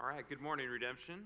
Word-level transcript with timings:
All 0.00 0.06
right, 0.06 0.28
good 0.28 0.40
morning, 0.40 0.68
Redemption. 0.68 1.16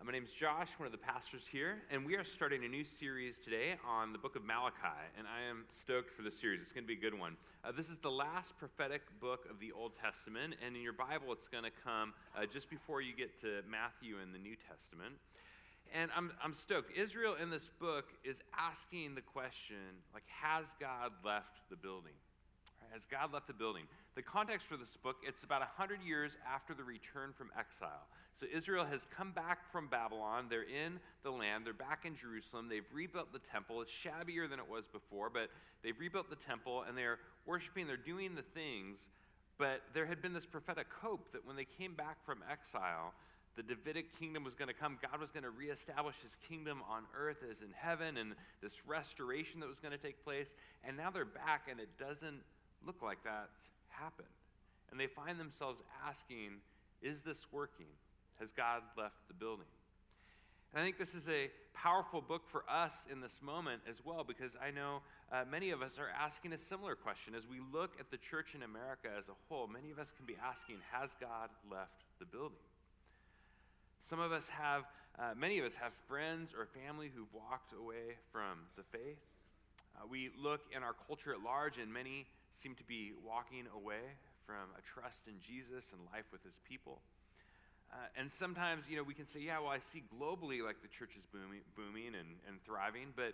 Uh, 0.00 0.04
my 0.04 0.12
name 0.12 0.22
is 0.22 0.30
Josh, 0.30 0.68
one 0.76 0.86
of 0.86 0.92
the 0.92 0.98
pastors 0.98 1.42
here, 1.50 1.82
and 1.90 2.06
we 2.06 2.14
are 2.14 2.22
starting 2.22 2.64
a 2.64 2.68
new 2.68 2.84
series 2.84 3.40
today 3.40 3.74
on 3.84 4.12
the 4.12 4.18
book 4.18 4.36
of 4.36 4.44
Malachi, 4.44 5.02
and 5.18 5.26
I 5.26 5.50
am 5.50 5.64
stoked 5.68 6.12
for 6.12 6.22
this 6.22 6.38
series. 6.38 6.60
It's 6.60 6.70
going 6.70 6.84
to 6.84 6.86
be 6.86 6.94
a 6.94 7.10
good 7.10 7.18
one. 7.18 7.36
Uh, 7.64 7.72
this 7.72 7.90
is 7.90 7.98
the 7.98 8.12
last 8.12 8.56
prophetic 8.58 9.02
book 9.20 9.44
of 9.50 9.58
the 9.58 9.72
Old 9.72 9.90
Testament, 10.00 10.54
and 10.64 10.76
in 10.76 10.82
your 10.82 10.92
Bible, 10.92 11.32
it's 11.32 11.48
going 11.48 11.64
to 11.64 11.72
come 11.82 12.14
uh, 12.36 12.46
just 12.46 12.70
before 12.70 13.02
you 13.02 13.12
get 13.12 13.40
to 13.40 13.62
Matthew 13.68 14.18
in 14.22 14.32
the 14.32 14.38
New 14.38 14.54
Testament. 14.70 15.14
And 15.92 16.12
I'm, 16.16 16.30
I'm 16.40 16.54
stoked. 16.54 16.96
Israel 16.96 17.34
in 17.42 17.50
this 17.50 17.68
book 17.80 18.04
is 18.22 18.40
asking 18.56 19.16
the 19.16 19.20
question, 19.20 19.98
like, 20.14 20.22
has 20.28 20.76
God 20.78 21.10
left 21.24 21.68
the 21.70 21.76
building? 21.76 22.14
Has 22.92 23.04
God 23.04 23.32
left 23.32 23.46
the 23.46 23.52
building? 23.52 23.84
The 24.14 24.22
context 24.22 24.66
for 24.66 24.76
this 24.76 24.96
book, 24.96 25.16
it's 25.26 25.44
about 25.44 25.60
100 25.60 26.02
years 26.02 26.36
after 26.52 26.74
the 26.74 26.84
return 26.84 27.32
from 27.32 27.50
exile. 27.58 28.06
So 28.34 28.46
Israel 28.52 28.84
has 28.84 29.06
come 29.16 29.32
back 29.32 29.70
from 29.70 29.88
Babylon. 29.88 30.46
They're 30.48 30.62
in 30.62 31.00
the 31.22 31.30
land. 31.30 31.66
They're 31.66 31.72
back 31.72 32.04
in 32.04 32.16
Jerusalem. 32.16 32.68
They've 32.68 32.86
rebuilt 32.92 33.32
the 33.32 33.40
temple. 33.40 33.82
It's 33.82 33.92
shabbier 33.92 34.48
than 34.48 34.58
it 34.58 34.68
was 34.68 34.86
before, 34.86 35.30
but 35.30 35.50
they've 35.82 35.98
rebuilt 35.98 36.30
the 36.30 36.36
temple 36.36 36.84
and 36.86 36.96
they're 36.96 37.18
worshiping. 37.46 37.86
They're 37.86 37.96
doing 37.96 38.34
the 38.34 38.42
things. 38.42 39.10
But 39.58 39.82
there 39.92 40.06
had 40.06 40.22
been 40.22 40.32
this 40.32 40.46
prophetic 40.46 40.86
hope 41.02 41.32
that 41.32 41.44
when 41.46 41.56
they 41.56 41.64
came 41.64 41.94
back 41.94 42.24
from 42.24 42.38
exile, 42.50 43.12
the 43.56 43.62
Davidic 43.64 44.16
kingdom 44.16 44.44
was 44.44 44.54
going 44.54 44.68
to 44.68 44.74
come. 44.74 44.98
God 45.02 45.20
was 45.20 45.32
going 45.32 45.42
to 45.42 45.50
reestablish 45.50 46.14
his 46.22 46.36
kingdom 46.48 46.80
on 46.88 47.02
earth 47.18 47.38
as 47.50 47.60
in 47.60 47.72
heaven, 47.74 48.16
and 48.16 48.34
this 48.62 48.86
restoration 48.86 49.58
that 49.58 49.68
was 49.68 49.80
going 49.80 49.90
to 49.90 49.98
take 49.98 50.22
place. 50.22 50.54
And 50.84 50.96
now 50.96 51.10
they're 51.10 51.24
back, 51.24 51.66
and 51.68 51.80
it 51.80 51.88
doesn't 51.98 52.40
look 52.88 53.02
like 53.02 53.18
that's 53.22 53.70
happened. 53.88 54.26
And 54.90 54.98
they 54.98 55.06
find 55.06 55.38
themselves 55.38 55.82
asking, 56.08 56.62
Is 57.02 57.20
this 57.20 57.46
working? 57.52 57.92
Has 58.40 58.50
God 58.50 58.82
left 58.96 59.28
the 59.28 59.34
building? 59.34 59.66
And 60.72 60.82
I 60.82 60.84
think 60.84 60.98
this 60.98 61.14
is 61.14 61.28
a 61.28 61.50
powerful 61.74 62.20
book 62.20 62.42
for 62.48 62.64
us 62.68 63.06
in 63.10 63.20
this 63.20 63.40
moment 63.42 63.82
as 63.88 64.04
well, 64.04 64.24
because 64.26 64.56
I 64.60 64.70
know 64.70 65.02
uh, 65.30 65.44
many 65.50 65.70
of 65.70 65.82
us 65.82 65.98
are 65.98 66.08
asking 66.18 66.52
a 66.52 66.58
similar 66.58 66.94
question. 66.94 67.34
As 67.34 67.46
we 67.46 67.58
look 67.72 67.92
at 68.00 68.10
the 68.10 68.16
church 68.16 68.54
in 68.54 68.62
America 68.62 69.08
as 69.16 69.28
a 69.28 69.36
whole, 69.48 69.66
many 69.66 69.90
of 69.90 69.98
us 69.98 70.10
can 70.16 70.24
be 70.24 70.36
asking, 70.42 70.76
Has 70.90 71.14
God 71.20 71.50
left 71.70 72.04
the 72.18 72.24
building? 72.24 72.56
Some 74.00 74.20
of 74.20 74.32
us 74.32 74.48
have, 74.48 74.84
uh, 75.18 75.34
many 75.36 75.58
of 75.58 75.66
us 75.66 75.74
have 75.74 75.92
friends 76.06 76.54
or 76.56 76.66
family 76.66 77.10
who've 77.14 77.32
walked 77.34 77.74
away 77.74 78.16
from 78.32 78.64
the 78.76 78.82
faith. 78.82 79.20
Uh, 79.94 80.06
we 80.08 80.30
look 80.40 80.60
in 80.74 80.82
our 80.82 80.94
culture 81.06 81.32
at 81.32 81.40
large, 81.40 81.78
and 81.78 81.92
many 81.92 82.26
seem 82.58 82.74
to 82.74 82.84
be 82.84 83.12
walking 83.24 83.66
away 83.74 84.18
from 84.44 84.74
a 84.76 84.82
trust 84.82 85.28
in 85.28 85.34
Jesus 85.40 85.92
and 85.92 86.00
life 86.12 86.26
with 86.32 86.42
his 86.42 86.58
people. 86.68 86.98
Uh, 87.92 87.96
and 88.18 88.30
sometimes, 88.30 88.84
you 88.90 88.96
know, 88.96 89.02
we 89.02 89.14
can 89.14 89.26
say, 89.26 89.40
yeah, 89.40 89.58
well, 89.60 89.70
I 89.70 89.78
see 89.78 90.02
globally 90.12 90.64
like 90.64 90.82
the 90.82 90.88
church 90.88 91.16
is 91.16 91.24
booming, 91.32 91.62
booming 91.76 92.18
and, 92.18 92.36
and 92.46 92.60
thriving, 92.64 93.14
but 93.16 93.32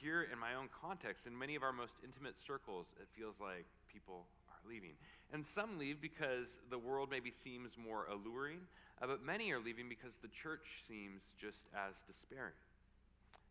here 0.00 0.26
in 0.32 0.38
my 0.38 0.54
own 0.54 0.68
context, 0.72 1.26
in 1.26 1.38
many 1.38 1.54
of 1.54 1.62
our 1.62 1.72
most 1.72 1.94
intimate 2.02 2.40
circles, 2.40 2.86
it 3.00 3.06
feels 3.12 3.36
like 3.38 3.66
people 3.92 4.24
are 4.48 4.62
leaving. 4.68 4.96
And 5.32 5.44
some 5.44 5.78
leave 5.78 6.00
because 6.00 6.58
the 6.70 6.78
world 6.78 7.10
maybe 7.10 7.30
seems 7.30 7.76
more 7.76 8.06
alluring, 8.10 8.60
uh, 9.00 9.06
but 9.06 9.22
many 9.22 9.52
are 9.52 9.60
leaving 9.60 9.88
because 9.88 10.16
the 10.16 10.28
church 10.28 10.82
seems 10.88 11.22
just 11.38 11.66
as 11.76 12.02
despairing. 12.06 12.56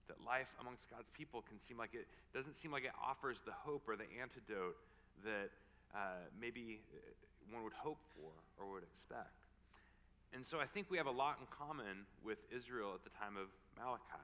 That 0.08 0.18
life 0.26 0.50
amongst 0.60 0.90
God's 0.90 1.12
people 1.12 1.44
can 1.48 1.60
seem 1.60 1.78
like 1.78 1.94
it 1.94 2.08
doesn't 2.34 2.56
seem 2.56 2.72
like 2.72 2.84
it 2.84 2.92
offers 3.02 3.42
the 3.46 3.54
hope 3.54 3.84
or 3.88 3.96
the 3.96 4.10
antidote 4.20 4.76
that 5.24 5.50
uh, 5.94 6.28
maybe 6.40 6.82
uh, 6.94 7.00
one 7.52 7.64
would 7.64 7.74
hope 7.74 8.00
for 8.16 8.32
or 8.58 8.72
would 8.74 8.84
expect. 8.84 9.42
And 10.34 10.46
so 10.46 10.60
I 10.60 10.66
think 10.66 10.88
we 10.90 10.98
have 10.98 11.08
a 11.08 11.14
lot 11.14 11.38
in 11.40 11.48
common 11.52 12.08
with 12.24 12.40
Israel 12.56 12.96
at 12.96 13.04
the 13.04 13.12
time 13.12 13.36
of 13.36 13.52
Malachi. 13.76 14.24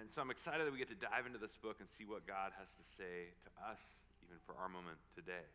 And 0.00 0.10
so 0.10 0.22
I'm 0.22 0.30
excited 0.30 0.66
that 0.66 0.72
we 0.72 0.78
get 0.78 0.88
to 0.88 0.98
dive 0.98 1.26
into 1.26 1.38
this 1.38 1.56
book 1.56 1.76
and 1.78 1.88
see 1.88 2.04
what 2.04 2.26
God 2.26 2.50
has 2.58 2.72
to 2.74 2.84
say 2.96 3.30
to 3.44 3.50
us, 3.62 3.80
even 4.24 4.40
for 4.42 4.56
our 4.58 4.68
moment 4.68 4.98
today. 5.14 5.46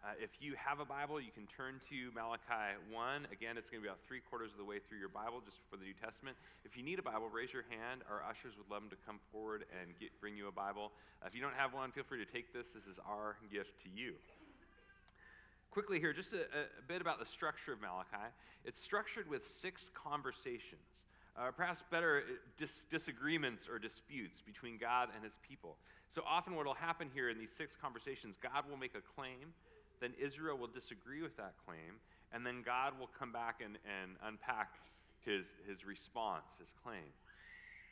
Uh, 0.00 0.16
if 0.16 0.40
you 0.40 0.56
have 0.56 0.80
a 0.80 0.84
Bible, 0.88 1.20
you 1.20 1.28
can 1.28 1.44
turn 1.44 1.76
to 1.92 2.08
Malachi 2.16 2.72
1. 2.88 3.28
Again, 3.28 3.60
it's 3.60 3.68
going 3.68 3.84
to 3.84 3.84
be 3.84 3.88
about 3.92 4.00
three 4.08 4.24
quarters 4.24 4.48
of 4.48 4.56
the 4.56 4.64
way 4.64 4.80
through 4.80 4.96
your 4.96 5.12
Bible, 5.12 5.44
just 5.44 5.60
for 5.68 5.76
the 5.76 5.84
New 5.84 5.92
Testament. 5.92 6.40
If 6.64 6.72
you 6.72 6.82
need 6.82 6.98
a 6.98 7.04
Bible, 7.04 7.28
raise 7.28 7.52
your 7.52 7.68
hand. 7.68 8.00
Our 8.08 8.24
ushers 8.24 8.56
would 8.56 8.72
love 8.72 8.80
them 8.80 8.88
to 8.96 9.00
come 9.04 9.20
forward 9.28 9.68
and 9.76 9.92
get, 10.00 10.08
bring 10.16 10.40
you 10.40 10.48
a 10.48 10.56
Bible. 10.56 10.96
Uh, 11.20 11.28
if 11.28 11.36
you 11.36 11.44
don't 11.44 11.52
have 11.52 11.76
one, 11.76 11.92
feel 11.92 12.08
free 12.08 12.16
to 12.16 12.24
take 12.24 12.48
this. 12.56 12.72
This 12.72 12.88
is 12.88 12.96
our 13.04 13.36
gift 13.52 13.76
to 13.84 13.92
you. 13.92 14.16
Quickly 15.68 16.00
here, 16.00 16.16
just 16.16 16.32
a, 16.32 16.48
a 16.48 16.82
bit 16.88 17.04
about 17.04 17.20
the 17.20 17.28
structure 17.28 17.76
of 17.76 17.84
Malachi. 17.84 18.32
It's 18.64 18.80
structured 18.80 19.28
with 19.28 19.44
six 19.44 19.90
conversations. 19.92 21.04
Uh, 21.36 21.52
perhaps 21.52 21.84
better 21.90 22.24
uh, 22.26 22.32
dis- 22.56 22.88
disagreements 22.90 23.68
or 23.68 23.78
disputes 23.78 24.40
between 24.40 24.78
God 24.78 25.10
and 25.14 25.22
his 25.22 25.38
people. 25.46 25.76
So 26.08 26.22
often, 26.26 26.56
what 26.56 26.64
will 26.64 26.72
happen 26.74 27.10
here 27.12 27.28
in 27.28 27.38
these 27.38 27.52
six 27.52 27.76
conversations, 27.76 28.36
God 28.42 28.64
will 28.68 28.78
make 28.78 28.96
a 28.96 29.04
claim, 29.14 29.52
then 30.00 30.12
Israel 30.20 30.56
will 30.56 30.68
disagree 30.68 31.22
with 31.22 31.36
that 31.36 31.54
claim, 31.66 32.00
and 32.32 32.46
then 32.46 32.62
God 32.64 32.98
will 32.98 33.10
come 33.18 33.32
back 33.32 33.60
and, 33.64 33.76
and 33.84 34.16
unpack 34.26 34.74
his, 35.24 35.54
his 35.68 35.84
response, 35.84 36.56
his 36.58 36.72
claim. 36.82 37.12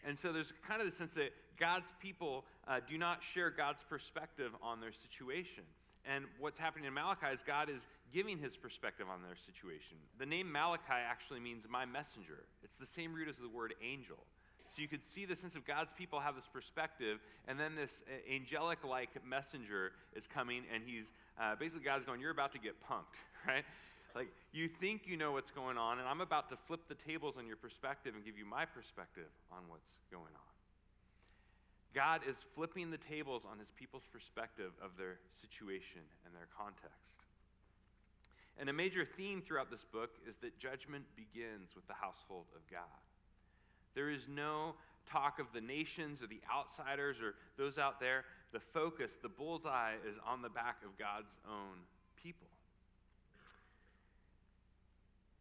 And 0.05 0.19
so 0.19 0.33
there's 0.33 0.53
kind 0.67 0.81
of 0.81 0.87
the 0.87 0.93
sense 0.93 1.15
that 1.15 1.33
God's 1.59 1.93
people 2.01 2.45
uh, 2.67 2.81
do 2.89 2.99
not 2.99 3.23
share 3.23 3.51
God's 3.51 3.83
perspective 3.83 4.53
on 4.63 4.81
their 4.81 4.93
situation. 4.93 5.65
And 6.07 6.25
what's 6.39 6.59
happening 6.59 6.87
in 6.87 6.95
Malachi 6.95 7.27
is 7.33 7.43
God 7.43 7.69
is 7.69 7.87
giving 8.13 8.39
his 8.39 8.57
perspective 8.57 9.07
on 9.13 9.23
their 9.23 9.37
situation. 9.37 9.99
The 10.19 10.27
name 10.27 10.51
Malachi 10.51 10.83
actually 10.89 11.41
means 11.41 11.67
my 11.69 11.85
messenger, 11.85 12.45
it's 12.63 12.77
the 12.77 12.87
same 12.87 13.13
root 13.13 13.29
as 13.29 13.37
the 13.37 13.49
word 13.49 13.75
angel. 13.83 14.19
So 14.69 14.83
you 14.83 14.89
could 14.89 15.05
see 15.05 15.25
the 15.25 15.37
sense 15.37 15.57
of 15.57 15.67
God's 15.67 15.93
people 15.93 16.21
have 16.21 16.35
this 16.35 16.47
perspective, 16.47 17.21
and 17.47 17.59
then 17.59 17.75
this 17.75 18.03
angelic 18.33 18.85
like 18.85 19.11
messenger 19.27 19.93
is 20.15 20.27
coming, 20.27 20.65
and 20.73 20.83
he's 20.85 21.13
uh, 21.41 21.57
basically, 21.57 21.85
God's 21.85 22.05
going, 22.05 22.21
You're 22.21 22.31
about 22.31 22.53
to 22.53 22.59
get 22.59 22.75
punked, 22.83 23.17
right? 23.47 23.65
Like, 24.15 24.29
you 24.53 24.69
think 24.69 25.03
you 25.07 25.17
know 25.17 25.33
what's 25.33 25.51
going 25.51 25.79
on, 25.79 25.99
and 25.99 26.09
I'm 26.09 26.21
about 26.21 26.49
to 26.51 26.57
flip 26.67 26.81
the 26.89 26.95
tables 26.95 27.37
on 27.39 27.47
your 27.47 27.57
perspective 27.57 28.15
and 28.15 28.25
give 28.25 28.37
you 28.39 28.45
my 28.45 28.65
perspective 28.65 29.29
on 29.53 29.63
what's 29.69 29.99
going 30.11 30.35
on. 30.35 30.49
God 31.95 32.23
is 32.29 32.45
flipping 32.55 32.91
the 32.91 32.99
tables 32.99 33.47
on 33.51 33.59
his 33.59 33.71
people's 33.71 34.07
perspective 34.11 34.73
of 34.83 34.97
their 34.99 35.19
situation 35.35 36.03
and 36.27 36.35
their 36.35 36.49
context. 36.57 37.25
And 38.59 38.69
a 38.69 38.73
major 38.73 39.05
theme 39.05 39.41
throughout 39.41 39.71
this 39.71 39.85
book 39.85 40.11
is 40.27 40.37
that 40.39 40.59
judgment 40.59 41.05
begins 41.17 41.75
with 41.75 41.87
the 41.87 41.95
household 41.95 42.47
of 42.57 42.63
God. 42.71 43.08
There 43.95 44.11
is 44.11 44.29
no 44.29 44.75
talk 45.11 45.39
of 45.39 45.47
the 45.53 45.61
nations 45.61 46.23
or 46.23 46.27
the 46.27 46.41
outsiders 46.53 47.17
or 47.21 47.35
those 47.57 47.79
out 47.79 48.01
there. 48.01 48.25
The 48.53 48.61
focus, 48.61 49.19
the 49.21 49.29
bullseye, 49.29 49.95
is 50.09 50.19
on 50.27 50.43
the 50.43 50.49
back 50.49 50.77
of 50.85 50.99
God's 50.99 51.33
own 51.47 51.85
people. 52.23 52.49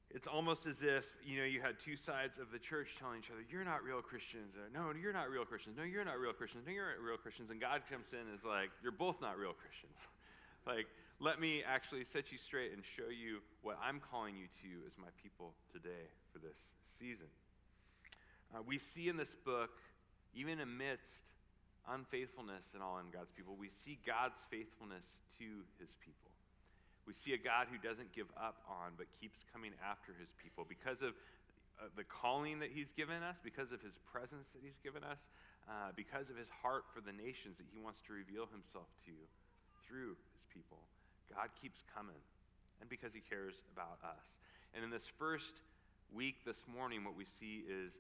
It's 0.10 0.28
almost 0.28 0.66
as 0.66 0.82
if, 0.82 1.14
you 1.24 1.38
know, 1.38 1.44
you 1.44 1.62
had 1.62 1.80
two 1.80 1.96
sides 1.96 2.40
of 2.40 2.50
the 2.52 2.60
church 2.60 2.96
telling 2.98 3.20
each 3.20 3.30
other, 3.30 3.44
you're 3.52 3.66
not 3.66 3.84
real 3.84 4.02
Christians. 4.02 4.56
Or, 4.56 4.72
no, 4.74 4.92
you're 4.98 5.14
not 5.14 5.30
real 5.30 5.44
Christians. 5.44 5.78
No, 5.78 5.84
you're 5.84 6.06
not 6.06 6.18
real 6.18 6.34
Christians. 6.34 6.64
No, 6.66 6.72
you're 6.72 6.88
not 6.88 7.00
real 7.04 7.18
Christians. 7.18 7.52
And 7.52 7.60
God 7.60 7.82
comes 7.92 8.08
in 8.14 8.20
and 8.20 8.34
is 8.34 8.46
like, 8.46 8.72
you're 8.82 8.96
both 8.96 9.22
not 9.22 9.38
real 9.38 9.54
Christians. 9.54 10.00
like, 10.66 10.88
let 11.20 11.42
me 11.42 11.62
actually 11.62 12.06
set 12.06 12.32
you 12.32 12.38
straight 12.38 12.72
and 12.72 12.86
show 12.86 13.10
you 13.10 13.40
what 13.64 13.78
I'm 13.84 14.00
calling 14.00 14.36
you 14.36 14.48
to 14.64 14.88
as 14.88 14.98
my 14.98 15.12
people 15.22 15.54
today 15.72 16.08
for 16.32 16.40
this 16.40 16.72
season. 16.98 17.28
Uh, 18.54 18.60
we 18.66 18.78
see 18.78 19.10
in 19.10 19.18
this 19.18 19.36
book, 19.36 19.72
even 20.34 20.60
amidst 20.60 21.24
unfaithfulness 21.90 22.74
and 22.74 22.84
all 22.84 23.00
in 23.00 23.10
God's 23.12 23.32
people, 23.32 23.56
we 23.58 23.70
see 23.70 24.00
God's 24.06 24.40
faithfulness 24.50 25.06
to 25.40 25.64
his 25.80 25.96
people. 26.04 26.32
We 27.08 27.14
see 27.14 27.32
a 27.34 27.40
God 27.40 27.68
who 27.72 27.80
doesn't 27.80 28.12
give 28.12 28.28
up 28.36 28.60
on, 28.68 29.00
but 29.00 29.08
keeps 29.20 29.40
coming 29.54 29.72
after 29.80 30.12
his 30.20 30.36
people 30.36 30.68
because 30.68 31.02
of 31.02 31.16
uh, 31.80 31.88
the 31.96 32.04
calling 32.04 32.60
that 32.60 32.70
he's 32.74 32.92
given 32.92 33.24
us, 33.24 33.40
because 33.44 33.72
of 33.72 33.80
his 33.82 33.96
presence 34.12 34.50
that 34.52 34.60
he's 34.60 34.78
given 34.84 35.04
us, 35.04 35.24
uh, 35.70 35.96
because 35.96 36.30
of 36.30 36.36
his 36.36 36.50
heart 36.50 36.84
for 36.92 37.00
the 37.00 37.16
nations 37.16 37.58
that 37.58 37.68
he 37.72 37.80
wants 37.80 38.04
to 38.08 38.12
reveal 38.12 38.48
himself 38.52 38.92
to 39.08 39.16
through 39.88 40.20
his 40.36 40.44
people. 40.52 40.84
God 41.32 41.48
keeps 41.62 41.84
coming, 41.96 42.20
and 42.82 42.90
because 42.90 43.14
he 43.14 43.22
cares 43.24 43.56
about 43.72 44.00
us. 44.04 44.40
And 44.76 44.84
in 44.84 44.90
this 44.90 45.08
first 45.08 45.64
week 46.12 46.44
this 46.46 46.64
morning, 46.68 47.04
what 47.04 47.16
we 47.16 47.26
see 47.26 47.64
is 47.68 48.00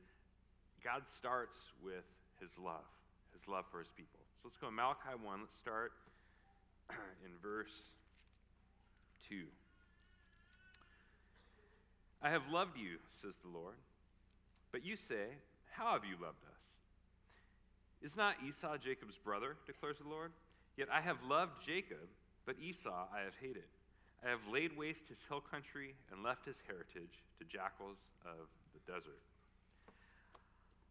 God 0.87 1.05
starts 1.05 1.73
with 1.83 2.07
his 2.39 2.57
love, 2.57 2.87
his 3.33 3.45
love 3.45 3.65
for 3.69 3.79
his 3.79 3.89
people. 3.89 4.21
So 4.39 4.43
let's 4.45 4.55
go 4.55 4.67
to 4.67 4.71
Malachi 4.71 5.19
1. 5.21 5.39
Let's 5.41 5.57
start 5.57 5.91
in 7.25 7.31
verse 7.43 7.91
2. 9.27 9.43
I 12.23 12.29
have 12.29 12.43
loved 12.49 12.77
you, 12.77 13.03
says 13.11 13.33
the 13.43 13.51
Lord. 13.51 13.75
But 14.71 14.85
you 14.85 14.95
say, 14.95 15.35
How 15.71 15.91
have 15.91 16.05
you 16.05 16.15
loved 16.23 16.39
us? 16.47 16.63
Is 18.01 18.15
not 18.15 18.35
Esau 18.47 18.77
Jacob's 18.77 19.17
brother, 19.17 19.57
declares 19.65 19.97
the 19.97 20.07
Lord? 20.07 20.31
Yet 20.77 20.87
I 20.89 21.01
have 21.01 21.17
loved 21.27 21.65
Jacob, 21.65 22.07
but 22.45 22.55
Esau 22.63 23.07
I 23.13 23.25
have 23.25 23.35
hated. 23.41 23.67
I 24.25 24.29
have 24.29 24.39
laid 24.49 24.77
waste 24.77 25.09
his 25.09 25.21
hill 25.27 25.41
country 25.41 25.95
and 26.13 26.23
left 26.23 26.45
his 26.45 26.61
heritage 26.65 27.25
to 27.39 27.45
jackals 27.45 27.97
of 28.23 28.47
the 28.73 28.79
desert. 28.89 29.19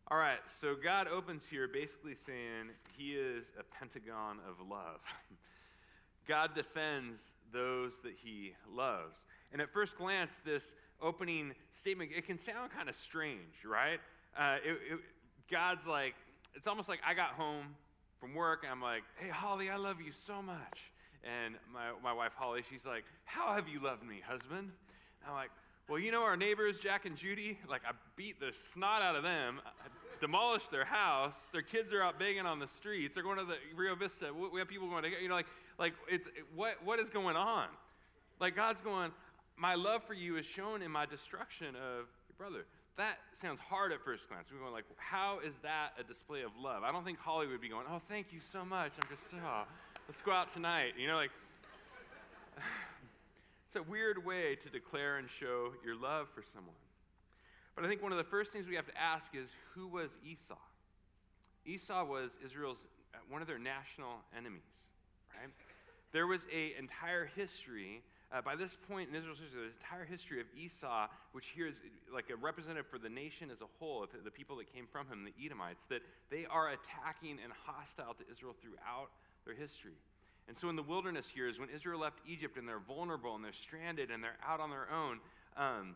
All 0.08 0.18
right, 0.18 0.38
so 0.46 0.76
God 0.76 1.08
opens 1.08 1.44
here 1.48 1.66
basically 1.66 2.14
saying 2.14 2.70
he 2.96 3.14
is 3.14 3.50
a 3.58 3.64
pentagon 3.64 4.38
of 4.48 4.64
love. 4.70 5.00
God 6.28 6.54
defends 6.54 7.32
those 7.52 7.98
that 8.04 8.12
he 8.22 8.52
loves. 8.72 9.26
And 9.52 9.60
at 9.60 9.72
first 9.72 9.98
glance, 9.98 10.40
this 10.44 10.74
opening 11.02 11.54
statement, 11.72 12.12
it 12.16 12.24
can 12.24 12.38
sound 12.38 12.70
kind 12.70 12.88
of 12.88 12.94
strange, 12.94 13.64
right? 13.68 13.98
Uh, 14.38 14.58
it, 14.64 14.78
it, 14.92 15.00
God's 15.50 15.88
like, 15.88 16.14
it's 16.54 16.68
almost 16.68 16.88
like 16.88 17.00
I 17.04 17.12
got 17.14 17.30
home 17.30 17.74
from 18.20 18.32
work 18.32 18.60
and 18.62 18.70
I'm 18.70 18.80
like, 18.80 19.02
hey, 19.16 19.28
Holly, 19.28 19.70
I 19.70 19.76
love 19.76 20.00
you 20.00 20.12
so 20.12 20.40
much. 20.40 20.92
And 21.24 21.56
my, 21.72 21.90
my 22.00 22.12
wife, 22.12 22.32
Holly, 22.36 22.62
she's 22.70 22.86
like, 22.86 23.02
how 23.24 23.54
have 23.54 23.68
you 23.68 23.82
loved 23.82 24.04
me, 24.04 24.20
husband? 24.24 24.70
And 25.20 25.28
I'm 25.28 25.34
like, 25.34 25.50
well, 25.88 26.00
you 26.00 26.10
know 26.10 26.24
our 26.24 26.36
neighbors, 26.36 26.80
Jack 26.80 27.06
and 27.06 27.14
Judy? 27.14 27.58
Like, 27.68 27.82
I 27.86 27.92
beat 28.16 28.40
the 28.40 28.52
snot 28.72 29.02
out 29.02 29.14
of 29.14 29.22
them, 29.22 29.60
demolished 30.20 30.70
their 30.70 30.84
house. 30.84 31.36
Their 31.52 31.62
kids 31.62 31.92
are 31.92 32.02
out 32.02 32.18
begging 32.18 32.46
on 32.46 32.58
the 32.58 32.66
streets. 32.66 33.14
They're 33.14 33.22
going 33.22 33.38
to 33.38 33.44
the 33.44 33.56
Rio 33.74 33.94
Vista. 33.94 34.32
We 34.32 34.58
have 34.58 34.68
people 34.68 34.88
going 34.88 35.02
to, 35.02 35.10
get 35.10 35.22
you 35.22 35.28
know, 35.28 35.34
like, 35.34 35.46
like 35.78 35.94
it's, 36.08 36.28
what, 36.54 36.76
what 36.84 36.98
is 36.98 37.10
going 37.10 37.36
on? 37.36 37.66
Like, 38.40 38.56
God's 38.56 38.80
going, 38.80 39.12
my 39.56 39.74
love 39.74 40.02
for 40.04 40.14
you 40.14 40.36
is 40.36 40.46
shown 40.46 40.82
in 40.82 40.90
my 40.90 41.06
destruction 41.06 41.68
of 41.68 42.06
your 42.28 42.36
brother. 42.38 42.66
That 42.96 43.18
sounds 43.32 43.60
hard 43.60 43.92
at 43.92 44.00
first 44.02 44.28
glance. 44.28 44.48
We're 44.50 44.60
going 44.60 44.72
like, 44.72 44.84
how 44.96 45.40
is 45.40 45.52
that 45.62 45.90
a 46.00 46.02
display 46.02 46.42
of 46.42 46.52
love? 46.58 46.82
I 46.82 46.92
don't 46.92 47.04
think 47.04 47.18
Holly 47.18 47.46
would 47.46 47.60
be 47.60 47.68
going, 47.68 47.86
oh, 47.90 48.00
thank 48.08 48.32
you 48.32 48.40
so 48.52 48.64
much. 48.64 48.92
I'm 49.02 49.08
just, 49.14 49.34
oh, 49.34 49.64
let's 50.08 50.22
go 50.22 50.32
out 50.32 50.52
tonight. 50.52 50.94
You 50.98 51.06
know, 51.06 51.16
like, 51.16 51.30
it's 53.66 53.76
a 53.76 53.82
weird 53.82 54.24
way 54.24 54.56
to 54.62 54.70
declare 54.70 55.18
and 55.18 55.28
show 55.28 55.72
your 55.84 55.94
love 55.94 56.28
for 56.34 56.42
someone. 56.42 56.74
But 57.76 57.84
I 57.84 57.88
think 57.88 58.02
one 58.02 58.10
of 58.10 58.18
the 58.18 58.24
first 58.24 58.52
things 58.52 58.66
we 58.66 58.74
have 58.74 58.86
to 58.86 58.98
ask 59.00 59.34
is 59.34 59.52
who 59.74 59.86
was 59.86 60.16
Esau? 60.24 60.58
Esau 61.64 62.04
was 62.04 62.38
Israel's 62.44 62.78
uh, 63.14 63.18
one 63.28 63.42
of 63.42 63.46
their 63.46 63.58
national 63.58 64.14
enemies, 64.36 64.62
right? 65.38 65.50
There 66.12 66.26
was 66.26 66.44
an 66.52 66.70
entire 66.78 67.26
history 67.36 68.02
uh, 68.32 68.42
by 68.42 68.56
this 68.56 68.76
point 68.88 69.08
in 69.08 69.14
Israel's 69.14 69.38
history, 69.38 69.60
there's 69.60 69.72
an 69.72 69.78
entire 69.82 70.04
history 70.04 70.40
of 70.40 70.46
Esau, 70.56 71.06
which 71.32 71.48
here 71.48 71.66
is 71.66 71.80
like 72.12 72.28
a 72.30 72.36
representative 72.36 72.86
for 72.86 72.98
the 72.98 73.08
nation 73.08 73.50
as 73.52 73.60
a 73.60 73.66
whole, 73.78 74.02
of 74.02 74.10
the 74.24 74.30
people 74.30 74.56
that 74.56 74.72
came 74.72 74.86
from 74.86 75.06
him, 75.06 75.24
the 75.24 75.44
Edomites, 75.44 75.84
that 75.88 76.02
they 76.28 76.44
are 76.46 76.70
attacking 76.70 77.38
and 77.42 77.52
hostile 77.64 78.14
to 78.14 78.24
Israel 78.30 78.54
throughout 78.60 79.10
their 79.44 79.54
history. 79.54 79.94
And 80.48 80.56
so 80.56 80.68
in 80.68 80.76
the 80.76 80.82
wilderness 80.82 81.36
years, 81.36 81.60
when 81.60 81.68
Israel 81.70 82.00
left 82.00 82.18
Egypt 82.26 82.56
and 82.56 82.68
they're 82.68 82.80
vulnerable 82.80 83.34
and 83.36 83.44
they're 83.44 83.52
stranded 83.52 84.10
and 84.10 84.22
they're 84.22 84.38
out 84.44 84.60
on 84.60 84.70
their 84.70 84.88
own, 84.92 85.20
um, 85.56 85.94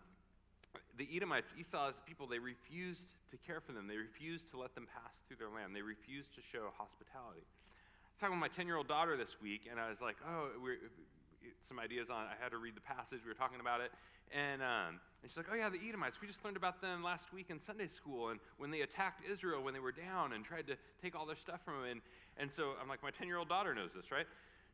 the 0.96 1.08
Edomites, 1.14 1.54
Esau's 1.58 2.00
people, 2.06 2.26
they 2.26 2.38
refused 2.38 3.08
to 3.30 3.36
care 3.36 3.60
for 3.60 3.72
them. 3.72 3.88
They 3.88 3.96
refused 3.96 4.50
to 4.50 4.58
let 4.58 4.74
them 4.74 4.86
pass 4.86 5.14
through 5.26 5.38
their 5.38 5.48
land. 5.48 5.74
They 5.74 5.82
refused 5.82 6.34
to 6.34 6.42
show 6.42 6.70
hospitality. 6.76 7.42
I 7.42 8.12
was 8.12 8.20
talking 8.20 8.40
with 8.40 8.50
my 8.50 8.54
10 8.54 8.66
year 8.66 8.76
old 8.76 8.88
daughter 8.88 9.16
this 9.16 9.40
week, 9.40 9.68
and 9.70 9.80
I 9.80 9.88
was 9.88 10.00
like, 10.00 10.16
oh, 10.26 10.48
some 11.66 11.78
ideas 11.78 12.10
on. 12.10 12.26
I 12.26 12.36
had 12.42 12.50
to 12.52 12.58
read 12.58 12.76
the 12.76 12.80
passage. 12.80 13.20
We 13.24 13.30
were 13.30 13.38
talking 13.38 13.60
about 13.60 13.80
it, 13.80 13.90
and 14.34 14.62
um, 14.62 15.00
and 15.22 15.30
she's 15.30 15.36
like, 15.36 15.46
"Oh 15.50 15.54
yeah, 15.54 15.68
the 15.68 15.80
Edomites. 15.88 16.20
We 16.20 16.26
just 16.26 16.44
learned 16.44 16.56
about 16.56 16.80
them 16.80 17.02
last 17.02 17.32
week 17.32 17.50
in 17.50 17.60
Sunday 17.60 17.88
school, 17.88 18.28
and 18.28 18.40
when 18.58 18.70
they 18.70 18.82
attacked 18.82 19.22
Israel 19.28 19.62
when 19.62 19.74
they 19.74 19.80
were 19.80 19.92
down 19.92 20.32
and 20.32 20.44
tried 20.44 20.66
to 20.68 20.76
take 21.02 21.14
all 21.14 21.26
their 21.26 21.36
stuff 21.36 21.60
from 21.64 21.82
them." 21.82 21.90
And 21.90 22.00
and 22.36 22.50
so 22.50 22.72
I'm 22.80 22.88
like, 22.88 23.02
my 23.02 23.10
10 23.10 23.26
year 23.26 23.38
old 23.38 23.48
daughter 23.48 23.74
knows 23.74 23.92
this, 23.94 24.10
right? 24.10 24.26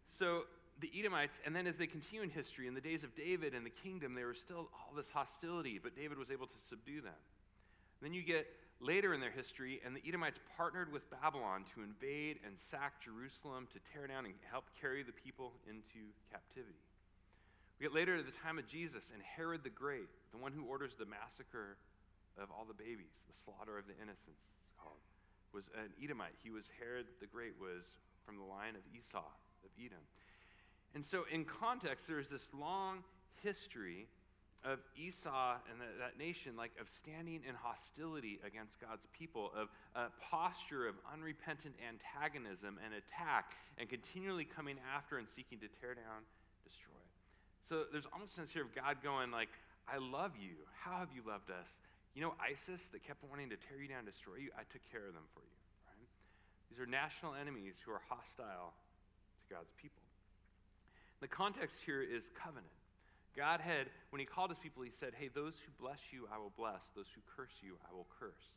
So 0.08 0.44
the 0.80 0.90
Edomites, 0.98 1.40
and 1.44 1.56
then 1.56 1.66
as 1.66 1.76
they 1.76 1.86
continue 1.86 2.22
in 2.22 2.30
history, 2.30 2.66
in 2.66 2.74
the 2.74 2.80
days 2.80 3.04
of 3.04 3.14
David 3.14 3.54
and 3.54 3.64
the 3.64 3.70
kingdom, 3.70 4.14
there 4.14 4.28
was 4.28 4.40
still 4.40 4.68
all 4.74 4.94
this 4.94 5.08
hostility, 5.08 5.80
but 5.82 5.96
David 5.96 6.18
was 6.18 6.30
able 6.30 6.46
to 6.46 6.58
subdue 6.68 7.00
them. 7.00 7.14
then 8.02 8.12
you 8.12 8.22
get 8.22 8.46
later 8.80 9.14
in 9.14 9.20
their 9.20 9.30
history, 9.30 9.80
and 9.84 9.96
the 9.96 10.02
Edomites 10.06 10.38
partnered 10.56 10.92
with 10.92 11.10
Babylon 11.10 11.64
to 11.74 11.82
invade 11.82 12.40
and 12.44 12.58
sack 12.58 13.00
Jerusalem, 13.00 13.66
to 13.72 13.80
tear 13.92 14.06
down 14.06 14.26
and 14.26 14.34
help 14.50 14.64
carry 14.78 15.02
the 15.02 15.12
people 15.12 15.54
into 15.66 16.12
captivity. 16.30 16.84
We 17.80 17.84
get 17.84 17.94
later 17.94 18.16
to 18.16 18.22
the 18.22 18.36
time 18.44 18.58
of 18.58 18.66
Jesus, 18.66 19.12
and 19.12 19.22
Herod 19.22 19.64
the 19.64 19.72
Great, 19.72 20.08
the 20.30 20.36
one 20.38 20.52
who 20.52 20.64
orders 20.64 20.94
the 20.94 21.06
massacre 21.06 21.76
of 22.36 22.50
all 22.52 22.64
the 22.68 22.76
babies, 22.76 23.24
the 23.24 23.36
slaughter 23.36 23.78
of 23.78 23.88
the 23.88 23.96
innocents, 23.96 24.44
it's 24.60 24.76
called, 24.76 25.00
was 25.52 25.68
an 25.72 25.88
Edomite. 25.96 26.36
He 26.44 26.50
was 26.50 26.68
Herod 26.78 27.06
the 27.20 27.26
Great, 27.26 27.56
was 27.56 27.88
from 28.24 28.36
the 28.36 28.44
line 28.44 28.76
of 28.76 28.84
Esau, 28.92 29.24
of 29.64 29.70
Edom. 29.80 30.04
And 30.96 31.04
so, 31.04 31.28
in 31.30 31.44
context, 31.44 32.08
there's 32.08 32.30
this 32.30 32.48
long 32.58 33.04
history 33.42 34.08
of 34.64 34.78
Esau 34.96 35.60
and 35.70 35.76
the, 35.76 35.84
that 36.00 36.16
nation, 36.16 36.56
like 36.56 36.72
of 36.80 36.88
standing 36.88 37.42
in 37.46 37.54
hostility 37.54 38.40
against 38.40 38.80
God's 38.80 39.06
people, 39.12 39.52
of 39.52 39.68
a 39.94 40.08
posture 40.24 40.88
of 40.88 40.94
unrepentant 41.12 41.74
antagonism 41.84 42.80
and 42.82 42.94
attack, 42.96 43.52
and 43.76 43.90
continually 43.90 44.46
coming 44.48 44.80
after 44.96 45.18
and 45.18 45.28
seeking 45.28 45.58
to 45.60 45.68
tear 45.68 45.92
down, 45.92 46.24
destroy. 46.64 47.04
So 47.68 47.84
there's 47.92 48.08
almost 48.10 48.32
a 48.32 48.36
sense 48.36 48.50
here 48.50 48.64
of 48.64 48.72
God 48.74 49.04
going 49.04 49.30
like, 49.30 49.52
I 49.84 50.00
love 50.00 50.32
you. 50.40 50.64
How 50.80 50.96
have 50.96 51.12
you 51.14 51.20
loved 51.28 51.52
us? 51.52 51.68
You 52.14 52.22
know, 52.22 52.32
ISIS 52.40 52.88
that 52.96 53.04
kept 53.04 53.20
wanting 53.28 53.50
to 53.50 53.60
tear 53.68 53.76
you 53.84 53.88
down, 53.92 54.08
destroy 54.08 54.48
you, 54.48 54.50
I 54.56 54.64
took 54.72 54.80
care 54.88 55.04
of 55.04 55.12
them 55.12 55.28
for 55.36 55.44
you. 55.44 55.60
Right? 55.92 56.08
These 56.72 56.80
are 56.80 56.88
national 56.88 57.36
enemies 57.36 57.76
who 57.84 57.92
are 57.92 58.00
hostile 58.08 58.72
to 58.72 59.44
God's 59.52 59.76
people. 59.76 60.05
The 61.20 61.28
context 61.28 61.80
here 61.84 62.02
is 62.02 62.30
covenant. 62.42 62.66
God 63.36 63.60
had, 63.60 63.88
when 64.10 64.20
he 64.20 64.26
called 64.26 64.50
his 64.50 64.58
people, 64.58 64.82
he 64.82 64.90
said, 64.90 65.12
Hey, 65.18 65.28
those 65.28 65.54
who 65.54 65.70
bless 65.82 66.00
you, 66.12 66.26
I 66.32 66.38
will 66.38 66.52
bless. 66.56 66.80
Those 66.94 67.08
who 67.14 67.20
curse 67.36 67.52
you, 67.62 67.76
I 67.88 67.94
will 67.94 68.06
curse. 68.18 68.56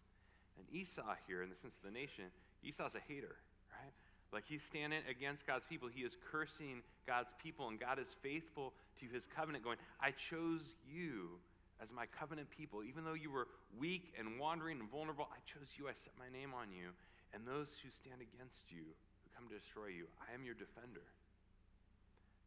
And 0.58 0.66
Esau 0.72 1.16
here, 1.28 1.44
in 1.44 1.50
the 1.50 1.56
sense 1.56 1.76
of 1.76 1.84
the 1.84 1.92
nation, 1.92 2.26
Esau's 2.64 2.96
a 2.96 3.00
hater, 3.00 3.36
right? 3.72 3.94
Like 4.32 4.44
he's 4.48 4.64
standing 4.64 5.00
against 5.10 5.48
God's 5.48 5.66
people. 5.66 5.90
He 5.90 6.02
is 6.02 6.16
cursing 6.32 6.82
God's 7.08 7.34
people, 7.42 7.68
and 7.68 7.80
God 7.80 8.00
is 8.00 8.16
faithful 8.22 8.74
to 9.00 9.06
his 9.08 9.28
covenant, 9.28 9.64
going, 9.64 9.78
I 10.00 10.12
chose 10.12 10.76
you 10.88 11.40
as 11.82 11.92
my 11.92 12.06
covenant 12.06 12.50
people. 12.50 12.84
Even 12.84 13.04
though 13.04 13.16
you 13.16 13.32
were 13.32 13.48
weak 13.80 14.14
and 14.20 14.40
wandering 14.40 14.80
and 14.80 14.90
vulnerable, 14.92 15.28
I 15.32 15.40
chose 15.46 15.72
you. 15.78 15.88
I 15.88 15.94
set 15.94 16.14
my 16.20 16.30
name 16.38 16.54
on 16.54 16.72
you. 16.72 16.92
And 17.34 17.46
those 17.46 17.70
who 17.82 17.90
stand 17.90 18.22
against 18.22 18.72
you, 18.72 18.84
who 18.84 19.28
come 19.36 19.48
to 19.50 19.56
destroy 19.56 19.88
you, 19.88 20.08
I 20.20 20.34
am 20.34 20.44
your 20.44 20.56
defender. 20.56 21.08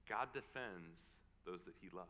God 0.09 0.28
defends 0.32 1.09
those 1.47 1.62
that 1.64 1.75
he 1.80 1.88
loves. 1.94 2.09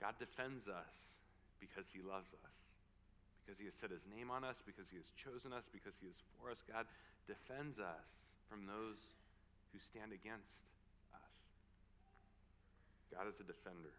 God 0.00 0.14
defends 0.18 0.66
us 0.66 1.20
because 1.60 1.86
he 1.92 2.00
loves 2.00 2.32
us, 2.32 2.56
because 3.44 3.58
he 3.58 3.66
has 3.66 3.74
set 3.74 3.90
his 3.90 4.08
name 4.08 4.30
on 4.30 4.44
us, 4.44 4.62
because 4.64 4.88
he 4.88 4.96
has 4.96 5.12
chosen 5.12 5.52
us, 5.52 5.68
because 5.68 6.00
he 6.00 6.08
is 6.08 6.16
for 6.40 6.50
us. 6.50 6.64
God 6.64 6.86
defends 7.28 7.78
us 7.78 8.08
from 8.48 8.64
those 8.64 8.96
who 9.72 9.78
stand 9.78 10.12
against 10.12 10.64
us. 11.12 11.34
God 13.12 13.28
is 13.28 13.38
a 13.40 13.44
defender. 13.44 13.92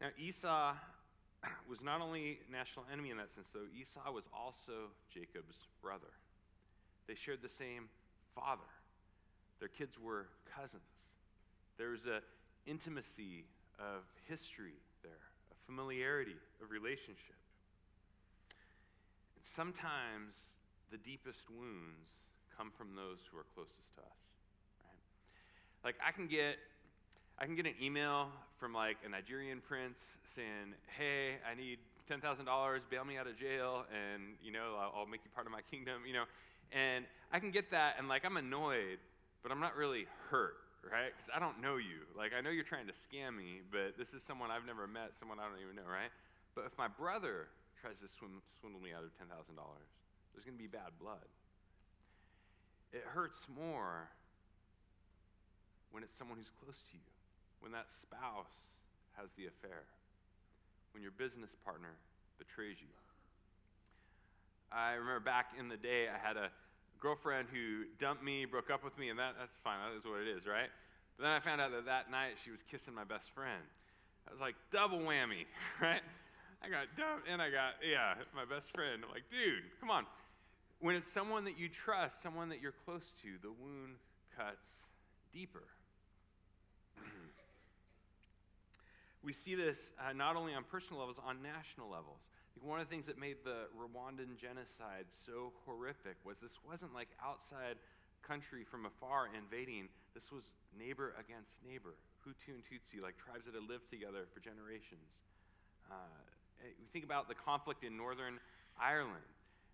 Now, 0.00 0.08
Esau 0.18 0.74
was 1.68 1.82
not 1.82 2.00
only 2.00 2.40
national 2.50 2.86
enemy 2.92 3.10
in 3.10 3.16
that 3.18 3.30
sense, 3.30 3.48
though, 3.54 3.70
Esau 3.74 4.10
was 4.12 4.24
also 4.34 4.90
Jacob's 5.12 5.66
brother. 5.82 6.10
They 7.06 7.14
shared 7.14 7.42
the 7.42 7.48
same 7.48 7.88
father. 8.34 8.68
Their 9.60 9.68
kids 9.68 9.98
were 9.98 10.26
cousins. 10.54 10.82
There 11.78 11.90
was 11.90 12.06
a 12.06 12.20
intimacy 12.66 13.44
of 13.78 14.02
history 14.28 14.78
there, 15.02 15.24
a 15.52 15.54
familiarity 15.66 16.36
of 16.62 16.70
relationship. 16.70 17.36
And 19.36 19.44
sometimes 19.44 20.34
the 20.90 20.98
deepest 20.98 21.50
wounds 21.50 22.10
come 22.56 22.70
from 22.76 22.96
those 22.96 23.18
who 23.30 23.38
are 23.38 23.46
closest 23.54 23.94
to 23.94 24.00
us. 24.00 24.20
Right? 24.82 25.84
Like 25.84 25.96
I 26.06 26.12
can 26.12 26.26
get 26.26 26.56
I 27.40 27.46
can 27.46 27.54
get 27.54 27.66
an 27.66 27.74
email 27.80 28.30
from 28.58 28.74
like 28.74 28.96
a 29.06 29.08
Nigerian 29.08 29.60
prince 29.60 30.16
saying, 30.24 30.74
"Hey, 30.98 31.36
I 31.48 31.54
need 31.54 31.78
ten 32.08 32.20
thousand 32.20 32.46
dollars, 32.46 32.82
bail 32.90 33.04
me 33.04 33.16
out 33.16 33.28
of 33.28 33.38
jail, 33.38 33.84
and 33.94 34.34
you 34.42 34.50
know 34.50 34.74
I'll, 34.76 35.00
I'll 35.00 35.06
make 35.06 35.20
you 35.24 35.30
part 35.32 35.46
of 35.46 35.52
my 35.52 35.62
kingdom." 35.70 36.02
You 36.04 36.14
know, 36.14 36.24
and 36.72 37.04
I 37.32 37.38
can 37.38 37.52
get 37.52 37.70
that, 37.70 37.94
and 37.98 38.08
like 38.08 38.24
I'm 38.24 38.36
annoyed, 38.36 38.98
but 39.42 39.52
I'm 39.52 39.60
not 39.60 39.76
really 39.76 40.06
hurt 40.30 40.56
right? 40.86 41.10
Because 41.10 41.30
I 41.34 41.38
don't 41.38 41.60
know 41.60 41.76
you. 41.76 42.06
Like, 42.14 42.32
I 42.32 42.40
know 42.40 42.50
you're 42.50 42.66
trying 42.66 42.86
to 42.86 42.96
scam 42.96 43.36
me, 43.36 43.66
but 43.70 43.98
this 43.98 44.14
is 44.14 44.22
someone 44.22 44.50
I've 44.50 44.66
never 44.66 44.86
met, 44.86 45.14
someone 45.14 45.38
I 45.38 45.48
don't 45.50 45.60
even 45.62 45.76
know, 45.76 45.88
right? 45.88 46.12
But 46.54 46.66
if 46.66 46.74
my 46.78 46.88
brother 46.88 47.50
tries 47.80 47.98
to 48.00 48.08
swim, 48.08 48.42
swindle 48.60 48.80
me 48.80 48.90
out 48.94 49.02
of 49.02 49.10
$10,000, 49.18 49.30
there's 50.32 50.44
going 50.44 50.56
to 50.56 50.62
be 50.62 50.70
bad 50.70 50.94
blood. 51.00 51.26
It 52.92 53.04
hurts 53.04 53.46
more 53.50 54.08
when 55.90 56.02
it's 56.02 56.14
someone 56.14 56.38
who's 56.38 56.52
close 56.62 56.82
to 56.90 56.96
you, 56.96 57.10
when 57.60 57.72
that 57.72 57.90
spouse 57.90 58.54
has 59.16 59.32
the 59.34 59.46
affair, 59.46 59.84
when 60.92 61.02
your 61.02 61.12
business 61.12 61.50
partner 61.64 61.98
betrays 62.38 62.80
you. 62.80 62.92
I 64.70 64.92
remember 64.92 65.20
back 65.20 65.52
in 65.58 65.68
the 65.68 65.76
day, 65.76 66.08
I 66.08 66.18
had 66.20 66.36
a 66.36 66.50
girlfriend 67.00 67.48
who 67.52 67.84
dumped 67.98 68.22
me, 68.22 68.44
broke 68.44 68.70
up 68.70 68.84
with 68.84 68.98
me, 68.98 69.08
and 69.08 69.18
that, 69.18 69.34
that's 69.38 69.56
fine. 69.58 69.78
That 69.88 69.96
is 69.96 70.04
what 70.04 70.20
it 70.20 70.28
is, 70.28 70.46
right? 70.46 70.68
But 71.16 71.24
then 71.24 71.32
I 71.32 71.40
found 71.40 71.60
out 71.60 71.72
that 71.72 71.86
that 71.86 72.10
night 72.10 72.38
she 72.42 72.50
was 72.50 72.62
kissing 72.70 72.94
my 72.94 73.04
best 73.04 73.30
friend. 73.30 73.62
I 74.26 74.32
was 74.32 74.40
like, 74.40 74.54
double 74.70 74.98
whammy, 74.98 75.46
right? 75.80 76.02
I 76.62 76.68
got 76.68 76.86
dumped 76.96 77.28
and 77.28 77.40
I 77.40 77.50
got, 77.50 77.74
yeah, 77.88 78.14
my 78.34 78.44
best 78.44 78.74
friend. 78.74 79.02
I'm 79.04 79.10
like, 79.10 79.30
dude, 79.30 79.62
come 79.80 79.90
on. 79.90 80.06
When 80.80 80.94
it's 80.94 81.10
someone 81.10 81.44
that 81.44 81.58
you 81.58 81.68
trust, 81.68 82.22
someone 82.22 82.48
that 82.50 82.60
you're 82.60 82.74
close 82.84 83.14
to, 83.22 83.28
the 83.42 83.48
wound 83.48 83.96
cuts 84.36 84.86
deeper. 85.32 85.64
we 89.22 89.32
see 89.32 89.54
this 89.54 89.92
uh, 89.98 90.12
not 90.12 90.36
only 90.36 90.54
on 90.54 90.64
personal 90.64 91.00
levels, 91.00 91.16
on 91.24 91.42
national 91.42 91.90
levels. 91.90 92.20
One 92.62 92.80
of 92.80 92.88
the 92.88 92.90
things 92.90 93.06
that 93.06 93.18
made 93.18 93.36
the 93.44 93.70
Rwandan 93.76 94.36
genocide 94.36 95.06
so 95.08 95.52
horrific 95.64 96.16
was 96.24 96.40
this 96.40 96.58
wasn't 96.66 96.94
like 96.94 97.08
outside 97.22 97.76
country 98.26 98.64
from 98.64 98.86
afar 98.86 99.28
invading. 99.30 99.88
This 100.14 100.32
was 100.32 100.50
neighbor 100.76 101.14
against 101.18 101.62
neighbor, 101.64 101.94
Hutu 102.26 102.54
and 102.54 102.62
Tutsi, 102.64 103.02
like 103.02 103.16
tribes 103.16 103.46
that 103.46 103.54
had 103.54 103.68
lived 103.68 103.88
together 103.88 104.26
for 104.32 104.40
generations. 104.40 105.22
Uh, 105.90 105.94
we 106.60 106.86
think 106.92 107.04
about 107.04 107.28
the 107.28 107.34
conflict 107.34 107.84
in 107.84 107.96
Northern 107.96 108.40
Ireland, 108.80 109.28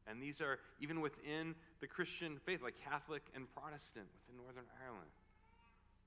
and 0.06 0.22
these 0.22 0.40
are 0.40 0.58
even 0.80 1.00
within 1.00 1.54
the 1.80 1.86
Christian 1.86 2.38
faith, 2.44 2.62
like 2.62 2.74
Catholic 2.84 3.22
and 3.34 3.48
Protestant 3.54 4.06
within 4.20 4.36
Northern 4.42 4.68
Ireland. 4.84 5.10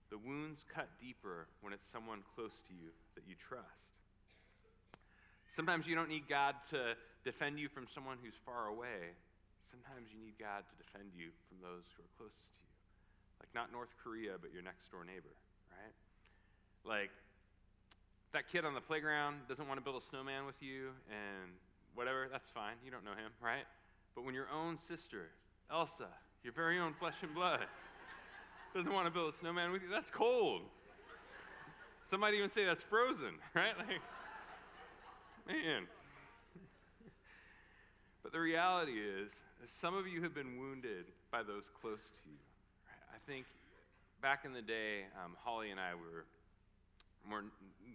The 0.10 0.18
wounds 0.18 0.64
cut 0.64 0.88
deeper 1.02 1.48
when 1.62 1.74
it's 1.74 1.88
someone 1.88 2.22
close 2.36 2.62
to 2.70 2.74
you 2.74 2.94
that 3.16 3.24
you 3.28 3.36
trust. 3.36 3.97
Sometimes 5.50 5.88
you 5.88 5.96
don't 5.96 6.10
need 6.10 6.28
God 6.28 6.56
to 6.72 6.96
defend 7.24 7.60
you 7.60 7.68
from 7.68 7.88
someone 7.88 8.18
who's 8.22 8.36
far 8.46 8.68
away. 8.68 9.16
Sometimes 9.70 10.12
you 10.14 10.20
need 10.20 10.36
God 10.40 10.64
to 10.64 10.76
defend 10.80 11.12
you 11.16 11.30
from 11.48 11.60
those 11.60 11.84
who 11.96 12.04
are 12.04 12.12
closest 12.16 12.56
to 12.56 12.64
you. 12.64 12.76
Like 13.44 13.52
not 13.56 13.72
North 13.72 13.92
Korea, 14.04 14.40
but 14.40 14.54
your 14.54 14.64
next 14.64 14.92
door 14.92 15.04
neighbor, 15.04 15.36
right? 15.72 15.96
Like 16.88 17.12
that 18.34 18.48
kid 18.52 18.66
on 18.66 18.74
the 18.74 18.82
playground 18.82 19.48
doesn't 19.48 19.68
want 19.68 19.80
to 19.80 19.84
build 19.84 20.02
a 20.02 20.06
snowman 20.06 20.46
with 20.46 20.62
you 20.62 20.92
and 21.10 21.52
whatever, 21.96 22.28
that's 22.32 22.50
fine. 22.50 22.76
You 22.84 22.92
don't 22.92 23.04
know 23.04 23.18
him, 23.18 23.32
right? 23.42 23.66
But 24.16 24.26
when 24.26 24.36
your 24.36 24.48
own 24.54 24.78
sister, 24.78 25.30
Elsa, 25.72 26.08
your 26.44 26.54
very 26.54 26.80
own 26.80 26.94
flesh 26.94 27.16
and 27.24 27.34
blood, 27.34 27.66
doesn't 28.76 28.94
want 28.94 29.06
to 29.06 29.12
build 29.12 29.34
a 29.34 29.38
snowman 29.38 29.72
with 29.72 29.82
you, 29.82 29.90
that's 29.90 30.10
cold. 30.10 30.62
Somebody 32.06 32.38
even 32.38 32.50
say 32.50 32.64
that's 32.64 32.84
frozen, 32.84 33.36
right? 33.54 33.78
Like, 33.78 34.02
Man. 35.48 35.88
but 38.22 38.34
the 38.34 38.40
reality 38.40 39.00
is, 39.00 39.32
some 39.64 39.96
of 39.96 40.06
you 40.06 40.22
have 40.22 40.36
been 40.36 40.60
wounded 40.60 41.06
by 41.32 41.40
those 41.40 41.72
close 41.72 42.04
to 42.20 42.28
you. 42.28 42.36
I 43.16 43.20
think 43.24 43.46
back 44.22 44.44
in 44.44 44.52
the 44.52 44.62
day, 44.62 45.08
um, 45.24 45.40
Holly 45.40 45.72
and 45.72 45.80
I 45.80 45.96
were 45.96 46.28
more 47.24 47.48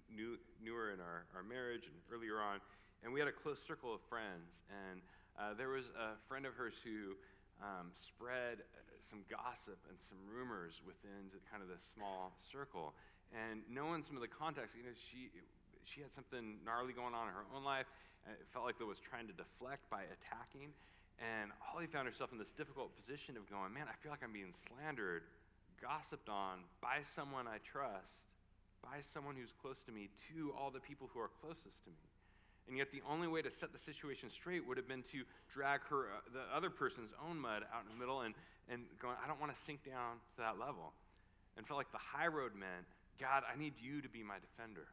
new, 0.08 0.40
newer 0.64 0.96
in 0.96 1.00
our, 1.04 1.28
our 1.36 1.44
marriage 1.44 1.84
and 1.84 1.96
earlier 2.08 2.40
on, 2.40 2.56
and 3.04 3.12
we 3.12 3.20
had 3.20 3.28
a 3.28 3.36
close 3.36 3.60
circle 3.60 3.92
of 3.92 4.00
friends. 4.08 4.64
And 4.72 5.02
uh, 5.36 5.52
there 5.52 5.68
was 5.68 5.92
a 5.92 6.16
friend 6.28 6.46
of 6.46 6.54
hers 6.54 6.80
who 6.80 7.20
um, 7.60 7.92
spread 7.92 8.64
some 9.04 9.28
gossip 9.28 9.76
and 9.92 10.00
some 10.00 10.16
rumors 10.24 10.80
within 10.86 11.28
kind 11.52 11.60
of 11.60 11.68
this 11.68 11.84
small 11.84 12.32
circle. 12.40 12.94
And 13.28 13.60
knowing 13.68 14.00
some 14.00 14.16
of 14.16 14.24
the 14.24 14.32
context, 14.32 14.72
you 14.72 14.88
know, 14.88 14.96
she 14.96 15.28
she 15.84 16.00
had 16.00 16.12
something 16.12 16.58
gnarly 16.64 16.92
going 16.92 17.14
on 17.14 17.28
in 17.28 17.34
her 17.34 17.46
own 17.54 17.64
life, 17.64 17.86
and 18.26 18.34
it 18.34 18.46
felt 18.52 18.64
like 18.64 18.76
it 18.80 18.86
was 18.86 19.00
trying 19.00 19.26
to 19.26 19.34
deflect 19.34 19.88
by 19.90 20.02
attacking. 20.06 20.70
And 21.18 21.50
Holly 21.60 21.86
found 21.86 22.06
herself 22.06 22.32
in 22.32 22.38
this 22.38 22.52
difficult 22.52 22.96
position 22.96 23.36
of 23.36 23.48
going, 23.50 23.72
Man, 23.72 23.86
I 23.86 23.94
feel 24.02 24.10
like 24.10 24.22
I'm 24.22 24.32
being 24.32 24.54
slandered, 24.68 25.22
gossiped 25.80 26.28
on 26.28 26.66
by 26.80 27.02
someone 27.02 27.46
I 27.46 27.58
trust, 27.62 28.30
by 28.82 29.02
someone 29.02 29.36
who's 29.36 29.52
close 29.52 29.82
to 29.86 29.92
me, 29.92 30.10
to 30.34 30.54
all 30.58 30.70
the 30.70 30.80
people 30.80 31.10
who 31.12 31.20
are 31.20 31.30
closest 31.42 31.82
to 31.84 31.90
me. 31.90 32.06
And 32.68 32.78
yet, 32.78 32.90
the 32.90 33.02
only 33.10 33.26
way 33.26 33.42
to 33.42 33.50
set 33.50 33.72
the 33.72 33.78
situation 33.78 34.30
straight 34.30 34.66
would 34.66 34.76
have 34.76 34.86
been 34.86 35.02
to 35.10 35.26
drag 35.52 35.82
her, 35.90 36.06
uh, 36.06 36.22
the 36.32 36.46
other 36.54 36.70
person's 36.70 37.10
own 37.28 37.38
mud 37.38 37.62
out 37.74 37.82
in 37.82 37.90
the 37.90 37.98
middle 37.98 38.22
and, 38.22 38.34
and 38.70 38.86
going, 39.00 39.16
I 39.22 39.26
don't 39.26 39.40
want 39.40 39.52
to 39.52 39.60
sink 39.62 39.84
down 39.84 40.22
to 40.36 40.42
that 40.42 40.58
level. 40.58 40.94
And 41.56 41.66
felt 41.66 41.76
like 41.76 41.90
the 41.92 41.98
high 41.98 42.28
road 42.28 42.54
meant, 42.54 42.86
God, 43.20 43.42
I 43.44 43.58
need 43.58 43.74
you 43.82 44.00
to 44.00 44.08
be 44.08 44.22
my 44.22 44.36
defender. 44.38 44.86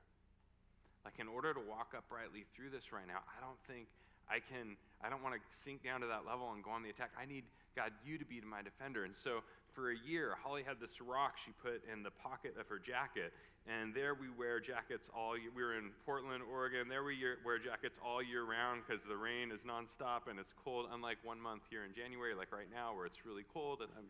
Like, 1.05 1.15
in 1.19 1.27
order 1.27 1.53
to 1.53 1.59
walk 1.59 1.95
uprightly 1.95 2.45
through 2.55 2.69
this 2.69 2.91
right 2.91 3.07
now, 3.07 3.23
I 3.25 3.39
don't 3.39 3.59
think 3.67 3.87
I 4.29 4.39
can, 4.39 4.77
I 5.01 5.09
don't 5.09 5.23
want 5.23 5.35
to 5.35 5.41
sink 5.49 5.83
down 5.83 6.01
to 6.01 6.07
that 6.07 6.25
level 6.27 6.51
and 6.53 6.63
go 6.63 6.71
on 6.71 6.83
the 6.83 6.89
attack. 6.89 7.09
I 7.17 7.25
need, 7.25 7.43
God, 7.75 7.91
you 8.05 8.17
to 8.17 8.25
be 8.25 8.41
my 8.41 8.61
defender. 8.61 9.05
And 9.05 9.15
so, 9.15 9.41
for 9.73 9.91
a 9.91 9.97
year, 9.97 10.35
Holly 10.43 10.63
had 10.65 10.79
this 10.81 10.99
rock 10.99 11.37
she 11.37 11.51
put 11.63 11.81
in 11.87 12.03
the 12.03 12.11
pocket 12.11 12.55
of 12.59 12.67
her 12.67 12.79
jacket. 12.79 13.31
And 13.67 13.93
there 13.93 14.17
we 14.17 14.29
wear 14.33 14.59
jackets 14.59 15.09
all 15.13 15.37
year. 15.37 15.51
We 15.53 15.61
were 15.61 15.77
in 15.77 15.91
Portland, 16.05 16.41
Oregon. 16.49 16.89
There 16.89 17.03
we 17.03 17.15
wear 17.45 17.59
jackets 17.59 17.99
all 18.01 18.21
year 18.23 18.43
round 18.43 18.81
because 18.81 19.03
the 19.05 19.17
rain 19.17 19.51
is 19.51 19.61
nonstop 19.61 20.25
and 20.29 20.39
it's 20.39 20.53
cold, 20.65 20.89
unlike 20.91 21.17
one 21.23 21.39
month 21.39 21.63
here 21.69 21.85
in 21.85 21.93
January, 21.93 22.33
like 22.33 22.51
right 22.51 22.69
now, 22.73 22.95
where 22.95 23.05
it's 23.05 23.25
really 23.25 23.45
cold. 23.53 23.81
And 23.81 23.89
I'm 23.95 24.09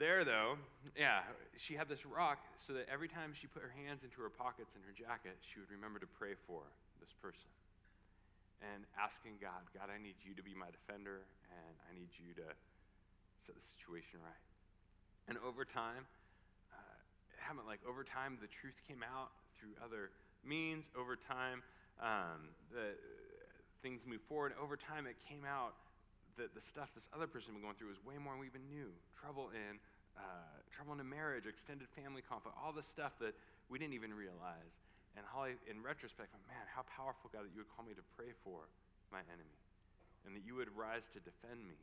there, 0.00 0.24
though, 0.24 0.56
yeah, 0.96 1.20
she 1.60 1.76
had 1.76 1.86
this 1.86 2.08
rock 2.08 2.40
so 2.56 2.72
that 2.72 2.88
every 2.88 3.06
time 3.06 3.36
she 3.36 3.46
put 3.46 3.60
her 3.60 3.70
hands 3.70 4.02
into 4.02 4.24
her 4.24 4.32
pockets 4.32 4.72
in 4.72 4.80
her 4.82 4.96
jacket, 4.96 5.36
she 5.44 5.60
would 5.60 5.68
remember 5.68 6.00
to 6.00 6.08
pray 6.08 6.32
for 6.48 6.64
this 6.98 7.12
person. 7.20 7.52
And 8.64 8.88
asking 8.96 9.36
God, 9.40 9.60
God, 9.76 9.92
I 9.92 10.00
need 10.00 10.16
you 10.24 10.32
to 10.34 10.42
be 10.42 10.56
my 10.56 10.72
defender, 10.72 11.28
and 11.52 11.74
I 11.84 11.92
need 11.92 12.08
you 12.16 12.32
to 12.40 12.48
set 13.44 13.54
the 13.54 13.64
situation 13.64 14.24
right. 14.24 14.44
And 15.28 15.36
over 15.44 15.68
time, 15.68 16.08
uh, 16.72 16.96
haven't 17.36 17.68
like 17.68 17.80
over 17.84 18.00
time 18.00 18.40
the 18.40 18.48
truth 18.48 18.80
came 18.88 19.04
out 19.04 19.32
through 19.56 19.76
other 19.84 20.10
means. 20.44 20.88
Over 20.96 21.16
time, 21.16 21.60
um, 22.00 22.52
the 22.72 22.96
things 23.84 24.04
moved 24.08 24.24
forward. 24.24 24.52
Over 24.56 24.76
time, 24.76 25.04
it 25.04 25.16
came 25.28 25.44
out 25.44 25.76
that 26.36 26.54
the 26.54 26.60
stuff 26.60 26.94
this 26.94 27.08
other 27.14 27.26
person 27.26 27.52
had 27.52 27.58
been 27.58 27.66
going 27.66 27.78
through 27.78 27.90
was 27.90 28.02
way 28.04 28.18
more 28.18 28.34
than 28.34 28.40
we 28.40 28.46
even 28.46 28.68
knew. 28.68 28.90
Trouble 29.18 29.50
in 29.50 29.80
uh, 30.18 30.54
trouble 30.74 30.92
in 30.92 31.00
a 31.00 31.06
marriage, 31.06 31.46
extended 31.46 31.88
family 31.96 32.20
conflict, 32.20 32.56
all 32.58 32.72
the 32.72 32.84
stuff 32.84 33.16
that 33.20 33.32
we 33.68 33.78
didn't 33.78 33.94
even 33.94 34.12
realize. 34.12 34.74
And 35.16 35.26
Holly, 35.26 35.58
in 35.66 35.82
retrospect, 35.82 36.30
man, 36.46 36.66
how 36.70 36.86
powerful, 36.86 37.30
God, 37.32 37.46
that 37.46 37.52
you 37.52 37.62
would 37.62 37.72
call 37.74 37.84
me 37.84 37.94
to 37.98 38.04
pray 38.14 38.30
for 38.44 38.70
my 39.10 39.22
enemy 39.32 39.58
and 40.26 40.36
that 40.36 40.44
you 40.44 40.54
would 40.54 40.70
rise 40.76 41.08
to 41.16 41.20
defend 41.24 41.64
me, 41.64 41.80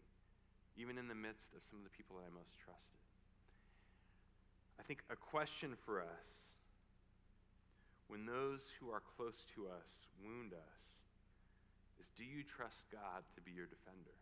even 0.78 0.96
in 0.98 1.10
the 1.10 1.18
midst 1.18 1.52
of 1.58 1.66
some 1.68 1.82
of 1.82 1.86
the 1.86 1.96
people 1.96 2.16
that 2.18 2.30
I 2.30 2.32
most 2.32 2.54
trusted. 2.62 3.02
I 4.80 4.84
think 4.86 5.02
a 5.10 5.18
question 5.18 5.74
for 5.74 6.00
us 6.00 6.30
when 8.08 8.24
those 8.24 8.64
who 8.80 8.94
are 8.94 9.02
close 9.18 9.44
to 9.58 9.68
us 9.68 9.90
wound 10.24 10.54
us 10.54 10.84
is 12.00 12.08
do 12.16 12.24
you 12.24 12.46
trust 12.46 12.88
God 12.94 13.26
to 13.36 13.42
be 13.42 13.52
your 13.52 13.66
defender? 13.66 14.16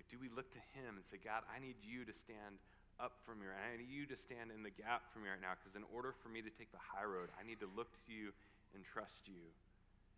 Like, 0.00 0.08
do 0.08 0.16
we 0.16 0.32
look 0.32 0.48
to 0.56 0.62
Him 0.72 0.96
and 0.96 1.04
say, 1.04 1.20
God, 1.20 1.44
I 1.52 1.60
need 1.60 1.76
you 1.84 2.08
to 2.08 2.14
stand 2.16 2.56
up 2.96 3.20
for 3.20 3.36
me. 3.36 3.44
I 3.52 3.76
need 3.76 3.92
you 3.92 4.08
to 4.08 4.16
stand 4.16 4.48
in 4.48 4.64
the 4.64 4.72
gap 4.72 5.12
for 5.12 5.20
me 5.20 5.28
right 5.28 5.36
now 5.36 5.60
because 5.60 5.76
in 5.76 5.84
order 5.92 6.16
for 6.16 6.32
me 6.32 6.40
to 6.40 6.48
take 6.48 6.72
the 6.72 6.80
high 6.80 7.04
road, 7.04 7.28
I 7.36 7.44
need 7.44 7.60
to 7.60 7.68
look 7.76 7.92
to 8.08 8.12
you 8.16 8.32
and 8.72 8.80
trust 8.80 9.28
you 9.28 9.44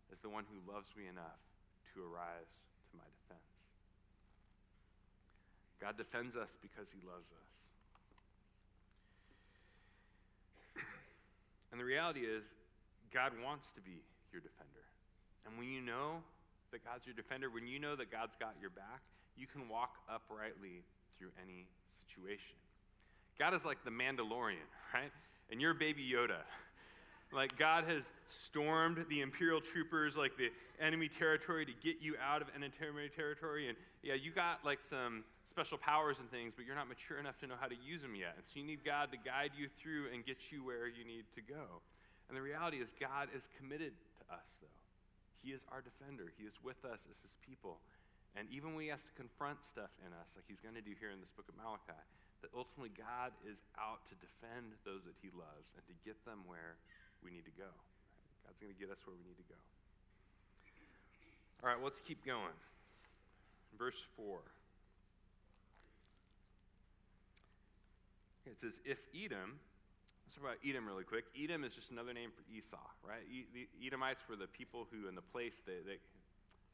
as 0.07 0.23
the 0.23 0.31
one 0.31 0.47
who 0.47 0.55
loves 0.63 0.87
me 0.95 1.11
enough 1.11 1.43
to 1.91 1.99
arise 1.99 2.47
to 2.87 2.93
my 2.95 3.03
defense. 3.11 3.51
God 5.83 5.99
defends 5.99 6.39
us 6.39 6.55
because 6.63 6.87
he 6.95 7.03
loves 7.03 7.27
us. 7.27 7.51
and 11.75 11.79
the 11.79 11.83
reality 11.83 12.23
is, 12.23 12.47
God 13.11 13.35
wants 13.43 13.75
to 13.75 13.83
be 13.83 13.99
your 14.31 14.39
defender. 14.39 14.87
And 15.43 15.59
when 15.59 15.67
you 15.67 15.83
know 15.83 16.23
that 16.71 16.87
God's 16.87 17.03
your 17.03 17.19
defender, 17.19 17.51
when 17.51 17.67
you 17.67 17.83
know 17.83 17.99
that 17.99 18.07
God's 18.07 18.39
got 18.39 18.55
your 18.63 18.71
back, 18.71 19.03
you 19.37 19.47
can 19.47 19.67
walk 19.69 19.95
uprightly 20.09 20.83
through 21.17 21.29
any 21.41 21.67
situation. 21.99 22.55
God 23.39 23.53
is 23.53 23.65
like 23.65 23.83
the 23.83 23.91
Mandalorian, 23.91 24.67
right? 24.93 25.11
And 25.51 25.61
you're 25.61 25.73
baby 25.73 26.07
Yoda. 26.07 26.41
Like 27.33 27.57
God 27.57 27.85
has 27.85 28.11
stormed 28.27 29.05
the 29.09 29.21
Imperial 29.21 29.59
troopers, 29.59 30.15
like 30.15 30.37
the 30.37 30.51
enemy 30.79 31.09
territory, 31.09 31.65
to 31.65 31.71
get 31.81 31.97
you 31.99 32.13
out 32.21 32.43
of 32.43 32.47
enemy 32.55 33.09
territory. 33.09 33.69
And 33.69 33.77
yeah, 34.03 34.13
you 34.13 34.29
got 34.29 34.63
like 34.63 34.79
some 34.79 35.23
special 35.49 35.79
powers 35.79 36.19
and 36.19 36.29
things, 36.29 36.53
but 36.55 36.65
you're 36.65 36.75
not 36.75 36.87
mature 36.87 37.17
enough 37.17 37.39
to 37.39 37.47
know 37.47 37.55
how 37.59 37.67
to 37.67 37.75
use 37.83 38.03
them 38.03 38.13
yet. 38.13 38.33
And 38.37 38.45
so 38.45 38.59
you 38.59 38.65
need 38.65 38.85
God 38.85 39.11
to 39.11 39.17
guide 39.17 39.51
you 39.57 39.67
through 39.67 40.13
and 40.13 40.25
get 40.25 40.51
you 40.51 40.63
where 40.63 40.85
you 40.85 41.03
need 41.05 41.25
to 41.33 41.41
go. 41.41 41.81
And 42.29 42.37
the 42.37 42.41
reality 42.41 42.77
is, 42.77 42.93
God 42.99 43.29
is 43.35 43.47
committed 43.57 43.93
to 43.97 44.33
us, 44.33 44.45
though. 44.61 44.67
He 45.41 45.51
is 45.51 45.65
our 45.71 45.81
defender, 45.81 46.31
He 46.37 46.45
is 46.45 46.53
with 46.63 46.85
us 46.85 47.05
as 47.09 47.19
His 47.19 47.35
people. 47.45 47.79
And 48.33 48.49
even 48.49 48.73
when 48.73 48.83
He 48.83 48.91
has 48.91 49.05
to 49.05 49.13
confront 49.13 49.61
stuff 49.63 49.93
in 50.01 50.11
us, 50.13 50.33
like 50.33 50.45
He's 50.47 50.61
going 50.61 50.75
to 50.75 50.85
do 50.85 50.97
here 50.97 51.13
in 51.13 51.21
this 51.21 51.31
book 51.33 51.45
of 51.47 51.55
Malachi, 51.57 52.01
that 52.43 52.51
ultimately 52.51 52.91
God 52.91 53.31
is 53.47 53.63
out 53.79 54.03
to 54.11 54.15
defend 54.19 54.75
those 54.83 55.07
that 55.07 55.15
he 55.23 55.31
loves 55.31 55.71
and 55.79 55.83
to 55.87 55.95
get 56.03 56.19
them 56.27 56.43
where 56.45 56.75
we 57.23 57.31
need 57.31 57.47
to 57.47 57.55
go. 57.55 57.71
God's 58.43 58.59
going 58.59 58.75
to 58.75 58.77
get 58.77 58.91
us 58.91 58.99
where 59.07 59.15
we 59.15 59.23
need 59.23 59.39
to 59.39 59.47
go. 59.47 59.59
All 61.63 61.71
right, 61.71 61.79
let's 61.79 62.03
keep 62.03 62.19
going. 62.27 62.53
Verse 63.79 64.03
4. 64.19 64.43
It 68.45 68.59
says, 68.59 68.83
if 68.83 68.99
Edom, 69.15 69.55
let's 70.27 70.35
talk 70.35 70.43
about 70.43 70.59
Edom 70.67 70.85
really 70.85 71.07
quick. 71.07 71.23
Edom 71.31 71.63
is 71.63 71.73
just 71.73 71.95
another 71.95 72.11
name 72.11 72.29
for 72.35 72.43
Esau, 72.51 72.75
right? 73.07 73.23
E- 73.31 73.47
the 73.55 73.71
Edomites 73.79 74.19
were 74.27 74.35
the 74.35 74.51
people 74.51 74.85
who, 74.91 75.07
in 75.07 75.15
the 75.15 75.23
place, 75.23 75.63
they, 75.65 75.79
they, 75.87 76.03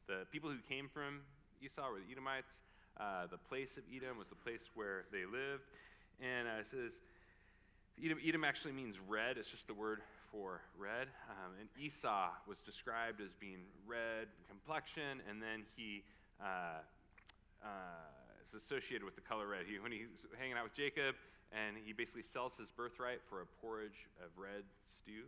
the 0.10 0.26
people 0.34 0.50
who 0.50 0.58
came 0.68 0.90
from 0.90 1.22
Esau 1.62 1.92
were 1.92 2.00
the 2.00 2.12
Edomites. 2.12 2.52
Uh, 3.00 3.28
the 3.28 3.38
place 3.38 3.78
of 3.78 3.84
Edom 3.94 4.18
was 4.18 4.28
the 4.28 4.36
place 4.36 4.70
where 4.76 5.06
they 5.12 5.26
lived. 5.26 5.64
And 6.20 6.48
uh, 6.48 6.60
it 6.60 6.68
says, 6.68 7.00
Edom, 8.04 8.18
Edom 8.26 8.44
actually 8.44 8.74
means 8.74 9.00
red. 9.00 9.38
It's 9.38 9.50
just 9.50 9.68
the 9.68 9.74
word 9.74 10.02
for 10.32 10.62
red. 10.78 11.08
Um, 11.30 11.54
and 11.60 11.70
Esau 11.80 12.30
was 12.48 12.60
described 12.60 13.22
as 13.22 13.34
being 13.34 13.60
red 13.88 14.28
complexion, 14.48 15.22
and 15.30 15.42
then 15.42 15.64
he 15.76 16.04
uh, 16.42 16.80
uh, 17.64 17.68
is 18.46 18.54
associated 18.54 19.04
with 19.04 19.16
the 19.16 19.22
color 19.22 19.48
red. 19.48 19.66
He, 19.68 19.80
when 19.80 19.92
he's 19.92 20.26
hanging 20.38 20.56
out 20.56 20.64
with 20.64 20.74
Jacob, 20.74 21.16
and 21.52 21.76
he 21.84 21.94
basically 21.94 22.24
sells 22.24 22.58
his 22.58 22.70
birthright 22.70 23.20
for 23.28 23.42
a 23.42 23.46
porridge 23.62 24.08
of 24.24 24.30
red 24.38 24.64
stew. 24.88 25.26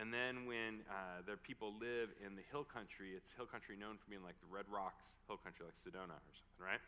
And 0.00 0.12
then 0.12 0.46
when 0.46 0.80
uh, 0.88 1.20
their 1.26 1.36
people 1.36 1.74
live 1.76 2.08
in 2.24 2.34
the 2.34 2.42
hill 2.50 2.64
country, 2.64 3.12
it's 3.12 3.32
hill 3.32 3.44
country 3.44 3.76
known 3.76 4.00
for 4.00 4.08
being 4.08 4.24
like 4.24 4.40
the 4.40 4.48
Red 4.48 4.64
Rocks 4.72 5.04
hill 5.28 5.36
country, 5.36 5.68
like 5.68 5.76
Sedona 5.84 6.16
or 6.16 6.32
something, 6.32 6.64
right? 6.64 6.80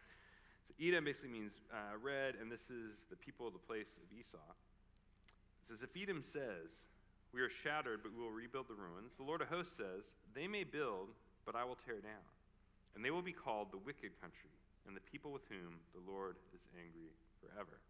So 0.64 0.72
Edom 0.80 1.04
basically 1.04 1.36
means 1.36 1.60
uh, 1.68 2.00
red, 2.00 2.36
and 2.40 2.50
this 2.50 2.70
is 2.72 3.04
the 3.10 3.16
people 3.16 3.50
the 3.50 3.60
place 3.60 3.92
of 4.00 4.08
Esau. 4.08 4.40
It 4.40 5.68
says, 5.68 5.82
If 5.82 5.92
Edom 5.92 6.22
says, 6.22 6.88
We 7.32 7.42
are 7.42 7.52
shattered, 7.52 8.00
but 8.02 8.12
we 8.16 8.22
will 8.24 8.32
rebuild 8.32 8.68
the 8.68 8.74
ruins, 8.74 9.12
the 9.16 9.24
Lord 9.24 9.42
of 9.42 9.48
hosts 9.48 9.76
says, 9.76 10.16
They 10.34 10.48
may 10.48 10.64
build, 10.64 11.12
but 11.44 11.54
I 11.54 11.64
will 11.64 11.76
tear 11.84 12.00
down. 12.00 12.24
And 12.96 13.04
they 13.04 13.10
will 13.10 13.22
be 13.22 13.36
called 13.36 13.68
the 13.72 13.78
wicked 13.78 14.16
country, 14.20 14.54
and 14.86 14.96
the 14.96 15.04
people 15.04 15.32
with 15.32 15.44
whom 15.48 15.76
the 15.92 16.00
Lord 16.10 16.36
is 16.54 16.60
angry 16.72 17.12
forever. 17.40 17.80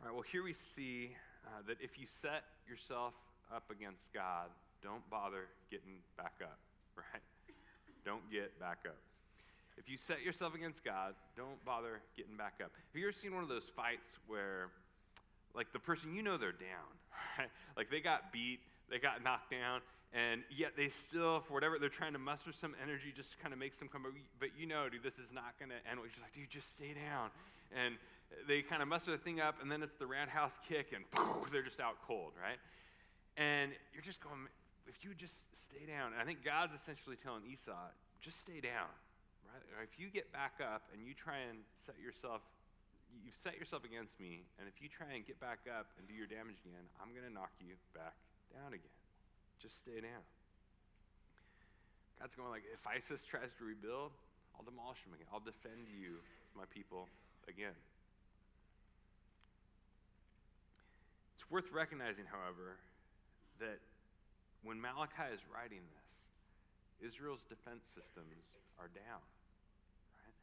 All 0.00 0.06
right, 0.06 0.14
well, 0.14 0.24
here 0.26 0.42
we 0.42 0.52
see 0.52 1.16
uh, 1.46 1.62
that 1.66 1.76
if 1.80 1.98
you 1.98 2.06
set 2.06 2.44
yourself 2.68 3.14
up 3.54 3.70
against 3.70 4.12
God, 4.12 4.48
don't 4.82 5.08
bother 5.10 5.48
getting 5.70 5.98
back 6.16 6.34
up, 6.42 6.58
right? 6.96 7.22
Don't 8.04 8.28
get 8.30 8.58
back 8.58 8.78
up. 8.86 8.96
If 9.78 9.88
you 9.88 9.96
set 9.96 10.22
yourself 10.22 10.54
against 10.54 10.84
God, 10.84 11.14
don't 11.36 11.62
bother 11.64 12.00
getting 12.16 12.36
back 12.36 12.54
up. 12.62 12.70
Have 12.92 13.00
you 13.00 13.06
ever 13.06 13.12
seen 13.12 13.34
one 13.34 13.42
of 13.42 13.48
those 13.48 13.70
fights 13.74 14.18
where, 14.26 14.68
like, 15.54 15.72
the 15.72 15.78
person 15.78 16.14
you 16.14 16.22
know 16.22 16.36
they're 16.36 16.52
down, 16.52 16.92
right? 17.38 17.48
Like, 17.76 17.90
they 17.90 18.00
got 18.00 18.32
beat, 18.32 18.60
they 18.90 18.98
got 18.98 19.24
knocked 19.24 19.50
down, 19.50 19.80
and 20.12 20.42
yet 20.54 20.72
they 20.76 20.88
still, 20.88 21.40
for 21.40 21.54
whatever, 21.54 21.78
they're 21.78 21.88
trying 21.88 22.12
to 22.12 22.18
muster 22.18 22.52
some 22.52 22.74
energy 22.82 23.12
just 23.14 23.32
to 23.32 23.38
kind 23.38 23.54
of 23.54 23.58
make 23.58 23.72
some 23.72 23.88
come. 23.88 24.04
But 24.38 24.50
you 24.58 24.66
know, 24.66 24.88
dude, 24.90 25.02
this 25.02 25.18
is 25.18 25.32
not 25.32 25.58
going 25.58 25.70
to 25.70 25.80
end. 25.88 25.98
You're 25.98 26.08
just 26.08 26.20
like, 26.20 26.34
dude, 26.34 26.50
just 26.50 26.68
stay 26.76 26.92
down. 26.92 27.30
And 27.72 27.96
they 28.46 28.62
kind 28.62 28.82
of 28.82 28.88
muster 28.88 29.10
the 29.10 29.18
thing 29.18 29.40
up, 29.40 29.60
and 29.62 29.70
then 29.70 29.82
it's 29.82 29.94
the 29.94 30.06
roundhouse 30.06 30.58
kick, 30.68 30.92
and 30.94 31.08
poof, 31.10 31.50
they're 31.52 31.62
just 31.62 31.80
out 31.80 31.96
cold, 32.06 32.32
right? 32.40 32.58
And 33.36 33.72
you're 33.92 34.04
just 34.04 34.20
going, 34.20 34.48
if 34.88 35.04
you 35.04 35.14
just 35.14 35.42
stay 35.56 35.86
down. 35.86 36.12
And 36.12 36.20
I 36.20 36.24
think 36.24 36.44
God's 36.44 36.74
essentially 36.74 37.16
telling 37.16 37.42
Esau, 37.48 37.76
just 38.20 38.40
stay 38.40 38.60
down, 38.60 38.90
right? 39.48 39.62
If 39.82 39.98
you 39.98 40.08
get 40.08 40.32
back 40.32 40.60
up 40.60 40.82
and 40.92 41.06
you 41.06 41.14
try 41.14 41.38
and 41.48 41.64
set 41.86 41.96
yourself, 42.02 42.42
you've 43.24 43.36
set 43.36 43.58
yourself 43.58 43.84
against 43.84 44.20
me, 44.20 44.44
and 44.58 44.68
if 44.68 44.80
you 44.80 44.88
try 44.88 45.14
and 45.14 45.24
get 45.24 45.40
back 45.40 45.64
up 45.68 45.92
and 45.98 46.08
do 46.08 46.14
your 46.14 46.28
damage 46.28 46.60
again, 46.64 46.84
I'm 47.00 47.12
going 47.16 47.26
to 47.26 47.32
knock 47.32 47.52
you 47.60 47.76
back 47.94 48.16
down 48.52 48.72
again. 48.72 48.96
Just 49.60 49.80
stay 49.80 50.00
down. 50.00 50.24
God's 52.20 52.34
going 52.34 52.50
like, 52.50 52.62
if 52.70 52.86
ISIS 52.86 53.24
tries 53.26 53.50
to 53.58 53.64
rebuild, 53.64 54.14
I'll 54.54 54.64
demolish 54.64 55.02
them 55.02 55.14
again. 55.14 55.26
I'll 55.32 55.42
defend 55.42 55.90
you, 55.90 56.22
my 56.54 56.68
people, 56.70 57.08
again. 57.48 57.74
Worth 61.52 61.68
recognizing, 61.70 62.24
however, 62.24 62.80
that 63.60 63.76
when 64.64 64.80
Malachi 64.80 65.28
is 65.28 65.44
writing 65.52 65.84
this, 65.92 67.12
Israel's 67.12 67.44
defense 67.44 67.84
systems 67.84 68.56
are 68.80 68.88
down. 68.88 69.20
Right? 70.16 70.38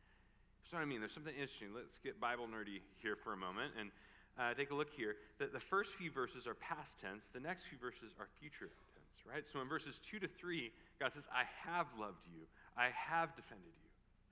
So 0.69 0.77
what 0.77 0.83
I 0.83 0.85
mean. 0.85 1.01
There's 1.01 1.17
something 1.17 1.33
interesting. 1.33 1.73
Let's 1.73 1.97
get 1.97 2.21
Bible 2.21 2.45
nerdy 2.45 2.85
here 3.01 3.17
for 3.17 3.33
a 3.33 3.37
moment 3.37 3.73
and 3.79 3.89
uh, 4.37 4.53
take 4.53 4.69
a 4.69 4.77
look 4.77 4.93
here. 4.93 5.17
The, 5.39 5.47
the 5.47 5.59
first 5.59 5.95
few 5.95 6.11
verses 6.11 6.45
are 6.45 6.53
past 6.53 7.01
tense. 7.01 7.25
The 7.33 7.41
next 7.41 7.63
few 7.63 7.79
verses 7.81 8.13
are 8.19 8.27
future 8.39 8.69
tense. 8.69 9.17
Right. 9.25 9.45
So 9.45 9.59
in 9.61 9.67
verses 9.67 9.99
two 9.99 10.19
to 10.19 10.27
three, 10.27 10.71
God 10.99 11.13
says, 11.13 11.27
"I 11.27 11.43
have 11.67 11.87
loved 11.99 12.23
you. 12.25 12.47
I 12.77 12.89
have 12.95 13.35
defended 13.35 13.67
you. 13.67 13.89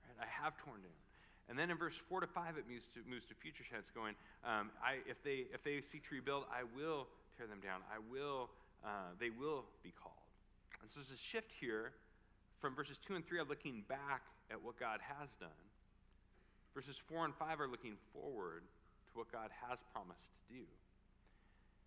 Right. 0.08 0.26
I 0.26 0.42
have 0.42 0.56
torn 0.56 0.80
down." 0.80 1.07
And 1.48 1.58
then 1.58 1.70
in 1.70 1.78
verse 1.78 1.96
four 1.96 2.20
to 2.20 2.26
five, 2.26 2.58
it 2.58 2.64
moves 2.70 2.88
to, 2.94 3.00
moves 3.08 3.26
to 3.26 3.34
future 3.34 3.64
tense, 3.64 3.90
going, 3.90 4.14
um, 4.44 4.70
I, 4.84 5.00
if, 5.08 5.22
they, 5.24 5.46
if 5.52 5.64
they 5.64 5.80
seek 5.80 6.06
to 6.08 6.14
rebuild, 6.14 6.44
I 6.52 6.64
will 6.76 7.08
tear 7.36 7.46
them 7.46 7.60
down. 7.60 7.80
I 7.88 7.98
will 8.12 8.50
uh, 8.84 9.10
they 9.18 9.30
will 9.30 9.64
be 9.82 9.90
called. 9.90 10.14
And 10.82 10.90
so 10.90 11.00
there's 11.00 11.18
a 11.18 11.20
shift 11.20 11.50
here 11.58 11.92
from 12.60 12.74
verses 12.74 12.98
2 12.98 13.14
and 13.14 13.26
3 13.26 13.40
are 13.40 13.44
looking 13.44 13.82
back 13.88 14.22
at 14.50 14.62
what 14.62 14.78
God 14.78 15.00
has 15.02 15.28
done. 15.40 15.48
Verses 16.74 16.96
4 16.96 17.24
and 17.24 17.34
5 17.34 17.60
are 17.60 17.68
looking 17.68 17.96
forward 18.12 18.62
to 19.06 19.18
what 19.18 19.30
God 19.32 19.50
has 19.68 19.80
promised 19.92 20.28
to 20.48 20.54
do. 20.54 20.64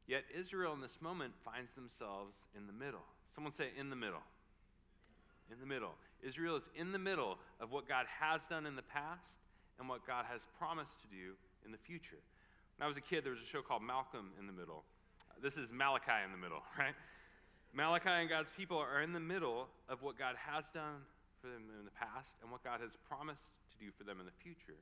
Yet 0.08 0.24
Israel 0.36 0.74
in 0.74 0.82
this 0.82 1.02
moment 1.02 1.34
finds 1.46 1.72
themselves 1.74 2.36
in 2.56 2.68
the 2.68 2.74
middle. 2.74 3.06
Someone 3.34 3.54
say, 3.54 3.70
in 3.78 3.90
the 3.90 3.96
middle. 3.96 4.24
In 5.52 5.60
the 5.60 5.66
middle. 5.66 5.96
Israel 6.22 6.58
is 6.58 6.70
in 6.76 6.92
the 6.92 7.00
middle 7.00 7.38
of 7.60 7.72
what 7.72 7.88
God 7.88 8.06
has 8.20 8.46
done 8.46 8.66
in 8.66 8.76
the 8.76 8.82
past 8.82 9.24
and 9.82 9.90
what 9.90 10.06
God 10.06 10.26
has 10.32 10.46
promised 10.60 11.02
to 11.02 11.08
do 11.08 11.34
in 11.66 11.72
the 11.72 11.78
future. 11.78 12.22
When 12.78 12.86
I 12.86 12.88
was 12.88 12.98
a 12.98 13.02
kid, 13.02 13.26
there 13.26 13.34
was 13.34 13.42
a 13.42 13.46
show 13.46 13.64
called 13.64 13.82
Malcolm 13.82 14.30
in 14.40 14.46
the 14.46 14.54
Middle. 14.54 14.84
Uh, 15.30 15.42
this 15.42 15.58
is 15.58 15.74
Malachi 15.74 16.22
in 16.24 16.32
the 16.32 16.38
middle, 16.38 16.62
right? 16.78 16.94
Malachi 17.74 18.10
and 18.10 18.30
God's 18.30 18.52
people 18.52 18.78
are 18.78 19.02
in 19.02 19.12
the 19.12 19.20
middle 19.20 19.68
of 19.90 20.04
what 20.04 20.20
God 20.20 20.36
has 20.38 20.70
done 20.70 21.02
for 21.42 21.48
them 21.48 21.64
in 21.80 21.86
the 21.86 21.92
past 21.92 22.30
and 22.44 22.52
what 22.52 22.64
God 22.64 22.80
has 22.80 22.96
promised 23.10 23.58
to 23.74 23.84
do 23.84 23.92
for 23.98 24.04
them 24.04 24.20
in 24.20 24.26
the 24.28 24.38
future. 24.44 24.78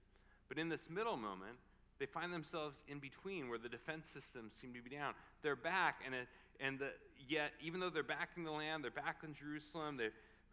But 0.50 0.60
in 0.60 0.68
this 0.68 0.90
middle 0.90 1.16
moment, 1.16 1.56
they 2.00 2.06
find 2.06 2.34
themselves 2.34 2.84
in 2.88 3.00
between 3.00 3.50
where 3.50 3.60
the 3.60 3.70
defense 3.70 4.06
systems 4.06 4.54
seem 4.60 4.74
to 4.74 4.82
be 4.82 4.90
down. 4.90 5.14
They're 5.44 5.56
back, 5.56 6.02
and, 6.06 6.14
it, 6.14 6.28
and 6.60 6.80
the, 6.80 6.92
yet, 7.28 7.52
even 7.62 7.80
though 7.80 7.90
they're 7.90 8.04
back 8.04 8.32
in 8.36 8.44
the 8.44 8.52
land, 8.52 8.84
they're 8.84 8.92
back 8.92 9.18
in 9.24 9.34
Jerusalem, 9.34 9.98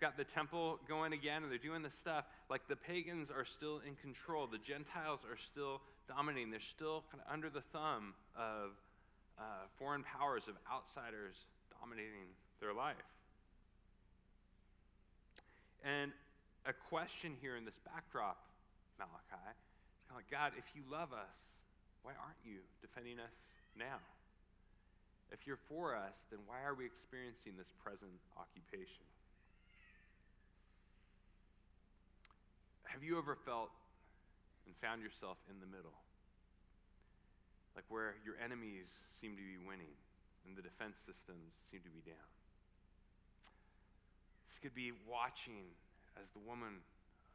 got 0.01 0.17
the 0.17 0.25
temple 0.25 0.79
going 0.89 1.13
again, 1.13 1.43
and 1.43 1.51
they're 1.51 1.59
doing 1.59 1.83
this 1.83 1.95
stuff, 1.95 2.25
like 2.51 2.69
the 2.69 2.77
pagans 2.77 3.31
are 3.31 3.45
still 3.45 3.81
in 3.87 3.95
control. 3.97 4.47
The 4.47 4.59
Gentiles 4.59 5.21
are 5.29 5.37
still 5.37 5.81
dominating. 6.09 6.51
They're 6.51 6.61
still 6.61 7.05
kind 7.11 7.23
of 7.27 7.33
under 7.33 7.49
the 7.49 7.63
thumb 7.73 8.15
of 8.37 8.73
uh, 9.39 9.69
foreign 9.79 10.03
powers, 10.03 10.49
of 10.49 10.55
outsiders 10.71 11.37
dominating 11.81 12.29
their 12.61 12.73
life. 12.73 12.97
And 15.85 16.13
a 16.67 16.73
question 16.73 17.33
here 17.41 17.57
in 17.57 17.65
this 17.65 17.79
backdrop, 17.85 18.37
Malachi, 18.99 19.47
is 19.55 20.03
kind 20.09 20.17
of 20.17 20.25
like, 20.25 20.31
God, 20.31 20.53
if 20.59 20.65
you 20.75 20.83
love 20.91 21.13
us, 21.13 21.39
why 22.03 22.13
aren't 22.19 22.41
you 22.45 22.59
defending 22.81 23.21
us 23.21 23.35
now? 23.79 24.01
If 25.33 25.47
you're 25.47 25.61
for 25.69 25.95
us, 25.95 26.27
then 26.31 26.41
why 26.47 26.63
are 26.63 26.75
we 26.75 26.87
experiencing 26.87 27.55
this 27.59 27.73
present 27.83 28.15
occupation? 28.39 29.07
Have 32.97 33.05
you 33.05 33.21
ever 33.21 33.37
felt 33.37 33.69
and 34.65 34.73
found 34.81 35.05
yourself 35.05 35.37
in 35.53 35.61
the 35.61 35.69
middle? 35.69 35.93
like 37.77 37.85
where 37.93 38.17
your 38.25 38.41
enemies 38.41 38.89
seem 39.21 39.37
to 39.37 39.45
be 39.45 39.61
winning 39.61 39.93
and 40.49 40.57
the 40.57 40.65
defense 40.65 40.97
systems 40.97 41.53
seem 41.69 41.85
to 41.85 41.93
be 41.93 42.01
down. 42.01 42.31
This 44.49 44.57
could 44.57 44.73
be 44.73 44.97
watching 45.05 45.77
as 46.17 46.33
the 46.33 46.41
woman 46.41 46.81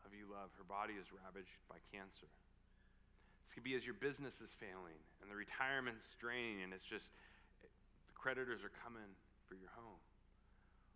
of 0.02 0.18
you 0.18 0.26
love, 0.26 0.50
her 0.58 0.66
body 0.66 0.98
is 0.98 1.14
ravaged 1.14 1.62
by 1.70 1.78
cancer. 1.94 2.26
This 3.46 3.54
could 3.54 3.64
be 3.64 3.78
as 3.78 3.86
your 3.86 3.94
business 3.94 4.42
is 4.42 4.50
failing 4.58 4.98
and 5.22 5.30
the 5.30 5.38
retirement's 5.38 6.18
draining 6.18 6.66
and 6.66 6.74
it's 6.74 6.84
just 6.84 7.14
the 7.62 7.70
creditors 8.18 8.66
are 8.66 8.74
coming 8.82 9.14
for 9.46 9.54
your 9.54 9.70
home. 9.78 10.02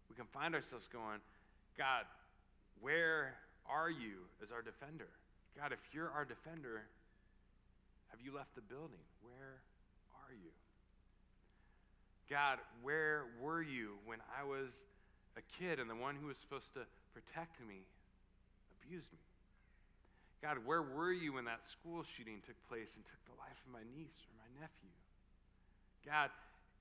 We 0.10 0.18
can 0.18 0.26
find 0.34 0.58
ourselves 0.58 0.90
going, 0.90 1.22
God, 1.78 2.10
where 2.82 3.38
are 3.70 3.90
you 3.90 4.28
as 4.44 4.52
our 4.52 4.62
defender? 4.62 5.10
God, 5.58 5.72
if 5.72 5.80
you're 5.94 6.12
our 6.12 6.26
defender, 6.26 6.84
have 8.10 8.20
you 8.24 8.36
left 8.36 8.56
the 8.56 8.62
building? 8.62 9.02
Where 9.24 9.62
are 10.26 10.34
you? 10.34 10.52
God, 12.30 12.60
where 12.82 13.26
were 13.42 13.62
you 13.62 13.98
when 14.06 14.20
I 14.34 14.44
was 14.44 14.84
a 15.38 15.44
kid 15.60 15.80
and 15.80 15.90
the 15.90 15.96
one 15.96 16.16
who 16.16 16.28
was 16.28 16.38
supposed 16.38 16.74
to 16.74 16.82
protect 17.14 17.62
me 17.62 17.86
abused 18.82 19.12
me? 19.14 19.20
God, 20.42 20.58
where 20.66 20.82
were 20.82 21.14
you 21.14 21.34
when 21.34 21.46
that 21.46 21.66
school 21.66 22.04
shooting 22.04 22.42
took 22.46 22.58
place 22.68 22.96
and 22.96 23.06
took 23.06 23.22
the 23.26 23.38
life 23.40 23.58
of 23.66 23.74
my 23.74 23.86
niece 23.98 24.26
or 24.30 24.34
my 24.38 24.50
nephew? 24.62 24.94
God, 26.06 26.30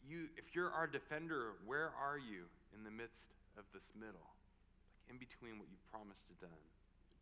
you, 0.09 0.29
if 0.37 0.55
you're 0.55 0.70
our 0.70 0.87
defender, 0.87 1.57
where 1.64 1.92
are 1.97 2.18
you 2.18 2.44
in 2.77 2.85
the 2.85 2.90
midst 2.90 3.33
of 3.57 3.64
this 3.73 3.88
middle? 3.99 4.34
In 5.11 5.21
between 5.21 5.61
what 5.61 5.69
you've 5.69 5.88
promised 5.93 6.27
to 6.29 6.35
done, 6.40 6.64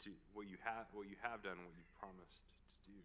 to 0.04 0.10
what 0.34 0.46
you 0.46 0.56
have 0.62 0.86
what 0.92 1.06
you 1.10 1.16
have 1.22 1.42
done 1.42 1.58
what 1.62 1.74
you've 1.74 1.96
promised 1.98 2.42
to 2.86 2.90
do. 2.90 3.02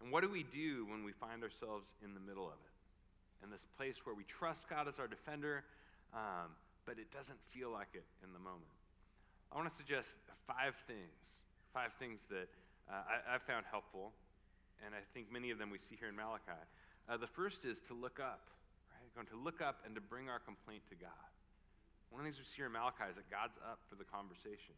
And 0.00 0.12
what 0.12 0.22
do 0.22 0.30
we 0.30 0.42
do 0.42 0.86
when 0.86 1.02
we 1.02 1.12
find 1.12 1.42
ourselves 1.42 1.94
in 2.04 2.14
the 2.14 2.20
middle 2.20 2.46
of 2.46 2.58
it? 2.62 2.74
In 3.44 3.50
this 3.50 3.66
place 3.76 4.04
where 4.04 4.14
we 4.14 4.24
trust 4.24 4.68
God 4.68 4.88
as 4.88 4.98
our 4.98 5.06
defender, 5.06 5.64
um, 6.14 6.54
but 6.86 6.98
it 6.98 7.10
doesn't 7.12 7.38
feel 7.50 7.70
like 7.70 7.92
it 7.94 8.06
in 8.22 8.32
the 8.32 8.38
moment. 8.38 8.72
I 9.52 9.56
want 9.56 9.68
to 9.68 9.74
suggest 9.74 10.14
five 10.46 10.74
things, 10.86 11.44
five 11.72 11.92
things 11.98 12.20
that 12.30 12.48
uh, 12.88 13.04
I, 13.28 13.32
have 13.32 13.42
found 13.42 13.64
helpful, 13.70 14.12
and 14.84 14.94
I 14.94 15.02
think 15.14 15.30
many 15.32 15.50
of 15.50 15.58
them 15.58 15.70
we 15.70 15.78
see 15.78 15.96
here 15.98 16.08
in 16.08 16.16
Malachi. 16.16 16.56
Uh, 17.08 17.16
the 17.16 17.26
first 17.26 17.64
is 17.64 17.80
to 17.88 17.94
look 17.94 18.20
up, 18.20 18.48
right? 18.92 19.08
Going 19.14 19.26
to 19.28 19.40
look 19.40 19.60
up 19.60 19.80
and 19.84 19.94
to 19.94 20.00
bring 20.00 20.28
our 20.28 20.38
complaint 20.38 20.82
to 20.90 20.96
God. 20.96 21.30
One 22.10 22.20
of 22.20 22.24
the 22.24 22.32
things 22.32 22.40
we 22.40 22.48
see 22.48 22.64
in 22.64 22.72
Malachi 22.72 23.08
is 23.10 23.16
that 23.16 23.28
God's 23.28 23.60
up 23.60 23.84
for 23.88 23.96
the 23.96 24.04
conversation, 24.04 24.76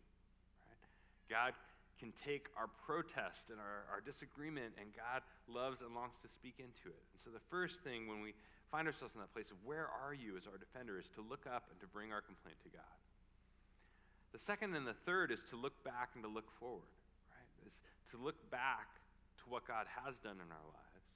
right? 0.66 0.90
God 1.30 1.54
can 2.00 2.16
take 2.16 2.48
our 2.56 2.66
protest 2.66 3.52
and 3.52 3.60
our, 3.60 3.84
our 3.92 4.00
disagreement, 4.00 4.72
and 4.80 4.88
God 4.96 5.20
loves 5.44 5.84
and 5.84 5.92
longs 5.92 6.16
to 6.24 6.28
speak 6.32 6.56
into 6.56 6.88
it. 6.88 7.04
And 7.12 7.20
so 7.20 7.28
the 7.28 7.44
first 7.52 7.84
thing 7.84 8.08
when 8.08 8.24
we 8.24 8.32
find 8.72 8.88
ourselves 8.88 9.14
in 9.14 9.20
that 9.20 9.34
place 9.36 9.52
of 9.52 9.60
where 9.62 9.84
are 9.84 10.16
you 10.16 10.40
as 10.40 10.48
our 10.48 10.56
defender 10.56 10.96
is 10.96 11.12
to 11.18 11.20
look 11.20 11.44
up 11.44 11.68
and 11.68 11.76
to 11.84 11.86
bring 11.90 12.08
our 12.08 12.24
complaint 12.24 12.56
to 12.64 12.72
God. 12.72 12.96
The 14.32 14.38
second 14.38 14.78
and 14.78 14.86
the 14.86 14.96
third 14.96 15.28
is 15.30 15.42
to 15.50 15.60
look 15.60 15.76
back 15.84 16.14
and 16.14 16.22
to 16.22 16.30
look 16.30 16.48
forward, 16.56 16.94
right? 17.34 17.50
Is 17.66 17.82
to 18.14 18.16
look 18.16 18.38
back 18.50 18.88
to 19.42 19.44
what 19.50 19.66
God 19.66 19.86
has 20.06 20.22
done 20.22 20.38
in 20.38 20.48
our 20.48 20.68
lives 20.70 21.06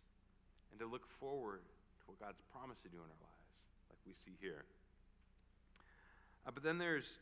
and 0.75 0.77
to 0.83 0.87
look 0.87 1.07
forward 1.23 1.63
to 1.63 2.05
what 2.11 2.19
God's 2.19 2.43
promised 2.51 2.83
to 2.83 2.91
do 2.91 2.99
in 2.99 3.07
our 3.07 3.23
lives, 3.23 3.49
like 3.89 4.03
we 4.03 4.13
see 4.13 4.35
here. 4.43 4.67
Uh, 6.47 6.51
but 6.53 6.63
then 6.63 6.79
there's 6.79 7.19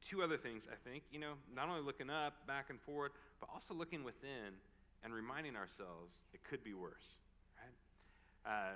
two 0.00 0.22
other 0.22 0.36
things, 0.36 0.68
I 0.70 0.76
think. 0.88 1.04
You 1.10 1.20
know, 1.20 1.32
not 1.54 1.68
only 1.68 1.82
looking 1.82 2.10
up, 2.10 2.46
back 2.46 2.70
and 2.70 2.80
forward, 2.80 3.12
but 3.40 3.48
also 3.52 3.74
looking 3.74 4.04
within 4.04 4.58
and 5.04 5.12
reminding 5.12 5.56
ourselves 5.56 6.14
it 6.32 6.40
could 6.44 6.62
be 6.62 6.74
worse, 6.74 7.18
right? 7.58 8.52
Uh, 8.52 8.74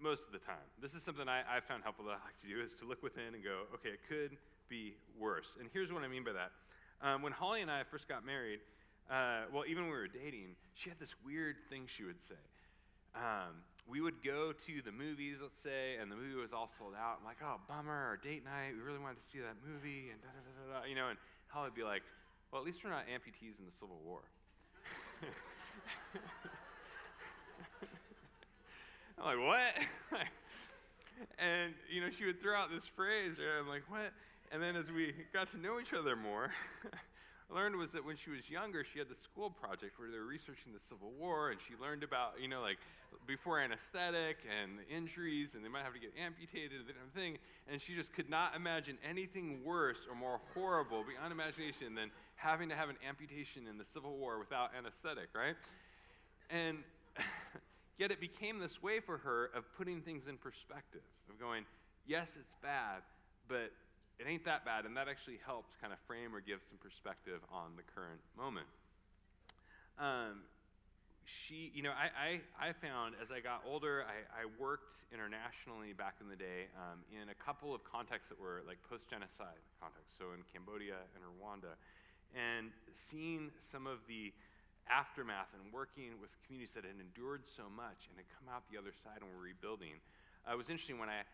most 0.00 0.26
of 0.26 0.32
the 0.32 0.38
time. 0.38 0.66
This 0.80 0.94
is 0.94 1.02
something 1.02 1.28
I, 1.28 1.40
I 1.40 1.60
found 1.60 1.82
helpful 1.82 2.04
that 2.06 2.12
I 2.12 2.24
like 2.24 2.40
to 2.42 2.48
do 2.48 2.60
is 2.60 2.74
to 2.76 2.84
look 2.84 3.02
within 3.02 3.34
and 3.34 3.42
go, 3.42 3.62
okay, 3.74 3.90
it 3.90 4.00
could 4.08 4.36
be 4.68 4.94
worse. 5.18 5.56
And 5.60 5.68
here's 5.72 5.92
what 5.92 6.02
I 6.02 6.08
mean 6.08 6.24
by 6.24 6.32
that. 6.32 6.50
Um, 7.00 7.22
when 7.22 7.32
Holly 7.32 7.62
and 7.62 7.70
I 7.70 7.84
first 7.84 8.08
got 8.08 8.24
married, 8.24 8.60
uh, 9.10 9.42
well, 9.52 9.64
even 9.68 9.84
when 9.84 9.92
we 9.92 9.98
were 9.98 10.08
dating, 10.08 10.56
she 10.74 10.88
had 10.88 10.98
this 10.98 11.14
weird 11.24 11.56
thing 11.68 11.84
she 11.86 12.04
would 12.04 12.20
say. 12.20 12.40
Um, 13.14 13.62
we 13.86 14.00
would 14.00 14.22
go 14.24 14.52
to 14.52 14.82
the 14.82 14.92
movies, 14.92 15.38
let's 15.42 15.58
say, 15.58 15.96
and 16.00 16.10
the 16.10 16.16
movie 16.16 16.40
was 16.40 16.52
all 16.52 16.70
sold 16.78 16.94
out. 16.96 17.18
I'm 17.20 17.24
like, 17.24 17.36
oh, 17.44 17.60
bummer, 17.68 17.92
our 17.92 18.16
date 18.16 18.44
night. 18.44 18.72
We 18.74 18.80
really 18.80 18.98
wanted 18.98 19.20
to 19.20 19.26
see 19.26 19.38
that 19.40 19.56
movie, 19.60 20.08
and 20.10 20.20
da 20.22 20.28
da 20.32 20.40
da 20.40 20.80
da. 20.80 20.86
You 20.86 20.94
know, 20.94 21.08
and 21.08 21.18
Holly 21.48 21.68
would 21.68 21.74
be 21.74 21.82
like, 21.82 22.02
well, 22.50 22.60
at 22.60 22.66
least 22.66 22.82
we're 22.82 22.90
not 22.90 23.04
amputees 23.06 23.58
in 23.58 23.66
the 23.66 23.72
Civil 23.72 24.00
War. 24.04 24.20
I'm 29.18 29.38
like, 29.38 29.46
what? 29.46 30.20
and, 31.38 31.74
you 31.90 32.00
know, 32.00 32.10
she 32.10 32.24
would 32.24 32.40
throw 32.40 32.56
out 32.56 32.70
this 32.70 32.86
phrase, 32.86 33.38
and 33.38 33.48
I'm 33.60 33.68
like, 33.68 33.82
what? 33.88 34.12
And 34.50 34.62
then 34.62 34.76
as 34.76 34.90
we 34.90 35.12
got 35.32 35.50
to 35.52 35.58
know 35.58 35.78
each 35.80 35.92
other 35.92 36.16
more, 36.16 36.50
learned 37.54 37.76
was 37.76 37.92
that 37.92 38.04
when 38.04 38.16
she 38.16 38.30
was 38.30 38.50
younger, 38.50 38.84
she 38.84 38.98
had 38.98 39.08
the 39.08 39.14
school 39.14 39.50
project 39.50 39.98
where 39.98 40.10
they 40.10 40.18
were 40.18 40.26
researching 40.26 40.72
the 40.72 40.82
Civil 40.88 41.12
War, 41.18 41.50
and 41.50 41.60
she 41.60 41.74
learned 41.80 42.02
about, 42.02 42.34
you 42.40 42.48
know, 42.48 42.60
like 42.60 42.78
before 43.26 43.60
anesthetic 43.60 44.38
and 44.48 44.78
the 44.78 44.88
injuries, 44.94 45.54
and 45.54 45.64
they 45.64 45.68
might 45.68 45.82
have 45.82 45.94
to 45.94 46.00
get 46.00 46.12
amputated 46.22 46.80
and 46.80 46.94
everything. 47.00 47.38
And 47.70 47.80
she 47.80 47.94
just 47.94 48.12
could 48.12 48.28
not 48.28 48.54
imagine 48.54 48.98
anything 49.08 49.64
worse 49.64 50.06
or 50.08 50.16
more 50.16 50.40
horrible 50.54 51.04
beyond 51.04 51.32
imagination 51.32 51.94
than 51.94 52.10
having 52.36 52.68
to 52.68 52.74
have 52.74 52.88
an 52.88 52.96
amputation 53.06 53.66
in 53.66 53.78
the 53.78 53.84
Civil 53.84 54.16
War 54.16 54.38
without 54.38 54.70
anesthetic, 54.76 55.28
right? 55.34 55.56
And 56.50 56.78
yet 57.98 58.10
it 58.10 58.20
became 58.20 58.58
this 58.58 58.82
way 58.82 59.00
for 59.00 59.18
her 59.18 59.50
of 59.54 59.64
putting 59.76 60.00
things 60.00 60.26
in 60.28 60.36
perspective, 60.36 61.02
of 61.30 61.38
going, 61.38 61.64
yes, 62.06 62.36
it's 62.40 62.56
bad, 62.62 63.02
but 63.48 63.72
it 64.18 64.26
ain't 64.28 64.44
that 64.44 64.64
bad, 64.64 64.84
and 64.84 64.96
that 64.96 65.08
actually 65.08 65.38
helps 65.44 65.74
kind 65.80 65.92
of 65.92 65.98
frame 66.06 66.34
or 66.34 66.40
give 66.40 66.60
some 66.68 66.78
perspective 66.78 67.40
on 67.52 67.72
the 67.76 67.82
current 67.82 68.20
moment. 68.36 68.66
Um, 69.98 70.42
she, 71.24 71.72
you 71.74 71.82
know, 71.82 71.92
I, 71.92 72.40
I, 72.60 72.68
I, 72.68 72.72
found 72.72 73.16
as 73.20 73.32
I 73.32 73.40
got 73.40 73.64
older, 73.64 74.04
I, 74.04 74.44
I 74.44 74.44
worked 74.60 75.08
internationally 75.08 75.96
back 75.96 76.20
in 76.20 76.28
the 76.28 76.36
day 76.36 76.68
um, 76.76 77.00
in 77.08 77.32
a 77.32 77.38
couple 77.38 77.74
of 77.74 77.80
contexts 77.84 78.28
that 78.28 78.38
were 78.38 78.60
like 78.68 78.76
post 78.84 79.08
genocide 79.08 79.60
contexts, 79.80 80.20
so 80.20 80.36
in 80.36 80.44
Cambodia 80.52 81.00
and 81.16 81.24
Rwanda. 81.24 81.80
And 82.36 82.76
seeing 82.92 83.50
some 83.56 83.86
of 83.88 84.04
the 84.04 84.32
aftermath 84.84 85.48
and 85.56 85.72
working 85.72 86.20
with 86.20 86.28
communities 86.44 86.76
that 86.76 86.84
had 86.84 87.00
endured 87.00 87.48
so 87.48 87.72
much 87.72 88.12
and 88.12 88.20
had 88.20 88.28
come 88.28 88.52
out 88.52 88.68
the 88.68 88.76
other 88.76 88.92
side 88.92 89.24
and 89.24 89.28
were 89.32 89.40
rebuilding, 89.40 89.96
uh, 90.44 90.52
it 90.52 90.58
was 90.60 90.68
interesting 90.68 91.00
when 91.00 91.08
I 91.08 91.24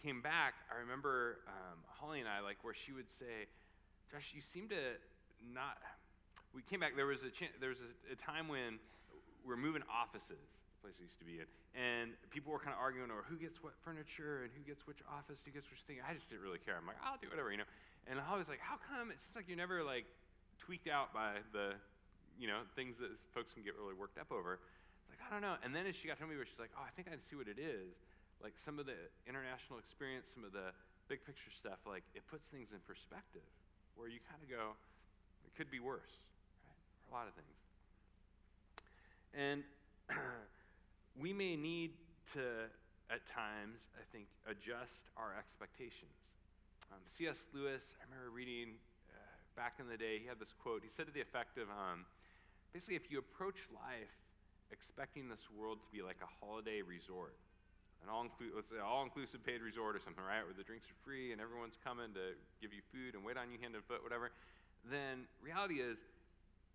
came 0.00 0.24
back, 0.24 0.54
I 0.72 0.80
remember 0.80 1.44
um, 1.48 1.84
Holly 1.84 2.20
and 2.20 2.28
I, 2.28 2.40
like, 2.40 2.64
where 2.64 2.74
she 2.74 2.92
would 2.92 3.08
say, 3.08 3.48
Josh, 4.08 4.32
you 4.34 4.40
seem 4.40 4.68
to 4.68 4.96
not. 5.52 5.76
We 6.54 6.62
came 6.62 6.80
back, 6.80 6.96
there 6.96 7.06
was 7.06 7.24
a, 7.24 7.32
there 7.60 7.70
was 7.70 7.80
a, 7.80 8.12
a 8.12 8.16
time 8.16 8.48
when 8.48 8.78
we 9.44 9.52
were 9.52 9.60
moving 9.60 9.84
offices, 9.86 10.40
the 10.40 10.80
place 10.80 10.96
I 10.98 11.04
used 11.04 11.20
to 11.20 11.28
be 11.28 11.38
in, 11.38 11.48
and 11.76 12.16
people 12.32 12.50
were 12.50 12.58
kind 12.58 12.72
of 12.72 12.80
arguing 12.80 13.12
over 13.12 13.22
who 13.28 13.36
gets 13.36 13.62
what 13.62 13.76
furniture 13.84 14.42
and 14.42 14.50
who 14.56 14.64
gets 14.64 14.88
which 14.88 15.04
office, 15.06 15.44
who 15.44 15.52
gets 15.52 15.68
which 15.70 15.84
thing. 15.84 16.00
I 16.00 16.16
just 16.16 16.32
didn't 16.32 16.42
really 16.42 16.60
care. 16.60 16.74
I'm 16.74 16.88
like, 16.88 17.00
I'll 17.04 17.20
do 17.20 17.28
whatever, 17.28 17.52
you 17.52 17.60
know. 17.60 17.68
And 18.08 18.20
I 18.20 18.36
was 18.36 18.48
like, 18.48 18.60
how 18.60 18.80
come 18.80 19.12
it 19.12 19.20
seems 19.20 19.36
like 19.36 19.48
you're 19.48 19.60
never 19.60 19.84
like 19.84 20.08
tweaked 20.58 20.88
out 20.88 21.12
by 21.12 21.44
the, 21.52 21.76
you 22.40 22.48
know, 22.48 22.64
things 22.76 22.96
that 22.98 23.12
folks 23.32 23.52
can 23.52 23.62
get 23.62 23.76
really 23.76 23.94
worked 23.94 24.16
up 24.16 24.32
over? 24.32 24.60
It's 25.04 25.08
like, 25.12 25.20
I 25.20 25.28
don't 25.28 25.44
know. 25.44 25.60
And 25.60 25.76
then 25.76 25.84
as 25.84 25.96
she 25.96 26.08
got 26.08 26.16
to 26.20 26.26
me 26.26 26.36
where 26.36 26.48
she's 26.48 26.60
like, 26.60 26.72
oh, 26.76 26.84
I 26.84 26.92
think 26.96 27.08
I 27.08 27.16
see 27.20 27.36
what 27.36 27.48
it 27.48 27.60
is 27.60 28.00
like 28.44 28.60
some 28.60 28.76
of 28.76 28.84
the 28.84 29.00
international 29.24 29.80
experience, 29.80 30.28
some 30.28 30.44
of 30.44 30.52
the 30.52 30.76
big 31.08 31.24
picture 31.24 31.48
stuff, 31.48 31.80
like 31.88 32.04
it 32.12 32.28
puts 32.28 32.44
things 32.44 32.76
in 32.76 32.80
perspective 32.84 33.48
where 33.96 34.04
you 34.04 34.20
kind 34.28 34.44
of 34.44 34.52
go, 34.52 34.76
it 35.48 35.56
could 35.56 35.72
be 35.72 35.80
worse, 35.80 36.20
right? 36.68 36.76
For 37.00 37.08
a 37.08 37.12
lot 37.16 37.24
of 37.24 37.32
things. 37.32 37.63
And 39.34 39.64
we 41.20 41.32
may 41.32 41.56
need 41.56 41.92
to, 42.34 42.70
at 43.10 43.26
times, 43.26 43.90
I 43.98 44.06
think, 44.12 44.26
adjust 44.46 45.10
our 45.16 45.34
expectations. 45.36 46.38
Um, 46.92 47.02
C.S. 47.06 47.48
Lewis, 47.52 47.96
I 47.98 48.06
remember 48.06 48.30
reading 48.30 48.78
uh, 49.10 49.18
back 49.56 49.82
in 49.82 49.88
the 49.88 49.96
day, 49.98 50.22
he 50.22 50.26
had 50.26 50.38
this 50.38 50.54
quote. 50.54 50.82
He 50.86 50.88
said 50.88 51.06
to 51.06 51.12
the 51.12 51.20
effect 51.20 51.58
of 51.58 51.66
um, 51.66 52.06
basically, 52.72 52.94
if 52.94 53.10
you 53.10 53.18
approach 53.18 53.66
life 53.74 54.14
expecting 54.70 55.28
this 55.28 55.50
world 55.50 55.82
to 55.82 55.88
be 55.90 56.02
like 56.02 56.22
a 56.22 56.30
holiday 56.38 56.82
resort, 56.82 57.34
an 58.02 58.10
all 58.12 58.26
let's 58.54 58.70
all-inclusive 58.70 59.42
paid 59.42 59.62
resort 59.62 59.96
or 59.96 60.00
something, 60.00 60.22
right, 60.22 60.44
where 60.44 60.54
the 60.54 60.62
drinks 60.62 60.86
are 60.86 60.98
free 61.02 61.32
and 61.32 61.40
everyone's 61.40 61.78
coming 61.82 62.14
to 62.14 62.38
give 62.62 62.70
you 62.70 62.84
food 62.92 63.18
and 63.18 63.24
wait 63.24 63.34
on 63.34 63.50
you 63.50 63.58
hand 63.58 63.74
and 63.74 63.82
foot, 63.82 64.04
whatever, 64.04 64.30
then 64.86 65.26
reality 65.42 65.82
is 65.82 65.98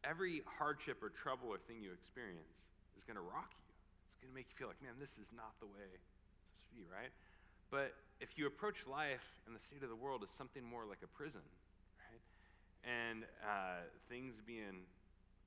every 0.04 0.44
hardship 0.60 1.04
or 1.04 1.10
trouble 1.10 1.50
or 1.50 1.58
thing 1.58 1.82
you 1.82 1.92
experience 1.92 2.60
is 2.98 3.04
going 3.04 3.18
to 3.18 3.26
rock 3.26 3.52
you. 3.56 3.74
It's 4.12 4.20
going 4.20 4.32
to 4.32 4.38
make 4.38 4.48
you 4.52 4.58
feel 4.58 4.68
like, 4.68 4.82
man, 4.84 5.00
this 5.00 5.18
is 5.20 5.32
not 5.36 5.56
the 5.60 5.68
way 5.68 5.88
it's 5.94 6.10
supposed 6.12 6.64
to 6.68 6.76
be, 6.76 6.84
right? 6.88 7.12
But 7.72 7.94
if 8.20 8.38
you 8.38 8.48
approach 8.48 8.88
life 8.88 9.24
and 9.46 9.56
the 9.56 9.62
state 9.62 9.84
of 9.84 9.90
the 9.90 10.00
world 10.00 10.24
as 10.24 10.32
something 10.34 10.64
more 10.66 10.84
like 10.84 11.00
a 11.04 11.12
prison, 11.12 11.46
right, 12.02 12.24
and 12.84 13.24
uh, 13.46 13.86
things 14.10 14.42
being 14.42 14.88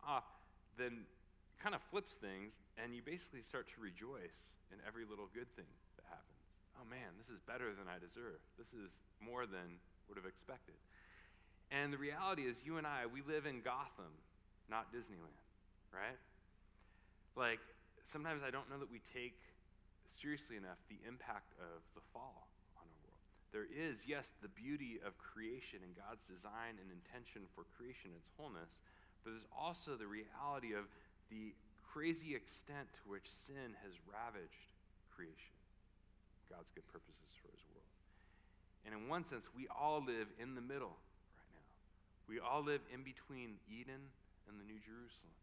off, 0.06 0.28
then 0.78 1.04
kind 1.60 1.74
of 1.74 1.82
flips 1.94 2.18
things, 2.18 2.58
and 2.80 2.94
you 2.94 3.02
basically 3.02 3.42
start 3.42 3.68
to 3.70 3.78
rejoice 3.78 4.58
in 4.74 4.78
every 4.82 5.04
little 5.06 5.30
good 5.30 5.46
thing 5.54 5.68
that 5.94 6.06
happens. 6.10 6.42
Oh 6.74 6.86
man, 6.88 7.14
this 7.20 7.30
is 7.30 7.38
better 7.44 7.70
than 7.70 7.86
I 7.86 8.02
deserve. 8.02 8.42
This 8.58 8.74
is 8.74 8.90
more 9.22 9.46
than 9.46 9.78
would 10.08 10.18
have 10.18 10.26
expected. 10.26 10.74
And 11.70 11.92
the 11.92 11.98
reality 11.98 12.42
is, 12.42 12.56
you 12.64 12.76
and 12.76 12.86
I, 12.86 13.06
we 13.06 13.22
live 13.22 13.46
in 13.46 13.62
Gotham, 13.62 14.12
not 14.68 14.92
Disneyland, 14.92 15.38
right? 15.92 16.18
Like, 17.36 17.60
sometimes 18.04 18.42
I 18.44 18.50
don't 18.50 18.68
know 18.68 18.78
that 18.78 18.90
we 18.90 19.00
take 19.14 19.38
seriously 20.20 20.56
enough 20.56 20.78
the 20.86 21.00
impact 21.08 21.56
of 21.58 21.80
the 21.96 22.04
fall 22.12 22.46
on 22.76 22.84
our 22.86 22.98
world. 23.02 23.22
There 23.50 23.66
is, 23.66 24.04
yes, 24.06 24.34
the 24.38 24.52
beauty 24.52 25.00
of 25.02 25.16
creation 25.18 25.80
and 25.82 25.96
God's 25.96 26.22
design 26.28 26.78
and 26.78 26.88
intention 26.92 27.48
for 27.56 27.64
creation 27.74 28.12
in 28.12 28.18
its 28.20 28.30
wholeness, 28.36 28.70
but 29.24 29.32
there's 29.34 29.48
also 29.50 29.96
the 29.96 30.06
reality 30.06 30.76
of 30.76 30.86
the 31.30 31.56
crazy 31.82 32.36
extent 32.36 32.88
to 33.00 33.02
which 33.10 33.28
sin 33.28 33.76
has 33.84 33.92
ravaged 34.08 34.72
creation, 35.12 35.56
God's 36.48 36.72
good 36.72 36.86
purposes 36.88 37.32
for 37.40 37.52
his 37.52 37.64
world. 37.72 37.92
And 38.84 38.94
in 38.96 39.08
one 39.08 39.24
sense, 39.24 39.48
we 39.56 39.68
all 39.68 40.00
live 40.00 40.28
in 40.40 40.54
the 40.54 40.64
middle 40.64 40.96
right 41.36 41.52
now. 41.52 41.66
We 42.28 42.40
all 42.40 42.64
live 42.64 42.80
in 42.92 43.02
between 43.04 43.60
Eden 43.68 44.10
and 44.48 44.58
the 44.58 44.66
New 44.66 44.78
Jerusalem, 44.80 45.34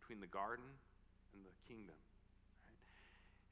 between 0.00 0.20
the 0.20 0.30
garden 0.30 0.66
and 1.34 1.40
the 1.44 1.54
kingdom. 1.68 1.96
Right? 2.66 2.82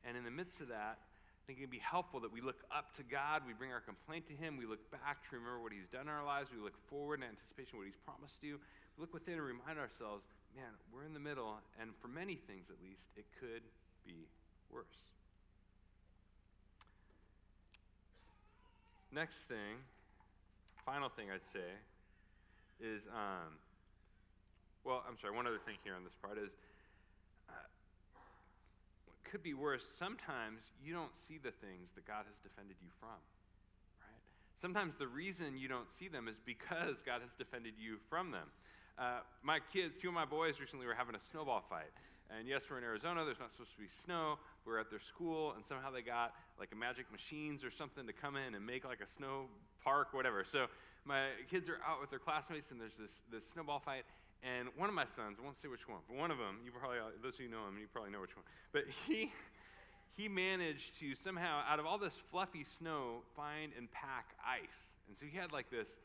And 0.09 0.17
in 0.17 0.25
the 0.25 0.35
midst 0.35 0.61
of 0.61 0.69
that, 0.69 0.99
I 1.01 1.41
think 1.47 1.65
it'd 1.65 1.73
be 1.73 1.81
helpful 1.81 2.21
that 2.21 2.33
we 2.33 2.41
look 2.45 2.61
up 2.69 2.93
to 3.01 3.03
God, 3.03 3.43
we 3.47 3.57
bring 3.57 3.73
our 3.73 3.81
complaint 3.81 4.29
to 4.29 4.37
Him, 4.37 4.61
we 4.61 4.67
look 4.67 4.85
back 4.93 5.25
to 5.31 5.37
remember 5.37 5.63
what 5.65 5.73
He's 5.73 5.89
done 5.89 6.09
in 6.09 6.13
our 6.13 6.25
lives, 6.25 6.51
we 6.53 6.61
look 6.61 6.77
forward 6.93 7.21
in 7.21 7.29
anticipation 7.29 7.77
of 7.77 7.79
what 7.81 7.89
He's 7.89 8.03
promised 8.05 8.41
to. 8.45 8.61
We 8.61 8.99
look 9.01 9.15
within 9.15 9.41
and 9.41 9.47
remind 9.47 9.79
ourselves 9.81 10.29
man, 10.57 10.73
we're 10.93 11.05
in 11.05 11.15
the 11.15 11.21
middle, 11.21 11.57
and 11.81 11.91
for 12.01 12.09
many 12.09 12.35
things 12.35 12.71
at 12.71 12.77
least, 12.83 13.05
it 13.17 13.25
could 13.39 13.63
be 14.05 14.27
worse. 14.73 15.09
Next 19.13 19.49
thing, 19.49 19.81
final 20.85 21.09
thing 21.09 21.31
I'd 21.31 21.47
say 21.47 21.71
is, 22.81 23.07
um, 23.07 23.55
well, 24.85 25.05
I'm 25.09 25.19
sorry, 25.19 25.35
one 25.35 25.47
other 25.47 25.59
thing 25.59 25.77
here 25.85 25.95
on 25.95 26.05
this 26.05 26.15
part 26.21 26.39
is, 26.39 26.51
uh, 27.49 27.53
could 29.25 29.43
be 29.43 29.55
worse, 29.55 29.85
sometimes 29.85 30.71
you 30.83 30.93
don't 30.93 31.15
see 31.17 31.39
the 31.39 31.51
things 31.51 31.91
that 31.95 32.07
God 32.07 32.25
has 32.27 32.39
defended 32.43 32.77
you 32.81 32.89
from. 32.99 33.19
Right? 34.01 34.23
Sometimes 34.57 34.97
the 34.97 35.09
reason 35.09 35.59
you 35.59 35.69
don't 35.69 35.91
see 35.91 36.09
them 36.09 36.29
is 36.29 36.37
because 36.45 37.03
God 37.03 37.21
has 37.23 37.35
defended 37.35 37.75
you 37.79 37.99
from 38.09 38.31
them. 38.31 38.49
Uh, 38.99 39.21
my 39.43 39.61
kids, 39.73 39.97
two 39.97 40.09
of 40.09 40.15
my 40.15 40.25
boys 40.25 40.59
recently 40.61 40.87
were 40.87 40.95
having 40.95 41.15
a 41.15 41.21
snowball 41.21 41.63
fight. 41.69 41.93
And 42.37 42.47
yes, 42.47 42.65
we're 42.69 42.79
in 42.79 42.85
Arizona. 42.85 43.25
There's 43.25 43.41
not 43.41 43.53
supposed 43.53 43.73
to 43.73 43.81
be 43.81 43.89
snow. 44.05 44.39
We're 44.67 44.79
at 44.79 44.91
their 44.91 45.01
school, 45.01 45.53
and 45.55 45.65
somehow 45.65 45.91
they 45.91 46.03
got 46.03 46.35
like 46.59 46.71
a 46.73 46.77
magic 46.77 47.11
machines 47.11 47.65
or 47.65 47.71
something 47.71 48.07
to 48.07 48.13
come 48.13 48.37
in 48.37 48.55
and 48.55 48.67
make 48.67 48.85
like 48.85 49.01
a 49.01 49.07
snow 49.07 49.47
park, 49.83 50.09
whatever. 50.13 50.45
So 50.45 50.67
my 51.05 51.29
kids 51.51 51.69
are 51.69 51.79
out 51.87 52.01
with 52.01 52.11
their 52.11 52.19
classmates, 52.19 52.71
and 52.71 52.81
there's 52.81 52.97
this, 52.97 53.23
this 53.33 53.49
snowball 53.49 53.79
fight. 53.79 54.05
And 54.43 54.69
one 54.77 54.89
of 54.89 54.95
my 54.95 55.05
sons, 55.05 55.39
I 55.41 55.45
won't 55.45 55.61
say 55.61 55.69
which 55.69 55.89
one, 55.89 55.99
but 56.09 56.17
one 56.17 56.31
of 56.31 56.39
them, 56.39 56.59
you 56.65 56.71
probably, 56.71 56.99
uh, 56.99 57.11
those 57.23 57.35
of 57.35 57.41
you 57.41 57.49
know 57.49 57.67
him, 57.67 57.77
you 57.79 57.87
probably 57.93 58.13
know 58.13 58.21
which 58.21 58.37
one. 58.37 58.45
But 58.73 58.85
he, 59.07 59.33
he 60.17 60.29
managed 60.29 60.99
to 61.01 61.15
somehow, 61.15 61.63
out 61.69 61.81
of 61.81 61.87
all 61.87 61.99
this 61.99 62.15
fluffy 62.31 62.65
snow, 62.65 63.23
find 63.35 63.73
and 63.77 63.91
pack 63.91 64.37
ice. 64.47 64.93
And 65.09 65.17
so 65.17 65.27
he 65.27 65.37
had 65.37 65.53
like 65.53 65.71
this 65.71 65.99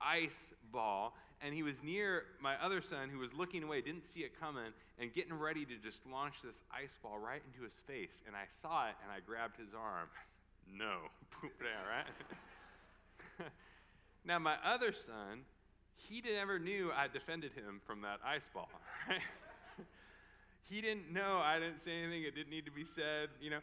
ice 0.00 0.52
ball, 0.72 1.16
and 1.40 1.54
he 1.54 1.62
was 1.62 1.82
near 1.82 2.24
my 2.40 2.54
other 2.62 2.80
son 2.80 3.08
who 3.08 3.18
was 3.18 3.32
looking 3.32 3.62
away, 3.62 3.80
didn't 3.80 4.04
see 4.04 4.20
it 4.20 4.38
coming, 4.40 4.72
and 4.98 5.12
getting 5.12 5.38
ready 5.38 5.64
to 5.64 5.76
just 5.76 6.04
launch 6.06 6.42
this 6.42 6.62
ice 6.72 6.98
ball 7.00 7.18
right 7.18 7.42
into 7.46 7.64
his 7.64 7.74
face. 7.86 8.22
And 8.26 8.34
I 8.34 8.46
saw 8.60 8.88
it, 8.88 8.94
and 9.02 9.12
I 9.12 9.20
grabbed 9.24 9.56
his 9.56 9.72
arm. 9.72 10.08
no. 10.76 10.98
yeah, 11.42 11.86
right? 13.38 13.50
now, 14.24 14.40
my 14.40 14.56
other 14.64 14.92
son, 14.92 15.42
he 16.08 16.22
never 16.22 16.58
knew 16.58 16.90
I 16.96 17.08
defended 17.08 17.52
him 17.52 17.80
from 17.84 18.02
that 18.02 18.20
ice 18.24 18.48
ball, 18.52 18.68
right? 19.08 19.20
he 20.62 20.80
didn't 20.80 21.12
know 21.12 21.40
I 21.42 21.58
didn't 21.58 21.78
say 21.80 22.02
anything, 22.02 22.22
it 22.22 22.34
didn't 22.34 22.50
need 22.50 22.66
to 22.66 22.72
be 22.72 22.84
said, 22.84 23.30
you 23.40 23.50
know. 23.50 23.60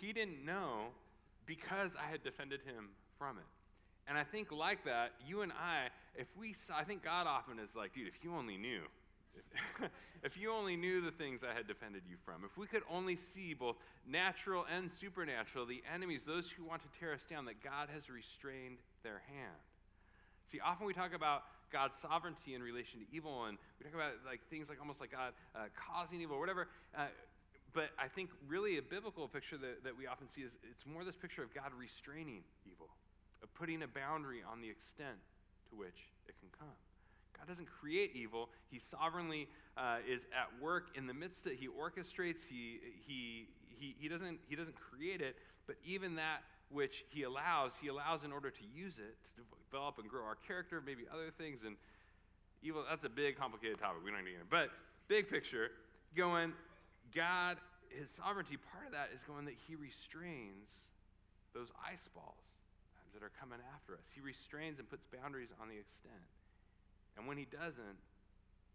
He 0.00 0.12
didn't 0.12 0.44
know 0.44 0.88
because 1.46 1.96
I 1.96 2.10
had 2.10 2.24
defended 2.24 2.60
him 2.62 2.88
from 3.18 3.38
it. 3.38 3.44
And 4.06 4.18
I 4.18 4.24
think, 4.24 4.52
like 4.52 4.84
that, 4.84 5.12
you 5.26 5.42
and 5.42 5.52
I, 5.52 5.88
if 6.16 6.26
we 6.36 6.52
saw, 6.52 6.76
I 6.76 6.84
think 6.84 7.02
God 7.02 7.26
often 7.26 7.58
is 7.58 7.74
like, 7.74 7.94
dude, 7.94 8.08
if 8.08 8.22
you 8.22 8.34
only 8.34 8.56
knew, 8.56 8.82
if 10.22 10.36
you 10.36 10.52
only 10.52 10.76
knew 10.76 11.00
the 11.00 11.10
things 11.10 11.42
I 11.42 11.54
had 11.54 11.66
defended 11.66 12.02
you 12.08 12.16
from, 12.24 12.44
if 12.44 12.56
we 12.58 12.66
could 12.66 12.82
only 12.90 13.16
see 13.16 13.54
both 13.54 13.76
natural 14.06 14.66
and 14.74 14.90
supernatural, 14.90 15.64
the 15.64 15.82
enemies, 15.92 16.22
those 16.26 16.50
who 16.50 16.64
want 16.64 16.82
to 16.82 17.00
tear 17.00 17.14
us 17.14 17.24
down, 17.28 17.46
that 17.46 17.62
God 17.62 17.88
has 17.92 18.10
restrained 18.10 18.78
their 19.02 19.22
hand. 19.26 19.56
See, 20.50 20.60
often 20.60 20.86
we 20.86 20.92
talk 20.92 21.14
about 21.14 21.44
God's 21.74 21.98
sovereignty 21.98 22.54
in 22.54 22.62
relation 22.62 23.00
to 23.00 23.06
evil, 23.10 23.50
and 23.50 23.58
we 23.76 23.84
talk 23.84 23.94
about 23.98 24.12
like 24.24 24.38
things 24.48 24.70
like 24.70 24.78
almost 24.78 25.02
like 25.02 25.10
God 25.10 25.34
uh, 25.58 25.66
causing 25.74 26.22
evil, 26.22 26.36
or 26.36 26.40
whatever. 26.40 26.68
Uh, 26.96 27.10
but 27.74 27.90
I 27.98 28.06
think 28.06 28.30
really 28.46 28.78
a 28.78 28.82
biblical 28.82 29.26
picture 29.26 29.58
that, 29.58 29.82
that 29.82 29.98
we 29.98 30.06
often 30.06 30.28
see 30.28 30.42
is 30.42 30.56
it's 30.70 30.86
more 30.86 31.02
this 31.02 31.16
picture 31.16 31.42
of 31.42 31.52
God 31.52 31.74
restraining 31.76 32.46
evil 32.64 32.86
of 33.42 33.52
putting 33.54 33.82
a 33.82 33.88
boundary 33.88 34.46
on 34.46 34.60
the 34.60 34.70
extent 34.70 35.18
to 35.70 35.74
which 35.74 36.14
it 36.28 36.38
can 36.38 36.48
come. 36.56 36.78
God 37.36 37.48
doesn't 37.48 37.68
create 37.68 38.12
evil. 38.14 38.48
He 38.70 38.78
sovereignly 38.78 39.48
uh, 39.76 39.98
is 40.08 40.26
at 40.32 40.48
work 40.62 40.88
in 40.94 41.06
the 41.06 41.14
midst 41.14 41.46
of 41.46 41.52
it. 41.52 41.58
He 41.58 41.68
orchestrates, 41.68 42.46
he, 42.48 42.80
he, 43.06 43.48
he, 43.78 43.94
he, 43.98 44.08
doesn't, 44.08 44.38
he 44.48 44.56
doesn't 44.56 44.76
create 44.76 45.20
it, 45.20 45.36
but 45.66 45.76
even 45.84 46.16
that 46.16 46.42
which 46.70 47.04
he 47.10 47.22
allows, 47.22 47.72
he 47.80 47.88
allows 47.88 48.24
in 48.24 48.32
order 48.32 48.50
to 48.50 48.62
use 48.74 48.98
it 48.98 49.16
to 49.36 49.42
develop 49.70 49.98
and 49.98 50.08
grow 50.08 50.24
our 50.24 50.36
character, 50.46 50.82
maybe 50.84 51.02
other 51.12 51.30
things. 51.36 51.60
And 51.64 51.76
evil, 52.62 52.84
that's 52.88 53.04
a 53.04 53.08
big, 53.10 53.36
complicated 53.36 53.78
topic. 53.78 53.98
We 54.04 54.10
don't 54.10 54.24
need 54.24 54.32
to 54.32 54.36
get 54.38 54.40
into 54.42 54.56
it. 54.56 54.68
But 54.68 54.70
big 55.08 55.28
picture, 55.28 55.70
going, 56.16 56.52
God, 57.14 57.58
his 57.88 58.10
sovereignty, 58.10 58.56
part 58.56 58.86
of 58.86 58.92
that 58.92 59.10
is 59.14 59.22
going 59.22 59.44
that 59.44 59.54
he 59.68 59.76
restrains 59.76 60.68
those 61.54 61.70
ice 61.78 62.08
balls 62.14 62.42
that 63.14 63.22
are 63.22 63.30
coming 63.38 63.58
after 63.74 63.94
us. 63.94 64.10
He 64.14 64.20
restrains 64.20 64.78
and 64.78 64.90
puts 64.90 65.06
boundaries 65.06 65.50
on 65.62 65.68
the 65.68 65.78
extent. 65.78 66.18
And 67.16 67.26
when 67.26 67.38
he 67.38 67.46
doesn't, 67.46 67.98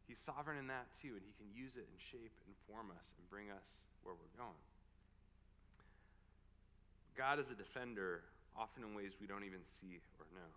he's 0.08 0.20
sovereign 0.20 0.58
in 0.58 0.68
that 0.68 0.88
too, 1.02 1.14
and 1.14 1.24
he 1.24 1.34
can 1.36 1.52
use 1.52 1.76
it 1.76 1.86
and 1.86 1.98
shape 2.00 2.34
and 2.48 2.56
form 2.68 2.92
us 2.92 3.08
and 3.20 3.30
bring 3.30 3.52
us 3.52 3.68
where 4.04 4.16
we're 4.16 4.34
going. 4.40 4.64
God 7.18 7.38
is 7.38 7.52
a 7.52 7.56
defender, 7.56 8.24
often 8.56 8.84
in 8.84 8.96
ways 8.96 9.20
we 9.20 9.28
don't 9.28 9.44
even 9.44 9.60
see 9.64 10.00
or 10.20 10.26
know. 10.32 10.52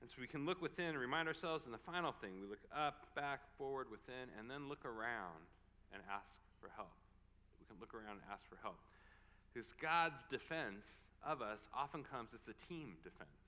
And 0.00 0.08
so 0.10 0.16
we 0.20 0.28
can 0.28 0.46
look 0.46 0.62
within, 0.62 0.94
and 0.94 0.98
remind 0.98 1.26
ourselves, 1.28 1.64
and 1.64 1.74
the 1.74 1.82
final 1.82 2.12
thing, 2.12 2.38
we 2.40 2.46
look 2.46 2.62
up, 2.70 3.08
back, 3.16 3.40
forward, 3.58 3.90
within, 3.90 4.30
and 4.38 4.50
then 4.50 4.68
look 4.68 4.84
around 4.84 5.48
and 5.92 6.02
ask 6.12 6.30
for 6.60 6.70
help. 6.76 6.92
We 7.58 7.66
can 7.66 7.80
look 7.80 7.94
around 7.94 8.22
and 8.22 8.26
ask 8.30 8.46
for 8.48 8.58
help. 8.62 8.78
Because 9.52 9.72
God's 9.80 10.22
defense 10.30 11.08
of 11.24 11.40
us 11.40 11.68
often 11.74 12.04
comes, 12.04 12.34
it's 12.34 12.48
a 12.48 12.58
team 12.68 12.96
defense. 13.02 13.43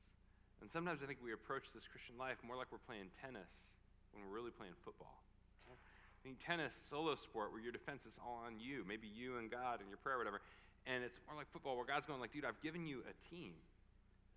And 0.61 0.71
sometimes 0.71 1.03
I 1.03 1.07
think 1.07 1.19
we 1.23 1.33
approach 1.33 1.73
this 1.73 1.87
Christian 1.87 2.17
life 2.19 2.39
more 2.47 2.57
like 2.57 2.69
we're 2.73 2.85
playing 2.85 3.13
tennis 3.21 3.65
when 4.13 4.25
we're 4.25 4.35
really 4.35 4.51
playing 4.51 4.75
football. 4.85 5.23
I 5.69 6.21
think 6.25 6.43
tennis, 6.43 6.75
solo 6.75 7.15
sport, 7.15 7.53
where 7.53 7.61
your 7.61 7.71
defense 7.71 8.07
is 8.07 8.19
all 8.19 8.43
on 8.45 8.59
you, 8.59 8.85
maybe 8.89 9.07
you 9.07 9.39
and 9.39 9.51
God 9.51 9.79
and 9.81 9.89
your 9.89 9.99
prayer, 9.99 10.19
whatever. 10.19 10.41
And 10.87 11.05
it's 11.05 11.21
more 11.29 11.37
like 11.37 11.47
football, 11.53 11.77
where 11.77 11.85
God's 11.85 12.07
going 12.07 12.21
like, 12.21 12.33
dude, 12.33 12.45
I've 12.45 12.61
given 12.63 12.87
you 12.87 13.03
a 13.07 13.15
team. 13.31 13.53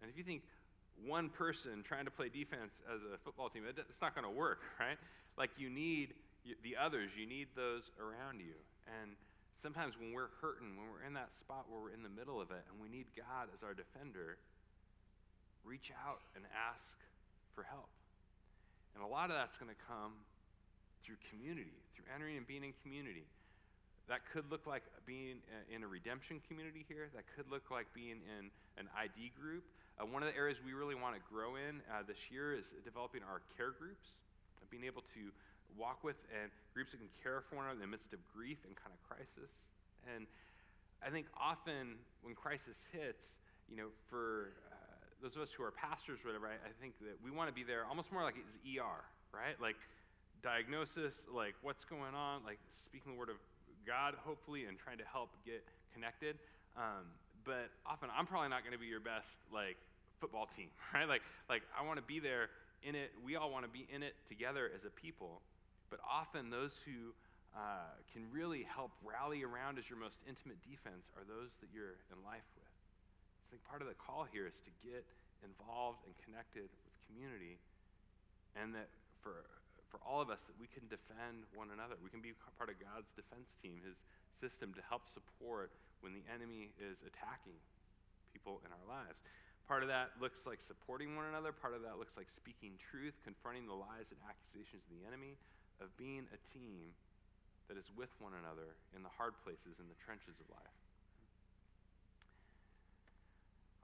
And 0.01 0.12
if 0.12 0.17
you 0.17 0.23
think 0.23 0.43
one 1.05 1.29
person 1.29 1.84
trying 1.84 2.05
to 2.05 2.12
play 2.12 2.29
defense 2.29 2.82
as 2.93 3.01
a 3.01 3.17
football 3.17 3.49
team, 3.49 3.63
it's 3.65 4.01
not 4.01 4.13
going 4.13 4.25
to 4.25 4.32
work, 4.32 4.62
right? 4.79 4.97
Like 5.38 5.51
you 5.58 5.69
need 5.69 6.13
the 6.63 6.75
others, 6.75 7.12
you 7.17 7.25
need 7.25 7.47
those 7.55 7.91
around 7.99 8.39
you. 8.39 8.58
And 9.01 9.12
sometimes 9.55 9.97
when 9.99 10.13
we're 10.13 10.32
hurting, 10.41 10.77
when 10.77 10.88
we're 10.91 11.05
in 11.05 11.13
that 11.13 11.32
spot 11.32 11.65
where 11.69 11.82
we're 11.82 11.93
in 11.93 12.03
the 12.03 12.10
middle 12.10 12.41
of 12.41 12.51
it 12.51 12.63
and 12.71 12.82
we 12.82 12.89
need 12.89 13.08
God 13.15 13.49
as 13.53 13.63
our 13.63 13.73
defender, 13.73 14.38
reach 15.63 15.91
out 16.06 16.22
and 16.36 16.45
ask 16.52 16.95
for 17.54 17.63
help. 17.63 17.89
And 18.95 19.04
a 19.04 19.08
lot 19.08 19.30
of 19.30 19.38
that's 19.38 19.58
going 19.58 19.72
to 19.72 19.82
come 19.88 20.13
through 21.04 21.17
community, 21.30 21.78
through 21.95 22.06
entering 22.13 22.38
and 22.38 22.45
being 22.45 22.63
in 22.63 22.74
community. 22.84 23.26
That 24.10 24.26
could 24.34 24.50
look 24.50 24.65
like 24.65 24.82
being 25.06 25.38
in 25.69 25.86
a 25.86 25.88
redemption 25.88 26.41
community 26.50 26.84
here. 26.89 27.13
That 27.13 27.30
could 27.38 27.45
look 27.52 27.69
like 27.69 27.86
being 27.93 28.26
in 28.26 28.50
an 28.82 28.89
ID 28.98 29.32
group. 29.38 29.63
Uh, 30.02 30.10
one 30.10 30.24
of 30.24 30.30
the 30.32 30.36
areas 30.36 30.58
we 30.65 30.74
really 30.74 30.95
want 30.95 31.13
to 31.13 31.22
grow 31.30 31.56
in 31.56 31.86
uh, 31.91 32.02
this 32.08 32.32
year 32.32 32.58
is 32.58 32.74
developing 32.84 33.22
our 33.22 33.45
care 33.54 33.69
groups, 33.78 34.17
being 34.72 34.84
able 34.84 35.06
to 35.13 35.30
walk 35.78 36.04
with 36.04 36.17
and 36.34 36.50
groups 36.74 36.91
that 36.91 36.98
can 36.98 37.10
care 37.22 37.41
for 37.45 37.58
one 37.58 37.65
another 37.65 37.78
in 37.78 37.86
the 37.86 37.91
midst 37.91 38.13
of 38.13 38.19
grief 38.34 38.58
and 38.65 38.76
kind 38.76 38.89
of 38.89 39.02
crisis. 39.06 39.54
And 40.15 40.26
I 41.06 41.10
think 41.10 41.28
often 41.38 42.02
when 42.24 42.34
crisis 42.34 42.88
hits, 42.91 43.38
you 43.69 43.78
know, 43.78 43.89
for 44.10 44.54
uh, 44.68 44.68
those 45.21 45.36
of 45.36 45.41
us 45.41 45.51
who 45.51 45.63
are 45.63 45.71
pastors, 45.71 46.19
whatever, 46.23 46.47
I, 46.47 46.55
I 46.55 46.73
think 46.82 46.97
that 46.99 47.19
we 47.23 47.32
want 47.32 47.49
to 47.49 47.55
be 47.55 47.63
there 47.63 47.86
almost 47.86 48.12
more 48.12 48.23
like 48.23 48.36
it's 48.38 48.55
ER, 48.63 49.03
right? 49.34 49.60
Like 49.62 49.75
diagnosis, 50.41 51.27
like 51.34 51.55
what's 51.62 51.84
going 51.86 52.15
on, 52.15 52.43
like 52.45 52.60
speaking 52.71 53.13
the 53.13 53.19
word 53.19 53.29
of 53.29 53.38
God, 53.86 54.15
hopefully, 54.23 54.65
and 54.65 54.77
trying 54.77 54.97
to 54.97 55.08
help 55.12 55.29
get 55.45 55.63
connected. 55.93 56.38
Um, 56.77 57.12
but 57.43 57.71
often 57.86 58.10
I'm 58.15 58.25
probably 58.25 58.49
not 58.49 58.63
going 58.63 58.73
to 58.73 58.79
be 58.79 58.88
your 58.88 58.99
best 58.99 59.39
like 59.51 59.77
football 60.19 60.47
team, 60.47 60.69
right? 60.93 61.08
Like, 61.08 61.21
like 61.49 61.63
I 61.77 61.86
want 61.86 61.97
to 61.97 62.05
be 62.05 62.19
there 62.19 62.49
in 62.84 62.95
it. 62.95 63.12
We 63.23 63.36
all 63.36 63.51
want 63.51 63.65
to 63.65 63.71
be 63.71 63.88
in 63.93 64.03
it 64.03 64.15
together 64.27 64.69
as 64.73 64.86
a 64.86 64.89
people. 64.89 65.41
But 65.89 65.99
often, 66.05 66.49
those 66.49 66.77
who 66.86 67.17
uh, 67.55 67.89
can 68.13 68.29
really 68.32 68.63
help 68.63 68.91
rally 69.01 69.43
around 69.43 69.79
as 69.79 69.89
your 69.89 69.97
most 69.97 70.19
intimate 70.27 70.62
defense 70.62 71.10
are 71.17 71.25
those 71.25 71.49
that 71.62 71.69
you're 71.73 71.97
in 72.13 72.21
life 72.23 72.45
with. 72.55 72.68
I 73.49 73.57
think 73.57 73.65
part 73.65 73.81
of 73.81 73.89
the 73.89 73.97
call 73.97 74.29
here 74.29 74.45
is 74.45 74.62
to 74.62 74.71
get 74.85 75.01
involved 75.41 76.05
and 76.05 76.13
connected 76.21 76.69
with 76.85 76.93
community, 77.09 77.57
and 78.53 78.77
that 78.77 78.93
for 79.25 79.41
for 79.89 79.97
all 80.05 80.21
of 80.21 80.29
us 80.29 80.45
that 80.45 80.53
we 80.62 80.69
can 80.69 80.85
defend 80.85 81.49
one 81.57 81.73
another. 81.73 81.97
We 81.97 82.13
can 82.13 82.21
be 82.21 82.38
part 82.62 82.69
of 82.69 82.77
God's 82.77 83.09
defense 83.17 83.57
team, 83.57 83.81
His 83.81 84.05
system 84.29 84.69
to 84.77 84.83
help 84.85 85.09
support 85.09 85.73
when 86.05 86.13
the 86.13 86.21
enemy 86.29 86.69
is 86.77 87.01
attacking 87.01 87.57
people 88.29 88.62
in 88.62 88.69
our 88.69 88.85
lives. 88.85 89.17
Part 89.65 89.81
of 89.81 89.89
that 89.89 90.13
looks 90.21 90.45
like 90.45 90.62
supporting 90.62 91.17
one 91.17 91.25
another. 91.25 91.49
Part 91.49 91.73
of 91.73 91.81
that 91.85 91.97
looks 91.97 92.17
like 92.17 92.29
speaking 92.29 92.77
truth, 92.77 93.17
confronting 93.25 93.65
the 93.65 93.77
lies 93.77 94.13
and 94.13 94.21
accusations 94.25 94.85
of 94.85 94.93
the 94.93 95.05
enemy 95.09 95.38
of 95.81 95.89
being 95.97 96.29
a 96.29 96.39
team 96.53 96.93
that 97.69 97.77
is 97.77 97.89
with 97.93 98.09
one 98.17 98.33
another 98.33 98.77
in 98.97 99.05
the 99.05 99.13
hard 99.13 99.38
places, 99.45 99.77
in 99.77 99.85
the 99.89 99.97
trenches 100.01 100.41
of 100.41 100.49
life. 100.49 100.79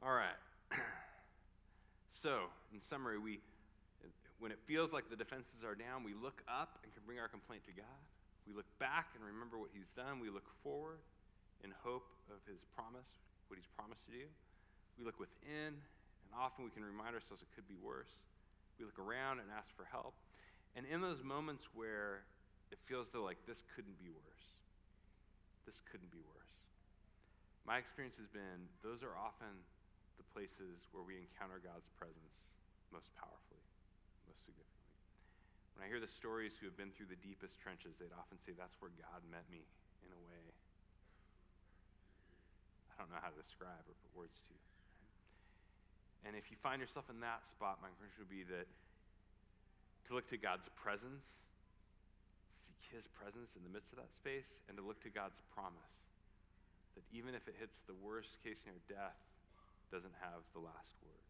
All 0.05 0.13
right. 0.13 0.37
so, 2.13 2.53
in 2.69 2.77
summary, 2.77 3.17
we 3.17 3.41
when 4.37 4.53
it 4.53 4.61
feels 4.69 4.93
like 4.93 5.09
the 5.09 5.17
defenses 5.17 5.65
are 5.65 5.73
down, 5.73 6.05
we 6.05 6.13
look 6.13 6.45
up 6.45 6.77
and 6.85 6.93
can 6.93 7.01
bring 7.09 7.17
our 7.17 7.25
complaint 7.25 7.65
to 7.65 7.73
God. 7.73 7.97
We 8.45 8.53
look 8.53 8.69
back 8.77 9.17
and 9.17 9.25
remember 9.25 9.57
what 9.57 9.73
He's 9.73 9.89
done. 9.97 10.21
We 10.21 10.29
look 10.29 10.45
forward 10.61 11.01
in 11.65 11.73
hope 11.81 12.05
of 12.29 12.37
His 12.45 12.61
promise, 12.77 13.09
what 13.49 13.57
He's 13.57 13.71
promised 13.73 14.05
to 14.05 14.13
do. 14.13 14.29
We 15.01 15.01
look 15.01 15.17
within, 15.17 15.73
and 15.73 16.31
often 16.37 16.61
we 16.61 16.69
can 16.69 16.85
remind 16.85 17.17
ourselves 17.17 17.41
it 17.41 17.49
could 17.57 17.65
be 17.65 17.81
worse. 17.81 18.13
We 18.77 18.85
look 18.85 19.01
around 19.01 19.41
and 19.41 19.49
ask 19.49 19.73
for 19.73 19.89
help. 19.89 20.13
And 20.77 20.85
in 20.85 21.01
those 21.01 21.25
moments 21.25 21.65
where 21.73 22.29
it 22.69 22.77
feels 22.85 23.09
though 23.09 23.25
like 23.25 23.41
this 23.49 23.65
couldn't 23.73 23.97
be 23.97 24.13
worse, 24.13 24.45
this 25.65 25.81
couldn't 25.89 26.13
be 26.13 26.21
worse. 26.21 26.53
My 27.65 27.81
experience 27.81 28.21
has 28.21 28.29
been 28.29 28.69
those 28.85 29.01
are 29.01 29.17
often 29.17 29.65
places 30.35 30.83
where 30.91 31.07
we 31.07 31.15
encounter 31.15 31.63
God's 31.63 31.87
presence 31.95 32.43
most 32.91 33.07
powerfully, 33.15 33.63
most 34.27 34.43
significantly. 34.43 34.99
When 35.79 35.81
I 35.81 35.87
hear 35.87 36.03
the 36.03 36.11
stories 36.11 36.59
who 36.59 36.67
have 36.67 36.75
been 36.75 36.91
through 36.91 37.07
the 37.07 37.19
deepest 37.23 37.55
trenches, 37.55 37.95
they'd 37.95 38.11
often 38.11 38.35
say, 38.43 38.51
That's 38.51 38.75
where 38.83 38.91
God 38.99 39.23
met 39.31 39.47
me 39.47 39.63
in 40.03 40.11
a 40.11 40.19
way 40.27 40.35
I 42.95 43.03
don't 43.03 43.11
know 43.11 43.19
how 43.19 43.27
to 43.27 43.39
describe 43.39 43.83
or 43.83 43.95
put 43.99 44.11
words 44.15 44.39
to. 44.47 44.55
And 46.23 46.33
if 46.33 46.49
you 46.49 46.57
find 46.57 46.79
yourself 46.79 47.11
in 47.11 47.19
that 47.21 47.43
spot, 47.43 47.83
my 47.83 47.91
encouragement 47.91 48.31
would 48.31 48.31
be 48.31 48.47
that 48.47 48.65
to 50.07 50.09
look 50.15 50.25
to 50.31 50.39
God's 50.39 50.71
presence, 50.79 51.43
seek 52.55 52.79
His 52.89 53.05
presence 53.05 53.59
in 53.59 53.67
the 53.67 53.69
midst 53.69 53.91
of 53.91 53.99
that 53.99 54.15
space, 54.15 54.63
and 54.71 54.79
to 54.79 54.83
look 54.83 55.03
to 55.03 55.11
God's 55.11 55.43
promise 55.53 56.07
that 56.95 57.03
even 57.11 57.35
if 57.35 57.51
it 57.51 57.59
hits 57.59 57.83
the 57.83 57.93
worst 57.99 58.39
case 58.39 58.63
scenario, 58.63 58.79
death 58.87 59.19
doesn't 59.95 60.19
have 60.19 60.43
the 60.51 60.59
last 60.59 60.99
word. 60.99 61.23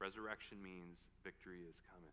Resurrection 0.00 0.56
means 0.64 1.04
victory 1.20 1.68
is 1.68 1.76
coming. 1.92 2.08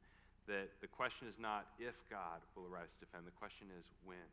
That 0.52 0.68
the 0.84 0.92
question 0.92 1.32
is 1.32 1.39
not 1.39 1.72
if 1.80 1.96
God 2.12 2.44
will 2.52 2.68
arise 2.68 2.92
to 3.00 3.08
defend, 3.08 3.24
the 3.24 3.39
question 3.39 3.72
is 3.80 3.88
when. 4.04 4.28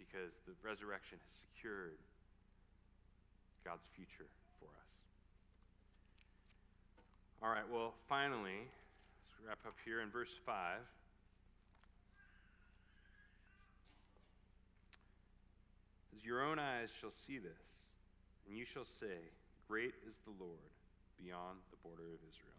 Because 0.00 0.40
the 0.48 0.56
resurrection 0.64 1.20
has 1.20 1.32
secured 1.44 2.00
God's 3.60 3.84
future 3.92 4.24
for 4.56 4.72
us. 4.72 4.92
All 7.44 7.52
right, 7.52 7.68
well, 7.68 7.92
finally, 8.08 8.64
let's 8.64 9.36
wrap 9.44 9.60
up 9.68 9.76
here 9.84 10.00
in 10.00 10.08
verse 10.08 10.32
5. 10.46 10.80
As 16.16 16.24
your 16.24 16.40
own 16.40 16.58
eyes 16.58 16.88
shall 16.88 17.12
see 17.12 17.36
this, 17.36 17.68
and 18.48 18.56
you 18.56 18.64
shall 18.64 18.86
say, 18.86 19.28
Great 19.68 19.92
is 20.08 20.16
the 20.24 20.32
Lord 20.40 20.72
beyond 21.20 21.60
the 21.70 21.76
border 21.84 22.08
of 22.08 22.20
Israel. 22.24 22.56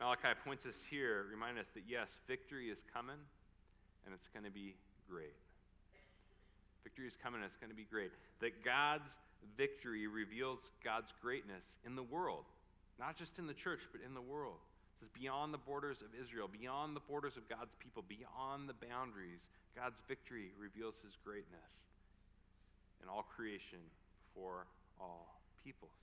Malachi 0.00 0.34
points 0.44 0.66
us 0.66 0.82
here, 0.90 1.24
remind 1.30 1.58
us 1.58 1.68
that 1.74 1.84
yes, 1.88 2.18
victory 2.26 2.68
is 2.68 2.82
coming, 2.92 3.16
and 4.04 4.12
it's 4.12 4.28
going 4.28 4.44
to 4.44 4.50
be 4.50 4.74
great. 5.08 5.38
Victory 6.82 7.06
is 7.06 7.16
coming, 7.16 7.40
and 7.40 7.46
it's 7.46 7.56
going 7.56 7.70
to 7.70 7.76
be 7.76 7.86
great. 7.88 8.10
That 8.40 8.64
God's 8.64 9.18
victory 9.56 10.06
reveals 10.06 10.70
God's 10.84 11.14
greatness 11.22 11.78
in 11.86 11.94
the 11.94 12.02
world. 12.02 12.44
Not 12.98 13.16
just 13.16 13.38
in 13.38 13.46
the 13.46 13.54
church, 13.54 13.80
but 13.92 14.00
in 14.04 14.14
the 14.14 14.20
world. 14.20 14.58
Says, 14.98 15.08
beyond 15.08 15.52
the 15.52 15.58
borders 15.58 16.00
of 16.00 16.08
Israel, 16.18 16.48
beyond 16.48 16.96
the 16.96 17.04
borders 17.06 17.36
of 17.36 17.48
God's 17.48 17.74
people, 17.78 18.02
beyond 18.08 18.68
the 18.68 18.74
boundaries, 18.74 19.48
God's 19.76 20.00
victory 20.08 20.52
reveals 20.58 20.96
his 21.04 21.18
greatness 21.22 21.92
in 23.02 23.08
all 23.08 23.22
creation 23.22 23.78
for 24.34 24.66
all 24.98 25.35
peoples. 25.66 25.98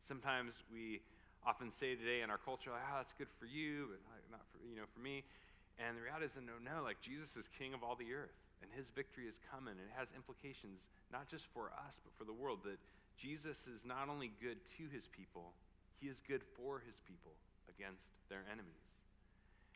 Sometimes 0.00 0.64
we 0.72 1.04
often 1.44 1.68
say 1.68 1.92
today 1.92 2.24
in 2.24 2.32
our 2.32 2.40
culture, 2.40 2.72
like, 2.72 2.80
oh, 2.88 2.96
that's 2.96 3.12
good 3.12 3.28
for 3.36 3.44
you, 3.44 3.92
but 3.92 4.00
not 4.32 4.40
for, 4.48 4.64
you 4.64 4.80
know, 4.80 4.88
for 4.88 5.04
me. 5.04 5.28
And 5.76 5.92
the 5.92 6.00
reality 6.00 6.24
is 6.24 6.40
no, 6.40 6.56
no, 6.56 6.80
like 6.80 7.04
Jesus 7.04 7.36
is 7.36 7.52
king 7.52 7.76
of 7.76 7.84
all 7.84 7.94
the 7.94 8.16
earth, 8.16 8.32
and 8.64 8.72
his 8.72 8.88
victory 8.88 9.28
is 9.28 9.36
coming, 9.52 9.76
and 9.76 9.84
it 9.84 9.94
has 9.94 10.16
implications 10.16 10.88
not 11.12 11.28
just 11.28 11.44
for 11.52 11.68
us, 11.86 12.00
but 12.00 12.16
for 12.16 12.24
the 12.24 12.32
world, 12.32 12.64
that 12.64 12.80
Jesus 13.20 13.68
is 13.68 13.84
not 13.84 14.08
only 14.08 14.32
good 14.40 14.56
to 14.80 14.88
his 14.88 15.06
people, 15.12 15.52
he 16.00 16.08
is 16.08 16.24
good 16.24 16.42
for 16.56 16.80
his 16.80 16.96
people 17.04 17.36
against 17.68 18.08
their 18.32 18.42
enemies. 18.48 18.88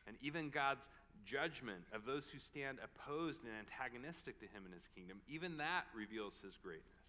And 0.09 0.16
even 0.25 0.51
God's 0.51 0.88
judgment 1.25 1.85
of 1.94 2.07
those 2.07 2.27
who 2.33 2.38
stand 2.38 2.79
opposed 2.83 3.44
and 3.44 3.53
antagonistic 3.55 4.40
to 4.40 4.46
him 4.51 4.64
and 4.64 4.75
his 4.75 4.88
kingdom, 4.94 5.20
even 5.29 5.59
that 5.59 5.87
reveals 5.94 6.40
his 6.42 6.57
greatness. 6.59 7.02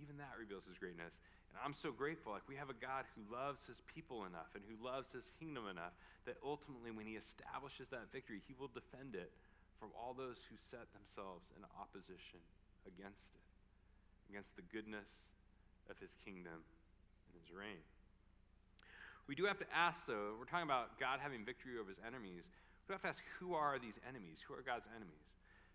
Even 0.00 0.16
that 0.16 0.32
reveals 0.40 0.64
his 0.64 0.80
greatness. 0.80 1.12
And 1.52 1.60
I'm 1.60 1.76
so 1.76 1.92
grateful. 1.92 2.32
Like, 2.32 2.48
we 2.48 2.56
have 2.56 2.72
a 2.72 2.78
God 2.78 3.04
who 3.12 3.22
loves 3.28 3.66
his 3.68 3.84
people 3.84 4.24
enough 4.24 4.48
and 4.56 4.64
who 4.64 4.80
loves 4.80 5.12
his 5.12 5.28
kingdom 5.38 5.68
enough 5.68 5.92
that 6.24 6.40
ultimately, 6.40 6.90
when 6.90 7.04
he 7.04 7.20
establishes 7.20 7.88
that 7.90 8.08
victory, 8.12 8.40
he 8.46 8.54
will 8.56 8.70
defend 8.72 9.14
it 9.14 9.32
from 9.76 9.90
all 9.96 10.12
those 10.12 10.40
who 10.48 10.56
set 10.56 10.88
themselves 10.92 11.48
in 11.56 11.64
opposition 11.76 12.40
against 12.86 13.28
it, 13.36 13.44
against 14.32 14.56
the 14.56 14.64
goodness 14.68 15.08
of 15.88 15.98
his 15.98 16.12
kingdom 16.24 16.60
and 16.60 17.32
his 17.36 17.52
reign. 17.52 17.82
We 19.26 19.34
do 19.34 19.44
have 19.44 19.58
to 19.58 19.68
ask, 19.74 20.06
though, 20.06 20.36
we're 20.38 20.48
talking 20.48 20.68
about 20.68 20.98
God 20.98 21.20
having 21.20 21.44
victory 21.44 21.78
over 21.80 21.88
his 21.88 22.00
enemies. 22.04 22.44
We 22.88 22.92
have 22.92 23.02
to 23.02 23.08
ask, 23.08 23.22
who 23.38 23.54
are 23.54 23.78
these 23.78 23.98
enemies? 24.08 24.42
Who 24.46 24.54
are 24.54 24.62
God's 24.62 24.88
enemies? 24.90 25.26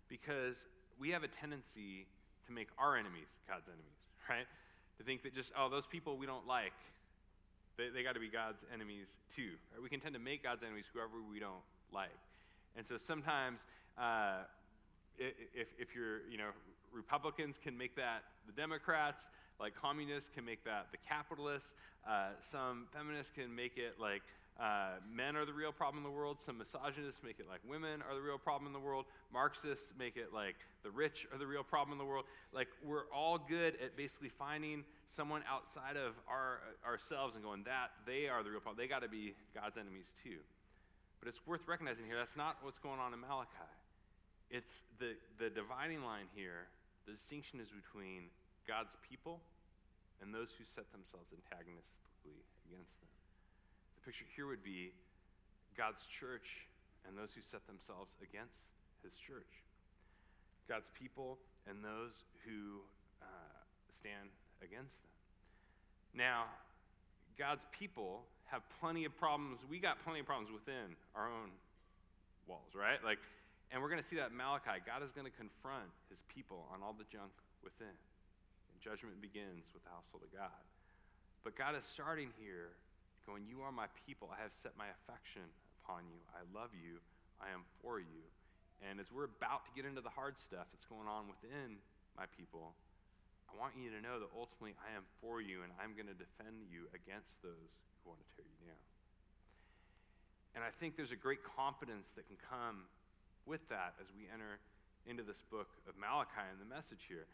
Because 0.08 0.66
we 1.00 1.10
have 1.10 1.24
a 1.24 1.28
tendency 1.28 2.06
to 2.46 2.52
make 2.52 2.68
our 2.78 2.96
enemies 2.96 3.34
God's 3.48 3.68
enemies, 3.68 4.05
right? 4.28 4.46
To 4.98 5.04
think 5.04 5.22
that 5.22 5.34
just, 5.34 5.52
oh, 5.58 5.68
those 5.68 5.86
people 5.86 6.16
we 6.16 6.26
don't 6.26 6.46
like, 6.46 6.72
they, 7.76 7.88
they 7.88 8.02
got 8.02 8.14
to 8.14 8.20
be 8.20 8.28
God's 8.28 8.64
enemies 8.72 9.08
too. 9.34 9.50
Right? 9.72 9.82
We 9.82 9.88
can 9.88 10.00
tend 10.00 10.14
to 10.14 10.20
make 10.20 10.42
God's 10.42 10.62
enemies 10.62 10.84
whoever 10.92 11.20
we 11.30 11.38
don't 11.38 11.64
like. 11.92 12.16
And 12.76 12.86
so 12.86 12.96
sometimes, 12.96 13.60
uh, 13.98 14.44
if, 15.18 15.68
if 15.78 15.94
you're, 15.94 16.28
you 16.30 16.38
know, 16.38 16.50
Republicans 16.92 17.58
can 17.62 17.76
make 17.76 17.96
that 17.96 18.22
the 18.46 18.52
Democrats, 18.52 19.28
like 19.60 19.74
communists 19.74 20.30
can 20.34 20.44
make 20.44 20.64
that 20.64 20.88
the 20.92 20.98
capitalists. 21.08 21.72
Uh, 22.08 22.28
some 22.38 22.86
feminists 22.92 23.32
can 23.34 23.54
make 23.54 23.76
it 23.76 23.96
like 24.00 24.22
uh, 24.60 24.96
men 25.12 25.36
are 25.36 25.44
the 25.44 25.52
real 25.52 25.72
problem 25.72 26.02
in 26.02 26.10
the 26.10 26.16
world. 26.16 26.40
Some 26.40 26.58
misogynists 26.58 27.22
make 27.22 27.38
it 27.40 27.46
like 27.48 27.60
women 27.68 28.02
are 28.08 28.14
the 28.14 28.22
real 28.22 28.38
problem 28.38 28.66
in 28.66 28.72
the 28.72 28.80
world. 28.80 29.04
Marxists 29.32 29.92
make 29.98 30.16
it 30.16 30.32
like 30.32 30.56
the 30.82 30.90
rich 30.90 31.26
are 31.32 31.38
the 31.38 31.46
real 31.46 31.62
problem 31.62 31.92
in 31.92 31.98
the 31.98 32.08
world. 32.08 32.24
Like 32.52 32.68
we're 32.82 33.04
all 33.14 33.38
good 33.38 33.74
at 33.84 33.96
basically 33.96 34.30
finding 34.30 34.84
someone 35.06 35.42
outside 35.48 35.96
of 35.96 36.14
our, 36.26 36.60
ourselves 36.86 37.34
and 37.34 37.44
going, 37.44 37.64
that 37.64 37.90
they 38.06 38.28
are 38.28 38.42
the 38.42 38.50
real 38.50 38.60
problem. 38.60 38.82
They 38.82 38.88
got 38.88 39.02
to 39.02 39.12
be 39.12 39.34
God's 39.54 39.76
enemies 39.76 40.06
too. 40.24 40.40
But 41.20 41.28
it's 41.28 41.46
worth 41.46 41.68
recognizing 41.68 42.06
here 42.06 42.16
that's 42.16 42.36
not 42.36 42.56
what's 42.62 42.78
going 42.78 43.00
on 43.00 43.12
in 43.12 43.20
Malachi. 43.20 43.68
It's 44.50 44.84
the, 44.98 45.16
the 45.38 45.50
dividing 45.50 46.04
line 46.04 46.32
here, 46.34 46.68
the 47.04 47.12
distinction 47.12 47.60
is 47.60 47.68
between 47.68 48.30
God's 48.66 48.96
people 49.04 49.40
and 50.22 50.32
those 50.32 50.48
who 50.56 50.64
set 50.64 50.88
themselves 50.92 51.28
antagonistically 51.28 52.40
against 52.64 52.96
them. 53.00 53.10
Picture 54.06 54.24
here 54.38 54.46
would 54.46 54.62
be 54.62 54.94
God's 55.76 56.06
church 56.06 56.70
and 57.02 57.18
those 57.18 57.34
who 57.34 57.42
set 57.42 57.66
themselves 57.66 58.14
against 58.22 58.62
his 59.02 59.18
church. 59.18 59.66
God's 60.70 60.94
people 60.94 61.42
and 61.66 61.82
those 61.82 62.22
who 62.46 62.86
uh, 63.18 63.26
stand 63.90 64.30
against 64.62 65.02
them. 65.02 65.10
Now, 66.14 66.46
God's 67.34 67.66
people 67.74 68.22
have 68.46 68.62
plenty 68.78 69.04
of 69.10 69.18
problems. 69.18 69.66
We 69.66 69.82
got 69.82 69.98
plenty 70.06 70.22
of 70.22 70.26
problems 70.26 70.54
within 70.54 70.94
our 71.18 71.26
own 71.26 71.50
walls, 72.46 72.78
right? 72.78 73.02
Like, 73.02 73.18
and 73.74 73.82
we're 73.82 73.90
going 73.90 74.00
to 74.00 74.06
see 74.06 74.22
that 74.22 74.30
Malachi. 74.30 74.86
God 74.86 75.02
is 75.02 75.10
going 75.10 75.26
to 75.26 75.34
confront 75.34 75.90
his 76.14 76.22
people 76.30 76.70
on 76.70 76.78
all 76.78 76.94
the 76.94 77.10
junk 77.10 77.34
within. 77.58 77.90
And 77.90 78.76
Judgment 78.78 79.18
begins 79.18 79.66
with 79.74 79.82
the 79.82 79.90
household 79.90 80.22
of 80.22 80.30
God. 80.30 80.62
But 81.42 81.58
God 81.58 81.74
is 81.74 81.82
starting 81.82 82.30
here 82.38 82.78
going, 83.26 83.44
You 83.50 83.66
are 83.66 83.74
my 83.74 83.90
people. 84.06 84.30
I 84.30 84.38
have 84.40 84.54
set 84.54 84.78
my 84.78 84.86
affection 85.02 85.44
upon 85.82 86.06
you. 86.06 86.22
I 86.30 86.46
love 86.54 86.70
you. 86.72 87.02
I 87.42 87.50
am 87.52 87.66
for 87.82 87.98
you. 87.98 88.24
And 88.80 89.02
as 89.02 89.10
we're 89.10 89.28
about 89.28 89.66
to 89.66 89.72
get 89.74 89.84
into 89.84 90.00
the 90.00 90.12
hard 90.12 90.38
stuff 90.38 90.70
that's 90.72 90.86
going 90.86 91.08
on 91.10 91.28
within 91.28 91.82
my 92.14 92.24
people, 92.38 92.78
I 93.48 93.56
want 93.56 93.74
you 93.76 93.88
to 93.92 94.00
know 94.00 94.20
that 94.20 94.28
ultimately 94.36 94.76
I 94.78 94.94
am 94.94 95.04
for 95.20 95.40
you 95.40 95.64
and 95.64 95.72
I'm 95.80 95.96
going 95.96 96.10
to 96.10 96.16
defend 96.16 96.68
you 96.68 96.90
against 96.92 97.40
those 97.40 97.72
who 98.02 98.12
want 98.12 98.20
to 98.20 98.28
tear 98.36 98.44
you 98.44 98.58
down. 98.68 98.84
And 100.56 100.64
I 100.64 100.72
think 100.72 100.96
there's 100.96 101.12
a 101.12 101.20
great 101.20 101.44
confidence 101.44 102.12
that 102.16 102.28
can 102.28 102.40
come 102.40 102.88
with 103.44 103.64
that 103.68 103.94
as 104.00 104.08
we 104.12 104.24
enter 104.32 104.58
into 105.04 105.22
this 105.22 105.40
book 105.52 105.68
of 105.88 105.94
Malachi 105.96 106.44
and 106.48 106.58
the 106.58 106.68
message 106.68 107.06
here. 107.06 107.28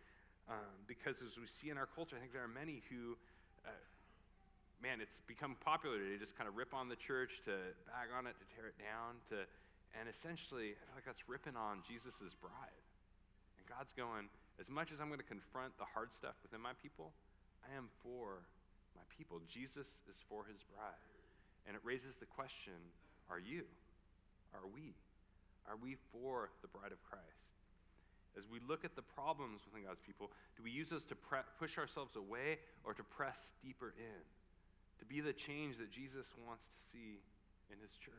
Um, 0.50 0.84
because 0.86 1.22
as 1.22 1.38
we 1.38 1.46
see 1.46 1.70
in 1.70 1.78
our 1.78 1.86
culture, 1.86 2.18
I 2.18 2.20
think 2.20 2.34
there 2.34 2.42
are 2.42 2.50
many 2.50 2.82
who, 2.90 3.16
uh, 3.64 3.70
man, 4.82 4.98
it's 4.98 5.22
become 5.30 5.54
popular 5.62 6.02
to 6.02 6.18
just 6.18 6.34
kind 6.34 6.50
of 6.50 6.58
rip 6.58 6.74
on 6.74 6.90
the 6.90 6.98
church, 6.98 7.38
to 7.46 7.54
bag 7.86 8.10
on 8.10 8.26
it, 8.26 8.34
to 8.42 8.46
tear 8.50 8.66
it 8.66 8.74
down, 8.82 9.22
to, 9.30 9.46
and 9.94 10.10
essentially, 10.10 10.74
I 10.74 10.82
feel 10.90 10.98
like 10.98 11.06
that's 11.06 11.30
ripping 11.30 11.54
on 11.54 11.86
Jesus' 11.86 12.34
bride. 12.42 12.82
And 13.54 13.64
God's 13.70 13.94
going, 13.94 14.26
as 14.58 14.66
much 14.66 14.90
as 14.90 14.98
I'm 14.98 15.06
going 15.06 15.22
to 15.22 15.30
confront 15.30 15.78
the 15.78 15.86
hard 15.86 16.10
stuff 16.10 16.34
within 16.42 16.58
my 16.58 16.74
people, 16.82 17.14
I 17.62 17.78
am 17.78 17.86
for 18.02 18.42
my 18.98 19.06
people. 19.06 19.38
Jesus 19.46 19.86
is 20.10 20.18
for 20.26 20.42
his 20.50 20.66
bride. 20.66 21.06
And 21.62 21.78
it 21.78 21.82
raises 21.86 22.18
the 22.18 22.26
question 22.26 22.74
are 23.30 23.38
you? 23.38 23.62
Are 24.52 24.66
we? 24.66 24.98
Are 25.70 25.78
we 25.78 25.96
for 26.10 26.50
the 26.60 26.68
bride 26.68 26.90
of 26.90 27.00
Christ? 27.06 27.54
As 28.36 28.50
we 28.50 28.58
look 28.66 28.84
at 28.84 28.96
the 28.96 29.02
problems 29.02 29.62
within 29.64 29.86
God's 29.86 30.02
people, 30.02 30.32
do 30.56 30.64
we 30.64 30.70
use 30.70 30.90
those 30.90 31.04
to 31.06 31.14
pre- 31.14 31.46
push 31.58 31.78
ourselves 31.78 32.16
away 32.16 32.58
or 32.82 32.94
to 32.94 33.04
press 33.04 33.46
deeper 33.62 33.94
in? 33.96 34.20
To 35.02 35.06
be 35.06 35.20
the 35.20 35.32
change 35.32 35.78
that 35.78 35.90
Jesus 35.90 36.30
wants 36.46 36.62
to 36.70 36.78
see 36.94 37.18
in 37.74 37.76
his 37.82 37.90
church? 37.98 38.14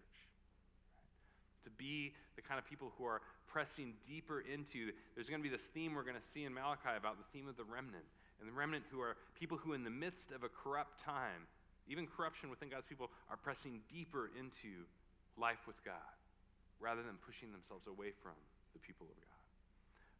To 1.63 1.71
be 1.71 2.11
the 2.36 2.41
kind 2.43 2.59
of 2.59 2.67
people 2.67 2.91
who 2.97 3.05
are 3.05 3.21
pressing 3.47 3.93
deeper 4.05 4.43
into, 4.43 4.91
there's 5.15 5.29
going 5.29 5.39
to 5.39 5.47
be 5.47 5.55
this 5.55 5.71
theme 5.71 5.95
we're 5.95 6.03
going 6.03 6.19
to 6.19 6.21
see 6.36 6.43
in 6.43 6.53
Malachi 6.53 6.91
about 6.97 7.15
the 7.15 7.23
theme 7.31 7.47
of 7.47 7.55
the 7.55 7.63
remnant. 7.63 8.03
And 8.43 8.51
the 8.51 8.53
remnant 8.53 8.84
who 8.91 8.99
are 8.99 9.15
people 9.39 9.55
who, 9.55 9.71
in 9.71 9.86
the 9.86 9.95
midst 9.95 10.34
of 10.34 10.43
a 10.43 10.49
corrupt 10.51 10.99
time, 10.99 11.47
even 11.88 12.03
corruption 12.05 12.49
within 12.49 12.67
God's 12.67 12.88
people, 12.88 13.07
are 13.31 13.38
pressing 13.38 13.79
deeper 13.88 14.29
into 14.38 14.84
life 15.39 15.63
with 15.65 15.79
God 15.86 16.19
rather 16.81 17.01
than 17.01 17.15
pushing 17.25 17.53
themselves 17.53 17.88
away 17.88 18.11
from 18.11 18.36
the 18.73 18.79
people 18.79 19.07
of 19.07 19.15
God 19.23 19.39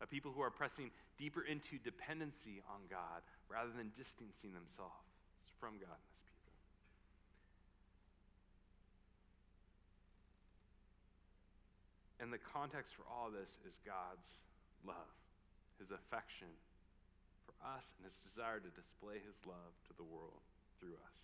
a 0.02 0.08
people 0.08 0.32
who 0.36 0.42
are 0.42 0.52
pressing 0.52 0.92
deeper 1.18 1.42
into 1.42 1.80
dependency 1.80 2.62
on 2.68 2.82
God 2.90 3.24
rather 3.48 3.72
than 3.72 3.90
distancing 3.96 4.52
themselves 4.52 5.08
from 5.60 5.80
God 5.80 5.96
and 12.24 12.32
the 12.32 12.40
context 12.40 12.96
for 12.96 13.04
all 13.12 13.28
this 13.28 13.60
is 13.68 13.84
God's 13.84 14.40
love, 14.88 15.12
his 15.78 15.92
affection 15.92 16.48
for 17.44 17.52
us, 17.68 17.84
and 18.00 18.08
his 18.08 18.16
desire 18.24 18.64
to 18.64 18.72
display 18.72 19.20
his 19.20 19.36
love 19.46 19.76
to 19.92 19.94
the 20.00 20.08
world 20.08 20.40
through 20.80 20.96
us. 20.96 21.20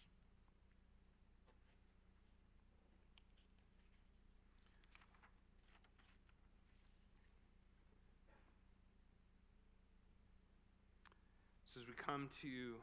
So, 11.71 11.79
as 11.79 11.87
we 11.87 11.95
come 11.95 12.27
to 12.43 12.75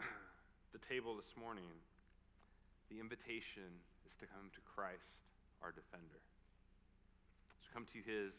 the 0.72 0.80
table 0.80 1.14
this 1.14 1.36
morning, 1.36 1.68
the 2.88 3.00
invitation 3.00 3.84
is 4.08 4.16
to 4.16 4.24
come 4.24 4.48
to 4.56 4.64
Christ, 4.64 5.28
our 5.60 5.76
defender. 5.76 6.24
Come 7.74 7.86
to 7.92 7.98
his 7.98 8.34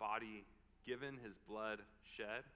body 0.00 0.44
given, 0.86 1.18
his 1.22 1.36
blood 1.46 1.80
shed. 2.16 2.48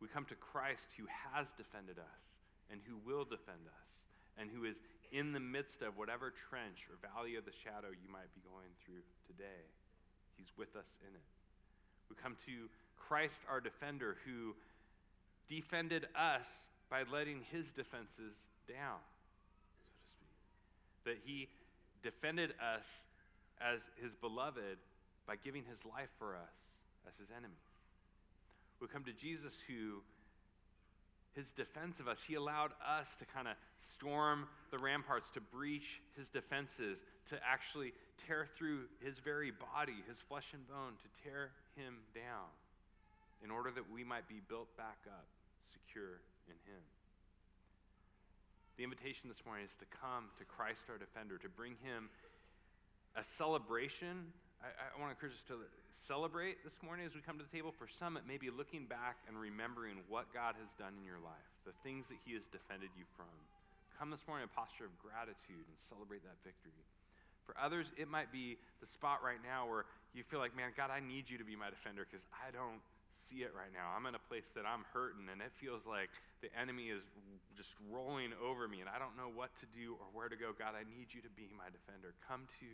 We 0.00 0.08
come 0.08 0.26
to 0.26 0.34
Christ 0.34 0.92
who 0.98 1.06
has 1.32 1.48
defended 1.56 1.98
us 1.98 2.22
and 2.70 2.80
who 2.84 3.00
will 3.08 3.24
defend 3.24 3.64
us 3.64 3.88
and 4.36 4.50
who 4.50 4.64
is 4.64 4.76
in 5.12 5.32
the 5.32 5.40
midst 5.40 5.80
of 5.80 5.96
whatever 5.96 6.32
trench 6.50 6.84
or 6.90 7.00
valley 7.00 7.36
of 7.36 7.44
the 7.46 7.52
shadow 7.52 7.88
you 7.88 8.10
might 8.12 8.28
be 8.34 8.42
going 8.44 8.68
through 8.84 9.00
today. 9.26 9.64
He's 10.36 10.52
with 10.58 10.76
us 10.76 10.98
in 11.08 11.14
it. 11.14 11.28
We 12.10 12.16
come 12.20 12.36
to 12.46 12.68
Christ, 12.98 13.36
our 13.48 13.60
defender, 13.60 14.16
who 14.26 14.54
defended 15.48 16.06
us 16.16 16.68
by 16.90 17.04
letting 17.10 17.42
his 17.50 17.72
defenses 17.72 18.34
down, 18.68 19.00
so 19.78 19.84
to 19.88 20.04
speak. 20.10 20.34
That 21.04 21.18
he 21.24 21.48
defended 22.02 22.50
us 22.60 22.86
as 23.60 23.88
his 24.02 24.14
beloved 24.14 24.78
by 25.26 25.36
giving 25.36 25.64
his 25.64 25.84
life 25.84 26.10
for 26.18 26.34
us 26.34 26.54
as 27.08 27.16
his 27.18 27.30
enemies. 27.30 27.56
We 28.80 28.88
come 28.88 29.04
to 29.04 29.12
Jesus 29.12 29.54
who 29.68 30.02
his 31.34 31.52
defense 31.52 31.98
of 31.98 32.06
us, 32.06 32.22
he 32.22 32.36
allowed 32.36 32.70
us 32.86 33.10
to 33.18 33.24
kind 33.24 33.48
of 33.48 33.54
storm 33.78 34.46
the 34.70 34.78
ramparts, 34.78 35.30
to 35.32 35.40
breach 35.40 36.00
his 36.16 36.28
defenses, 36.28 37.02
to 37.28 37.36
actually 37.44 37.92
tear 38.28 38.46
through 38.56 38.82
his 39.04 39.18
very 39.18 39.50
body, 39.50 39.96
his 40.06 40.20
flesh 40.20 40.52
and 40.52 40.64
bone, 40.68 40.92
to 41.02 41.22
tear 41.24 41.50
him 41.74 41.96
down 42.14 42.54
in 43.42 43.50
order 43.50 43.72
that 43.72 43.90
we 43.92 44.04
might 44.04 44.28
be 44.28 44.40
built 44.48 44.74
back 44.76 44.98
up 45.08 45.26
secure 45.74 46.20
in 46.46 46.56
Him. 46.70 46.82
The 48.76 48.84
invitation 48.84 49.28
this 49.28 49.44
morning 49.46 49.64
is 49.64 49.76
to 49.78 49.86
come 49.86 50.30
to 50.38 50.44
Christ 50.44 50.82
our 50.90 50.98
defender, 50.98 51.38
to 51.38 51.48
bring 51.48 51.76
Him 51.82 52.10
a 53.16 53.22
celebration. 53.22 54.32
I, 54.64 54.72
I 54.72 54.96
want 54.96 55.12
to 55.12 55.14
encourage 55.20 55.36
us 55.36 55.44
to 55.52 55.60
celebrate 55.92 56.64
this 56.64 56.80
morning 56.80 57.04
as 57.04 57.12
we 57.12 57.20
come 57.20 57.36
to 57.36 57.44
the 57.44 57.52
table. 57.52 57.68
For 57.68 57.84
some, 57.84 58.16
it 58.16 58.24
may 58.24 58.40
be 58.40 58.48
looking 58.48 58.88
back 58.88 59.20
and 59.28 59.36
remembering 59.36 60.00
what 60.08 60.32
God 60.32 60.56
has 60.56 60.72
done 60.80 60.96
in 60.96 61.04
your 61.04 61.20
life, 61.20 61.52
the 61.68 61.76
things 61.84 62.08
that 62.08 62.16
He 62.24 62.32
has 62.32 62.48
defended 62.48 62.88
you 62.96 63.04
from. 63.12 63.28
Come 64.00 64.08
this 64.08 64.24
morning 64.24 64.48
in 64.48 64.50
a 64.50 64.56
posture 64.56 64.88
of 64.88 64.96
gratitude 64.96 65.68
and 65.68 65.76
celebrate 65.76 66.24
that 66.24 66.40
victory. 66.40 66.80
For 67.44 67.52
others, 67.60 67.92
it 68.00 68.08
might 68.08 68.32
be 68.32 68.56
the 68.80 68.88
spot 68.88 69.20
right 69.20 69.38
now 69.44 69.68
where 69.68 69.84
you 70.16 70.24
feel 70.24 70.40
like, 70.40 70.56
man, 70.56 70.72
God, 70.72 70.88
I 70.88 71.04
need 71.04 71.28
you 71.28 71.36
to 71.36 71.44
be 71.44 71.60
my 71.60 71.68
defender 71.68 72.08
because 72.08 72.24
I 72.32 72.48
don't 72.48 72.80
see 73.12 73.44
it 73.44 73.52
right 73.52 73.70
now. 73.70 73.92
I'm 73.92 74.08
in 74.08 74.16
a 74.16 74.24
place 74.32 74.48
that 74.56 74.64
I'm 74.64 74.88
hurting, 74.96 75.28
and 75.28 75.44
it 75.44 75.52
feels 75.60 75.84
like 75.84 76.08
the 76.40 76.48
enemy 76.56 76.88
is 76.88 77.04
just 77.52 77.76
rolling 77.92 78.32
over 78.40 78.64
me, 78.64 78.80
and 78.80 78.88
I 78.88 78.96
don't 78.96 79.12
know 79.12 79.28
what 79.28 79.52
to 79.60 79.68
do 79.76 80.00
or 80.00 80.08
where 80.16 80.32
to 80.32 80.40
go. 80.40 80.56
God, 80.56 80.72
I 80.72 80.88
need 80.88 81.12
you 81.12 81.20
to 81.20 81.32
be 81.36 81.52
my 81.52 81.68
defender. 81.68 82.16
Come 82.24 82.48
to 82.64 82.70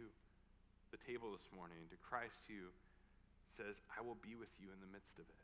the 0.90 1.00
table 1.02 1.30
this 1.30 1.46
morning, 1.54 1.78
to 1.90 1.98
Christ 2.02 2.46
who 2.50 2.70
says, 3.50 3.82
I 3.90 4.02
will 4.02 4.18
be 4.18 4.34
with 4.34 4.50
you 4.58 4.70
in 4.70 4.78
the 4.82 4.90
midst 4.90 5.18
of 5.18 5.26
it. 5.26 5.42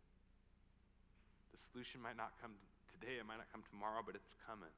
The 1.55 1.61
solution 1.73 2.03
might 2.03 2.19
not 2.19 2.35
come 2.43 2.55
today, 2.91 3.19
it 3.19 3.27
might 3.27 3.39
not 3.39 3.51
come 3.51 3.63
tomorrow, 3.67 4.03
but 4.03 4.15
it's 4.15 4.35
coming. 4.47 4.75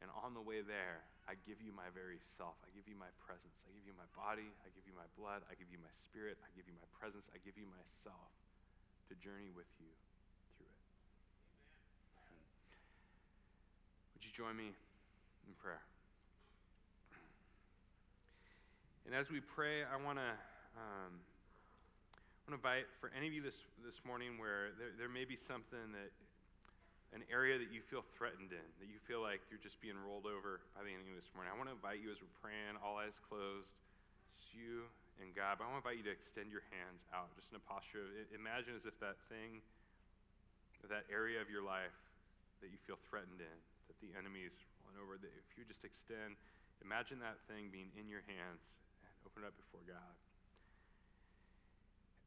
And 0.00 0.08
on 0.22 0.32
the 0.32 0.44
way 0.44 0.62
there, 0.62 1.02
I 1.26 1.34
give 1.42 1.58
you 1.58 1.74
my 1.74 1.90
very 1.90 2.22
self. 2.38 2.54
I 2.62 2.70
give 2.70 2.86
you 2.86 2.94
my 2.94 3.10
presence. 3.18 3.58
I 3.66 3.74
give 3.74 3.82
you 3.82 3.92
my 3.98 4.06
body. 4.14 4.46
I 4.62 4.70
give 4.70 4.86
you 4.86 4.94
my 4.94 5.10
blood. 5.18 5.42
I 5.50 5.58
give 5.58 5.68
you 5.74 5.80
my 5.82 5.90
spirit. 6.06 6.38
I 6.40 6.48
give 6.54 6.70
you 6.70 6.76
my 6.78 6.86
presence. 6.94 7.26
I 7.34 7.42
give 7.42 7.58
you 7.58 7.66
myself 7.66 8.30
to 9.10 9.18
journey 9.18 9.50
with 9.50 9.68
you 9.82 9.90
through 10.54 10.70
it. 10.70 10.84
Amen. 12.30 12.46
Would 14.14 14.22
you 14.22 14.30
join 14.30 14.54
me 14.54 14.70
in 14.70 15.52
prayer? 15.58 15.82
And 19.08 19.16
as 19.16 19.32
we 19.32 19.40
pray, 19.40 19.88
I 19.88 19.96
want 19.96 20.20
to 20.20 20.32
um, 20.76 21.16
want 22.44 22.52
to 22.52 22.60
invite 22.60 22.84
for 23.00 23.08
any 23.16 23.24
of 23.24 23.32
you 23.32 23.40
this, 23.40 23.56
this 23.80 24.04
morning 24.04 24.36
where 24.36 24.76
there, 24.76 24.92
there 25.00 25.08
may 25.08 25.24
be 25.24 25.32
something 25.32 25.96
that, 25.96 26.12
an 27.16 27.24
area 27.32 27.56
that 27.56 27.72
you 27.72 27.80
feel 27.80 28.04
threatened 28.04 28.52
in, 28.52 28.66
that 28.84 28.92
you 28.92 29.00
feel 29.08 29.24
like 29.24 29.40
you're 29.48 29.64
just 29.64 29.80
being 29.80 29.96
rolled 29.96 30.28
over 30.28 30.60
by 30.76 30.84
the 30.84 30.92
enemy 30.92 31.16
this 31.16 31.32
morning. 31.32 31.48
I 31.48 31.56
want 31.56 31.72
to 31.72 31.76
invite 31.80 32.04
you 32.04 32.12
as 32.12 32.20
we're 32.20 32.36
praying, 32.44 32.76
all 32.84 33.00
eyes 33.00 33.16
closed, 33.16 33.72
it's 34.36 34.52
you 34.52 34.84
and 35.24 35.32
God. 35.32 35.56
But 35.56 35.64
I 35.64 35.72
want 35.72 35.80
to 35.80 35.88
invite 35.88 36.04
you 36.04 36.04
to 36.04 36.12
extend 36.12 36.52
your 36.52 36.68
hands 36.68 37.08
out, 37.16 37.32
just 37.32 37.48
in 37.48 37.56
a 37.56 37.64
posture 37.64 38.04
of 38.04 38.12
imagine 38.36 38.76
as 38.76 38.84
if 38.84 39.00
that 39.00 39.16
thing, 39.32 39.64
that 40.84 41.08
area 41.08 41.40
of 41.40 41.48
your 41.48 41.64
life 41.64 41.96
that 42.60 42.68
you 42.68 42.76
feel 42.84 43.00
threatened 43.08 43.40
in, 43.40 43.56
that 43.88 43.96
the 44.04 44.12
enemy 44.20 44.44
is 44.44 44.52
rolling 44.84 45.00
over, 45.00 45.16
that 45.16 45.32
if 45.32 45.56
you 45.56 45.64
just 45.64 45.88
extend, 45.88 46.36
imagine 46.84 47.16
that 47.24 47.40
thing 47.48 47.72
being 47.72 47.88
in 47.96 48.04
your 48.04 48.20
hands 48.28 48.68
and 48.68 48.76
open 49.28 49.44
it 49.44 49.52
up 49.52 49.60
before 49.60 49.84
God. 49.84 50.16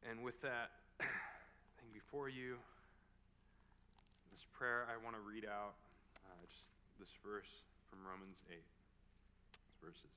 And 0.06 0.22
with 0.22 0.38
that 0.46 0.70
thing 1.82 1.90
before 1.90 2.30
you, 2.30 2.62
this 4.30 4.46
prayer, 4.54 4.86
I 4.86 4.94
want 5.02 5.18
to 5.18 5.24
read 5.26 5.42
out 5.42 5.74
uh, 6.22 6.42
just 6.46 6.70
this 7.02 7.10
verse 7.26 7.66
from 7.90 8.06
Romans 8.06 8.46
8. 8.46 8.54
These 8.54 9.78
verses. 9.82 10.14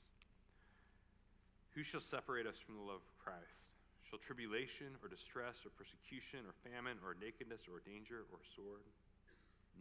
Who 1.74 1.82
shall 1.82 2.06
separate 2.06 2.46
us 2.46 2.62
from 2.62 2.78
the 2.78 2.86
love 2.86 3.02
of 3.02 3.18
Christ? 3.18 3.74
Shall 4.06 4.22
tribulation 4.22 4.94
or 5.02 5.10
distress 5.10 5.66
or 5.66 5.74
persecution 5.74 6.46
or 6.46 6.54
famine 6.62 7.02
or 7.02 7.18
nakedness 7.18 7.66
or 7.66 7.82
danger 7.82 8.30
or 8.30 8.46
sword? 8.54 8.86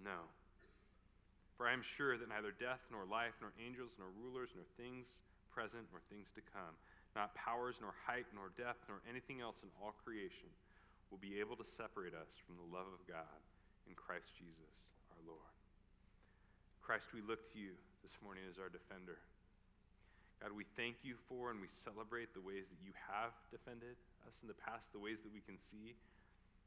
No. 0.00 0.24
For 1.60 1.68
I 1.68 1.76
am 1.76 1.84
sure 1.84 2.16
that 2.16 2.32
neither 2.32 2.50
death 2.50 2.80
nor 2.88 3.04
life 3.04 3.36
nor 3.44 3.52
angels 3.60 3.92
nor 4.00 4.08
rulers 4.08 4.56
nor 4.56 4.64
things 4.80 5.20
present 5.54 5.86
nor 5.94 6.02
things 6.10 6.34
to 6.34 6.42
come, 6.50 6.74
not 7.14 7.34
powers 7.34 7.78
nor 7.78 7.94
height 8.06 8.26
nor 8.34 8.50
depth 8.58 8.84
nor 8.90 8.98
anything 9.06 9.40
else 9.40 9.62
in 9.62 9.70
all 9.78 9.94
creation 10.02 10.50
will 11.10 11.22
be 11.22 11.38
able 11.38 11.54
to 11.54 11.66
separate 11.66 12.14
us 12.14 12.34
from 12.42 12.58
the 12.58 12.68
love 12.74 12.90
of 12.90 13.02
God 13.06 13.38
in 13.86 13.94
Christ 13.94 14.34
Jesus 14.34 14.90
our 15.14 15.22
Lord. 15.22 15.54
Christ, 16.82 17.14
we 17.14 17.22
look 17.24 17.46
to 17.54 17.56
you 17.56 17.72
this 18.02 18.18
morning 18.20 18.44
as 18.50 18.60
our 18.60 18.68
defender. 18.68 19.16
God, 20.42 20.52
we 20.52 20.68
thank 20.76 21.00
you 21.00 21.16
for 21.30 21.48
and 21.48 21.62
we 21.62 21.70
celebrate 21.70 22.34
the 22.36 22.42
ways 22.42 22.68
that 22.68 22.80
you 22.82 22.92
have 23.08 23.32
defended 23.48 23.96
us 24.28 24.42
in 24.44 24.50
the 24.50 24.58
past, 24.58 24.92
the 24.92 25.00
ways 25.00 25.24
that 25.24 25.32
we 25.32 25.40
can 25.40 25.56
see. 25.56 25.96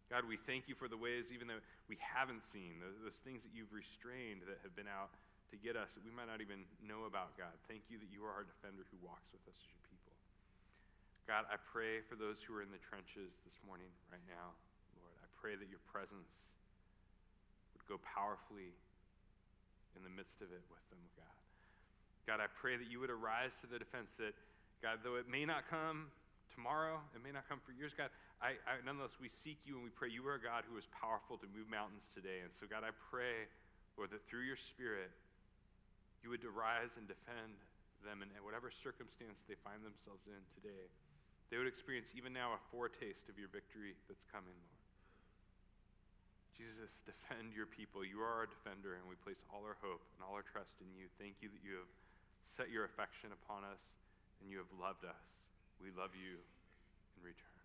God, 0.08 0.24
we 0.24 0.40
thank 0.40 0.72
you 0.72 0.74
for 0.74 0.88
the 0.88 0.98
ways, 0.98 1.36
even 1.36 1.46
though 1.52 1.62
we 1.92 2.00
haven't 2.00 2.42
seen, 2.42 2.80
those, 2.80 2.96
those 3.04 3.20
things 3.22 3.44
that 3.44 3.52
you've 3.52 3.76
restrained 3.76 4.48
that 4.48 4.64
have 4.64 4.74
been 4.74 4.88
out 4.88 5.12
to 5.52 5.56
get 5.60 5.76
us 5.76 5.96
that 5.96 6.04
we 6.04 6.12
might 6.12 6.28
not 6.28 6.40
even 6.40 6.64
know 6.84 7.08
about, 7.08 7.36
God. 7.36 7.56
Thank 7.68 7.88
you 7.92 8.00
that 8.00 8.10
you 8.12 8.24
are 8.24 8.32
our 8.32 8.48
defender 8.48 8.84
who 8.88 8.98
walks 9.04 9.28
with 9.32 9.44
us 9.48 9.56
as 9.56 9.68
your 9.68 9.84
people. 9.84 9.87
God, 11.28 11.44
I 11.52 11.60
pray 11.60 12.00
for 12.08 12.16
those 12.16 12.40
who 12.40 12.56
are 12.56 12.64
in 12.64 12.72
the 12.72 12.80
trenches 12.80 13.44
this 13.44 13.60
morning, 13.68 13.92
right 14.08 14.24
now, 14.32 14.56
Lord. 14.96 15.12
I 15.20 15.28
pray 15.36 15.60
that 15.60 15.68
your 15.68 15.84
presence 15.84 16.40
would 17.76 17.84
go 17.84 18.00
powerfully 18.00 18.72
in 20.00 20.08
the 20.08 20.14
midst 20.16 20.40
of 20.40 20.56
it 20.56 20.64
with 20.72 20.80
them, 20.88 21.04
oh 21.04 21.12
God. 21.20 21.40
God, 22.24 22.40
I 22.40 22.48
pray 22.48 22.80
that 22.80 22.88
you 22.88 23.04
would 23.04 23.12
arise 23.12 23.60
to 23.60 23.68
the 23.68 23.76
defense 23.76 24.16
that 24.24 24.40
God, 24.80 25.04
though 25.04 25.20
it 25.20 25.28
may 25.28 25.44
not 25.44 25.68
come 25.68 26.16
tomorrow, 26.48 27.04
it 27.12 27.20
may 27.20 27.36
not 27.36 27.44
come 27.52 27.60
for 27.60 27.76
years, 27.76 27.92
God, 27.92 28.08
I, 28.40 28.56
I, 28.64 28.80
nonetheless, 28.88 29.20
we 29.20 29.28
seek 29.28 29.60
you 29.68 29.76
and 29.76 29.84
we 29.84 29.92
pray. 29.92 30.08
You 30.08 30.24
are 30.32 30.40
a 30.40 30.44
God 30.44 30.64
who 30.64 30.80
is 30.80 30.88
powerful 30.96 31.36
to 31.44 31.48
move 31.52 31.68
mountains 31.68 32.08
today. 32.16 32.40
And 32.40 32.56
so, 32.56 32.72
God, 32.72 32.88
I 32.88 32.96
pray, 33.12 33.52
Lord, 34.00 34.16
that 34.16 34.24
through 34.32 34.48
your 34.48 34.56
Spirit, 34.56 35.12
you 36.24 36.32
would 36.32 36.48
arise 36.48 36.96
and 36.96 37.04
defend 37.04 37.60
them 38.08 38.24
in 38.24 38.32
whatever 38.48 38.72
circumstance 38.72 39.44
they 39.44 39.60
find 39.60 39.84
themselves 39.84 40.24
in 40.24 40.40
today. 40.56 40.88
They 41.48 41.56
would 41.56 41.68
experience 41.68 42.12
even 42.12 42.36
now 42.36 42.52
a 42.52 42.62
foretaste 42.72 43.32
of 43.32 43.40
your 43.40 43.48
victory 43.48 43.96
that's 44.12 44.28
coming, 44.28 44.56
Lord. 44.56 44.78
Jesus, 46.58 47.06
defend 47.08 47.56
your 47.56 47.70
people. 47.70 48.04
You 48.04 48.20
are 48.20 48.44
our 48.44 48.50
defender, 48.50 49.00
and 49.00 49.06
we 49.08 49.16
place 49.24 49.40
all 49.54 49.64
our 49.64 49.80
hope 49.80 50.04
and 50.18 50.26
all 50.26 50.36
our 50.36 50.44
trust 50.44 50.84
in 50.84 50.92
you. 50.92 51.08
Thank 51.16 51.40
you 51.40 51.48
that 51.54 51.64
you 51.64 51.80
have 51.80 51.92
set 52.44 52.72
your 52.72 52.84
affection 52.84 53.32
upon 53.32 53.64
us 53.64 53.84
and 54.42 54.50
you 54.50 54.58
have 54.58 54.72
loved 54.80 55.04
us. 55.04 55.28
We 55.84 55.92
love 55.94 56.12
you 56.16 56.40
in 57.16 57.22
return. 57.24 57.57